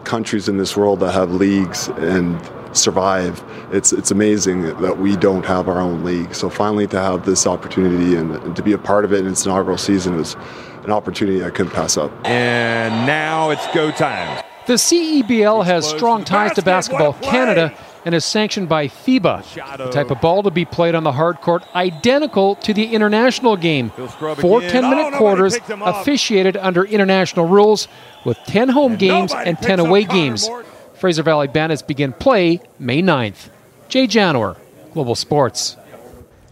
countries 0.05 0.49
in 0.49 0.57
this 0.57 0.75
world 0.75 1.01
that 1.01 1.13
have 1.13 1.31
leagues 1.31 1.87
and 1.89 2.41
survive. 2.77 3.43
It's 3.71 3.93
it's 3.93 4.11
amazing 4.11 4.63
that 4.81 4.97
we 4.97 5.15
don't 5.15 5.45
have 5.45 5.67
our 5.67 5.79
own 5.79 6.03
league. 6.03 6.33
So 6.35 6.49
finally 6.49 6.87
to 6.87 6.99
have 6.99 7.25
this 7.25 7.47
opportunity 7.47 8.15
and, 8.15 8.35
and 8.35 8.55
to 8.55 8.63
be 8.63 8.73
a 8.73 8.77
part 8.77 9.05
of 9.05 9.13
it 9.13 9.19
in 9.19 9.27
its 9.27 9.45
inaugural 9.45 9.77
season 9.77 10.19
is 10.19 10.35
an 10.83 10.91
opportunity 10.91 11.43
I 11.43 11.49
couldn't 11.49 11.73
pass 11.73 11.97
up. 11.97 12.11
And 12.25 13.07
now 13.07 13.49
it's 13.49 13.65
go 13.73 13.91
time. 13.91 14.43
The 14.67 14.73
CEBL 14.73 15.63
has 15.65 15.87
strong 15.87 16.23
ties 16.23 16.53
to 16.55 16.63
Basketball 16.63 17.13
Canada 17.13 17.71
and 18.03 18.15
is 18.15 18.23
sanctioned 18.23 18.69
by 18.69 18.87
FIBA. 18.87 19.77
The 19.77 19.89
type 19.91 20.11
of 20.11 20.21
ball 20.21 20.43
to 20.43 20.51
be 20.51 20.65
played 20.65 20.95
on 20.95 21.03
the 21.03 21.11
hard 21.11 21.41
court 21.41 21.63
identical 21.75 22.55
to 22.57 22.73
the 22.73 22.93
international 22.93 23.57
game. 23.57 23.89
Four 23.89 24.61
10 24.61 24.89
minute 24.89 25.13
quarters 25.15 25.57
officiated 25.69 26.55
under 26.57 26.83
international 26.83 27.47
rules 27.47 27.87
with 28.23 28.37
10 28.45 28.69
home 28.69 28.95
games 28.95 29.33
and 29.33 29.57
10 29.57 29.79
away 29.79 30.03
games. 30.03 30.49
Fraser 30.97 31.23
Valley 31.23 31.47
Bandits 31.47 31.81
begin 31.81 32.13
play 32.13 32.61
May 32.79 33.01
9th. 33.01 33.49
Jay 33.89 34.07
Janower, 34.07 34.57
Global 34.93 35.15
Sports. 35.15 35.77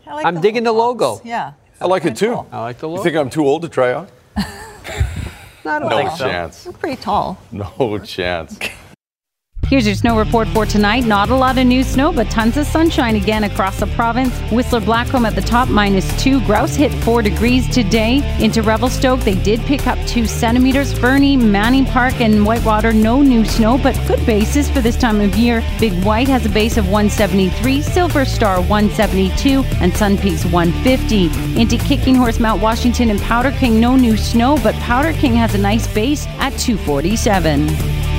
Like 0.06 0.26
I'm 0.26 0.36
the 0.36 0.42
digging 0.42 0.64
the 0.64 0.72
logo. 0.72 1.20
Yeah. 1.24 1.54
I 1.82 1.88
like 1.88 2.06
it 2.06 2.16
too. 2.16 2.34
Cool. 2.34 2.48
I 2.52 2.62
like 2.62 2.78
the 2.78 2.88
logo. 2.88 3.00
You 3.00 3.04
think 3.04 3.18
I'm 3.18 3.30
too 3.30 3.46
old 3.46 3.64
to 3.64 3.70
try 3.70 3.94
out? 3.94 4.10
no, 5.66 5.80
no 5.80 6.16
chance. 6.16 6.66
You're 6.66 6.74
pretty 6.74 7.02
tall. 7.02 7.40
No 7.52 7.98
chance. 8.00 8.60
Here's 9.68 9.88
your 9.88 9.96
snow 9.96 10.18
report 10.20 10.48
for 10.50 10.66
tonight. 10.66 11.06
Not 11.06 11.30
a 11.30 11.36
lot 11.36 11.58
of 11.58 11.66
new 11.66 11.84
snow, 11.84 12.12
but 12.12 12.30
tons 12.30 12.58
of 12.58 12.68
sunshine 12.68 13.16
again 13.16 13.46
across 13.46 13.80
the 13.80 13.88
province. 13.88 14.38
Whistler 14.52 14.82
Blackcomb 14.82 15.26
at 15.26 15.36
the 15.36 15.42
top, 15.42 15.70
minus 15.70 16.06
two. 16.22 16.46
Grouse 16.46 16.76
hit 16.76 16.94
four 17.04 17.22
degrees 17.22 17.68
today. 17.70 18.22
Into 18.44 18.62
Revelstoke, 18.62 19.22
they 19.22 19.36
did 19.36 19.62
pick 19.62 19.88
up 19.88 19.98
two 20.06 20.28
centimeters. 20.28 20.94
Fernie, 20.94 21.38
Manning 21.38 21.86
Park, 21.86 22.20
and 22.20 22.46
Whitewater, 22.46 22.94
no 22.94 23.22
new 23.22 23.46
snow, 23.46 23.80
but 23.80 24.00
good 24.06 24.24
bases 24.26 24.70
for 24.70 24.82
this 24.82 24.98
time 24.98 25.22
of 25.22 25.36
year. 25.36 25.64
Big 25.80 25.94
White 26.04 26.28
has 26.28 26.46
a 26.46 26.50
base 26.50 26.78
of 26.78 26.86
173, 26.90 27.82
Silver 27.82 28.26
Star 28.26 28.62
172, 28.62 29.64
and 29.82 29.96
Sun 29.96 30.18
Peaks 30.18 30.46
150. 30.46 31.60
Into 31.60 31.78
Kicking 31.78 32.16
Horse, 32.16 32.40
Mount 32.40 32.62
Washington, 32.62 33.10
and 33.10 33.20
Powder 33.22 33.52
King, 33.52 33.80
no 33.80 33.96
new 33.96 34.18
snow, 34.18 34.58
but 34.62 34.76
Powder 34.76 35.14
King 35.14 35.34
has 35.34 35.56
a 35.56 35.58
nice 35.58 35.92
base 35.94 36.28
at 36.40 36.52
247. 36.60 38.13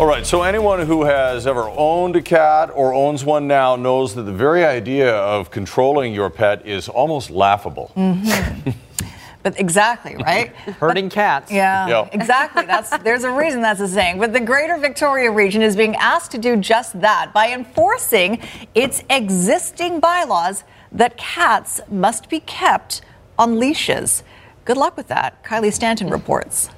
All 0.00 0.06
right, 0.06 0.24
so 0.24 0.42
anyone 0.44 0.86
who 0.86 1.02
has 1.02 1.44
ever 1.44 1.68
owned 1.70 2.14
a 2.14 2.22
cat 2.22 2.70
or 2.72 2.94
owns 2.94 3.24
one 3.24 3.48
now 3.48 3.74
knows 3.74 4.14
that 4.14 4.22
the 4.22 4.32
very 4.32 4.64
idea 4.64 5.12
of 5.12 5.50
controlling 5.50 6.14
your 6.14 6.30
pet 6.30 6.64
is 6.64 6.88
almost 6.88 7.30
laughable. 7.30 7.90
Mm-hmm. 7.96 8.70
but 9.42 9.58
exactly, 9.58 10.14
right? 10.14 10.54
Herding 10.78 11.10
cats. 11.10 11.50
Yeah, 11.50 11.88
yep. 11.88 12.14
exactly. 12.14 12.64
That's 12.64 12.96
there's 13.02 13.24
a 13.24 13.32
reason 13.32 13.60
that's 13.60 13.80
a 13.80 13.88
saying. 13.88 14.20
But 14.20 14.32
the 14.32 14.38
Greater 14.38 14.76
Victoria 14.76 15.32
region 15.32 15.62
is 15.62 15.74
being 15.74 15.96
asked 15.96 16.30
to 16.30 16.38
do 16.38 16.54
just 16.54 17.00
that 17.00 17.32
by 17.34 17.52
enforcing 17.52 18.40
its 18.76 19.02
existing 19.10 19.98
bylaws 19.98 20.62
that 20.92 21.16
cats 21.16 21.80
must 21.90 22.28
be 22.28 22.38
kept 22.38 23.00
on 23.36 23.58
leashes. 23.58 24.22
Good 24.64 24.76
luck 24.76 24.96
with 24.96 25.08
that. 25.08 25.42
Kylie 25.42 25.72
Stanton 25.72 26.08
reports. 26.08 26.70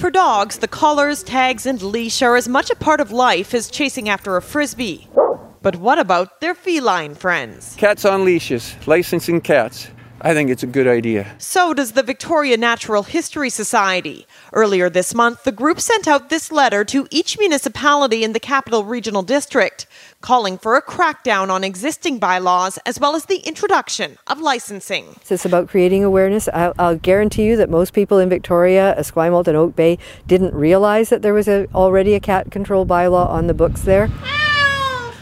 For 0.00 0.10
dogs, 0.10 0.56
the 0.56 0.66
collars, 0.66 1.22
tags, 1.22 1.66
and 1.66 1.82
leash 1.82 2.22
are 2.22 2.34
as 2.34 2.48
much 2.48 2.70
a 2.70 2.74
part 2.74 3.00
of 3.00 3.12
life 3.12 3.52
as 3.52 3.70
chasing 3.70 4.08
after 4.08 4.38
a 4.38 4.40
frisbee. 4.40 5.06
But 5.60 5.76
what 5.76 5.98
about 5.98 6.40
their 6.40 6.54
feline 6.54 7.14
friends? 7.14 7.76
Cats 7.76 8.06
on 8.06 8.24
leashes, 8.24 8.74
licensing 8.86 9.42
cats. 9.42 9.88
I 10.22 10.34
think 10.34 10.50
it's 10.50 10.62
a 10.62 10.66
good 10.66 10.86
idea. 10.86 11.34
So 11.38 11.72
does 11.72 11.92
the 11.92 12.02
Victoria 12.02 12.56
Natural 12.56 13.02
History 13.02 13.48
Society. 13.48 14.26
Earlier 14.52 14.90
this 14.90 15.14
month, 15.14 15.44
the 15.44 15.52
group 15.52 15.80
sent 15.80 16.06
out 16.06 16.28
this 16.28 16.52
letter 16.52 16.84
to 16.84 17.06
each 17.10 17.38
municipality 17.38 18.22
in 18.22 18.32
the 18.32 18.40
Capital 18.40 18.84
Regional 18.84 19.22
District, 19.22 19.86
calling 20.20 20.58
for 20.58 20.76
a 20.76 20.82
crackdown 20.82 21.48
on 21.48 21.64
existing 21.64 22.18
bylaws 22.18 22.78
as 22.84 23.00
well 23.00 23.16
as 23.16 23.26
the 23.26 23.38
introduction 23.38 24.18
of 24.26 24.40
licensing. 24.40 25.16
It's 25.28 25.44
about 25.46 25.68
creating 25.68 26.04
awareness. 26.04 26.48
I'll, 26.52 26.74
I'll 26.78 26.96
guarantee 26.96 27.44
you 27.44 27.56
that 27.56 27.70
most 27.70 27.94
people 27.94 28.18
in 28.18 28.28
Victoria, 28.28 28.94
Esquimalt, 28.98 29.48
and 29.48 29.56
Oak 29.56 29.74
Bay 29.74 29.98
didn't 30.26 30.54
realize 30.54 31.08
that 31.08 31.22
there 31.22 31.34
was 31.34 31.48
a, 31.48 31.66
already 31.74 32.14
a 32.14 32.20
cat 32.20 32.50
control 32.50 32.84
bylaw 32.84 33.26
on 33.28 33.46
the 33.46 33.54
books 33.54 33.82
there. 33.82 34.10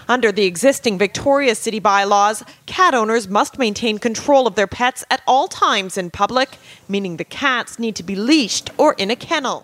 Under 0.09 0.33
the 0.33 0.47
existing 0.47 0.97
Victoria 0.97 1.55
City 1.55 1.79
bylaws, 1.79 2.43
cat 2.65 2.95
owners 2.95 3.29
must 3.29 3.59
maintain 3.59 3.99
control 3.99 4.47
of 4.47 4.55
their 4.55 4.67
pets 4.67 5.05
at 5.11 5.21
all 5.27 5.49
times 5.49 5.99
in 5.99 6.11
public, 6.11 6.57
meaning 6.89 7.19
the 7.19 7.25
cats 7.25 7.79
need 7.79 7.95
to 7.97 8.03
be 8.03 8.17
leashed 8.17 8.71
or 8.79 8.95
in 8.95 9.11
a 9.11 9.17
kennel. 9.17 9.61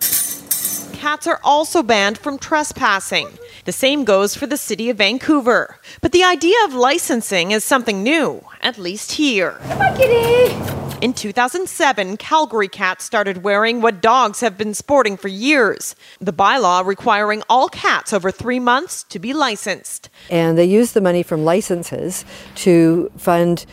Cats 0.93 1.25
are 1.25 1.39
also 1.43 1.81
banned 1.81 2.19
from 2.19 2.37
trespassing. 2.37 3.27
The 3.65 3.71
same 3.71 4.03
goes 4.03 4.35
for 4.35 4.45
the 4.45 4.57
city 4.57 4.91
of 4.91 4.97
Vancouver. 4.97 5.79
But 5.99 6.11
the 6.11 6.23
idea 6.23 6.55
of 6.65 6.75
licensing 6.75 7.49
is 7.49 7.63
something 7.63 8.03
new, 8.03 8.43
at 8.61 8.77
least 8.77 9.13
here. 9.13 9.57
Come 9.63 9.97
kitty! 9.97 10.53
In 11.01 11.13
2007, 11.13 12.17
Calgary 12.17 12.67
cats 12.67 13.03
started 13.03 13.43
wearing 13.43 13.81
what 13.81 14.01
dogs 14.01 14.41
have 14.41 14.55
been 14.55 14.75
sporting 14.75 15.17
for 15.17 15.29
years 15.29 15.95
the 16.21 16.31
bylaw 16.31 16.85
requiring 16.85 17.41
all 17.49 17.67
cats 17.67 18.13
over 18.13 18.29
three 18.29 18.59
months 18.59 19.01
to 19.05 19.17
be 19.17 19.33
licensed. 19.33 20.09
And 20.29 20.59
they 20.59 20.65
use 20.65 20.91
the 20.91 21.01
money 21.01 21.23
from 21.23 21.43
licenses 21.43 22.23
to 22.55 23.11
fund 23.17 23.65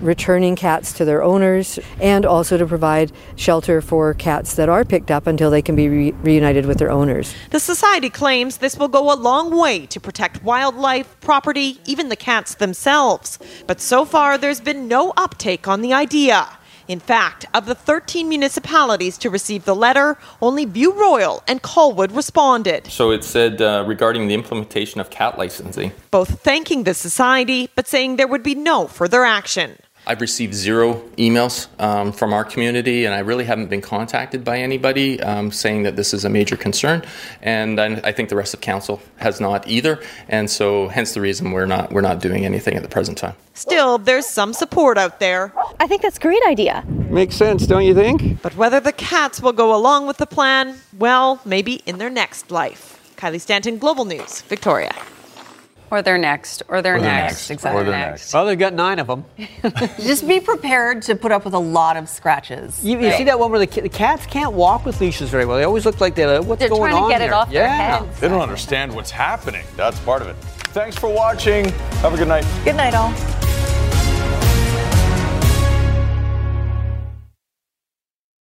returning 0.00 0.56
cats 0.56 0.92
to 0.94 1.04
their 1.04 1.22
owners 1.22 1.78
and 2.00 2.24
also 2.24 2.56
to 2.56 2.66
provide 2.66 3.12
shelter 3.36 3.80
for 3.80 4.14
cats 4.14 4.54
that 4.54 4.68
are 4.68 4.84
picked 4.84 5.10
up 5.10 5.26
until 5.26 5.50
they 5.50 5.62
can 5.62 5.76
be 5.76 5.88
re- 5.88 6.12
reunited 6.22 6.66
with 6.66 6.78
their 6.78 6.90
owners. 6.90 7.34
The 7.50 7.60
Society 7.60 8.10
claims 8.10 8.58
this 8.58 8.76
will 8.76 8.88
go 8.88 9.12
a 9.12 9.16
long 9.16 9.56
way 9.56 9.86
to 9.86 10.00
protect 10.00 10.42
wildlife, 10.42 11.18
property, 11.20 11.80
even 11.86 12.08
the 12.08 12.16
cats 12.16 12.54
themselves. 12.56 13.38
But 13.66 13.80
so 13.80 14.04
far, 14.04 14.38
there's 14.38 14.60
been 14.60 14.88
no 14.88 15.12
uptake 15.16 15.68
on 15.68 15.80
the 15.80 15.92
idea. 15.92 16.48
In 16.88 17.00
fact, 17.00 17.46
of 17.52 17.66
the 17.66 17.74
13 17.74 18.28
municipalities 18.28 19.18
to 19.18 19.30
receive 19.30 19.64
the 19.64 19.74
letter, 19.74 20.18
only 20.40 20.64
View 20.64 20.92
Royal 20.92 21.42
and 21.48 21.60
Colwood 21.62 22.14
responded. 22.14 22.86
So 22.86 23.10
it 23.10 23.24
said 23.24 23.60
uh, 23.60 23.84
regarding 23.86 24.28
the 24.28 24.34
implementation 24.34 25.00
of 25.00 25.10
cat 25.10 25.36
licensing. 25.36 25.92
Both 26.10 26.40
thanking 26.42 26.84
the 26.84 26.94
society, 26.94 27.70
but 27.74 27.88
saying 27.88 28.16
there 28.16 28.28
would 28.28 28.44
be 28.44 28.54
no 28.54 28.86
further 28.86 29.24
action. 29.24 29.78
I've 30.06 30.20
received 30.20 30.54
zero 30.54 31.02
emails 31.18 31.66
um, 31.80 32.12
from 32.12 32.32
our 32.32 32.44
community, 32.44 33.06
and 33.06 33.14
I 33.14 33.18
really 33.18 33.44
haven't 33.44 33.68
been 33.68 33.80
contacted 33.80 34.44
by 34.44 34.58
anybody 34.58 35.20
um, 35.20 35.50
saying 35.50 35.82
that 35.82 35.96
this 35.96 36.14
is 36.14 36.24
a 36.24 36.28
major 36.28 36.56
concern. 36.56 37.02
And 37.42 37.80
I, 37.80 38.00
I 38.04 38.12
think 38.12 38.28
the 38.28 38.36
rest 38.36 38.54
of 38.54 38.60
council 38.60 39.02
has 39.16 39.40
not 39.40 39.66
either, 39.66 40.00
and 40.28 40.48
so 40.48 40.88
hence 40.88 41.14
the 41.14 41.20
reason 41.20 41.50
we're 41.50 41.66
not 41.66 41.90
we're 41.90 42.02
not 42.02 42.20
doing 42.20 42.44
anything 42.44 42.76
at 42.76 42.82
the 42.82 42.88
present 42.88 43.18
time. 43.18 43.34
Still, 43.54 43.98
there's 43.98 44.26
some 44.26 44.52
support 44.52 44.96
out 44.96 45.18
there. 45.18 45.52
I 45.80 45.86
think 45.88 46.02
that's 46.02 46.18
a 46.18 46.20
great 46.20 46.42
idea. 46.46 46.84
Makes 46.86 47.36
sense, 47.36 47.66
don't 47.66 47.84
you 47.84 47.94
think? 47.94 48.42
But 48.42 48.54
whether 48.56 48.78
the 48.78 48.92
cats 48.92 49.40
will 49.40 49.54
go 49.54 49.74
along 49.74 50.06
with 50.06 50.18
the 50.18 50.26
plan, 50.26 50.78
well, 50.98 51.40
maybe 51.44 51.82
in 51.86 51.98
their 51.98 52.10
next 52.10 52.50
life. 52.50 52.92
Kylie 53.16 53.40
Stanton, 53.40 53.78
Global 53.78 54.04
News, 54.04 54.42
Victoria. 54.42 54.94
Or 55.90 56.02
they're 56.02 56.18
next, 56.18 56.62
or 56.68 56.82
they're 56.82 56.96
Or 56.96 57.00
they're 57.00 57.08
next. 57.10 57.34
next. 57.34 57.50
Exactly. 57.50 57.80
Or 57.80 57.84
they're 57.84 57.92
next. 57.98 58.34
Well, 58.34 58.46
they've 58.46 58.58
got 58.58 58.74
nine 58.74 58.98
of 58.98 59.06
them. 59.06 59.24
Just 59.98 60.26
be 60.26 60.40
prepared 60.40 61.02
to 61.02 61.14
put 61.14 61.30
up 61.32 61.44
with 61.44 61.54
a 61.54 61.58
lot 61.58 61.96
of 61.96 62.08
scratches. 62.08 62.84
You, 62.84 62.98
you 63.00 63.12
see 63.12 63.24
that 63.24 63.38
one 63.38 63.50
where 63.50 63.64
the, 63.64 63.80
the 63.80 63.88
cats 63.88 64.26
can't 64.26 64.52
walk 64.52 64.84
with 64.84 65.00
leashes 65.00 65.30
very 65.30 65.44
well. 65.44 65.56
They 65.56 65.64
always 65.64 65.86
look 65.86 66.00
like 66.00 66.14
they're 66.14 66.40
uh, 66.40 66.42
what's 66.42 66.66
going 66.68 66.72
on? 66.72 66.78
They're 66.80 66.90
trying 66.90 66.92
to 66.92 67.04
on 67.04 67.10
get 67.10 67.20
it 67.20 67.24
here? 67.24 67.34
off 67.34 67.50
their 67.50 67.62
yeah. 67.64 67.98
heads. 68.00 68.20
They 68.20 68.28
don't 68.28 68.40
understand 68.40 68.94
what's 68.94 69.10
happening. 69.10 69.64
That's 69.76 69.98
part 70.00 70.22
of 70.22 70.28
it. 70.28 70.36
Thanks 70.72 70.96
for 70.96 71.08
watching. 71.08 71.66
Have 72.02 72.14
a 72.14 72.16
good 72.16 72.28
night. 72.28 72.44
Good 72.64 72.76
night, 72.76 72.94
all. 72.94 73.45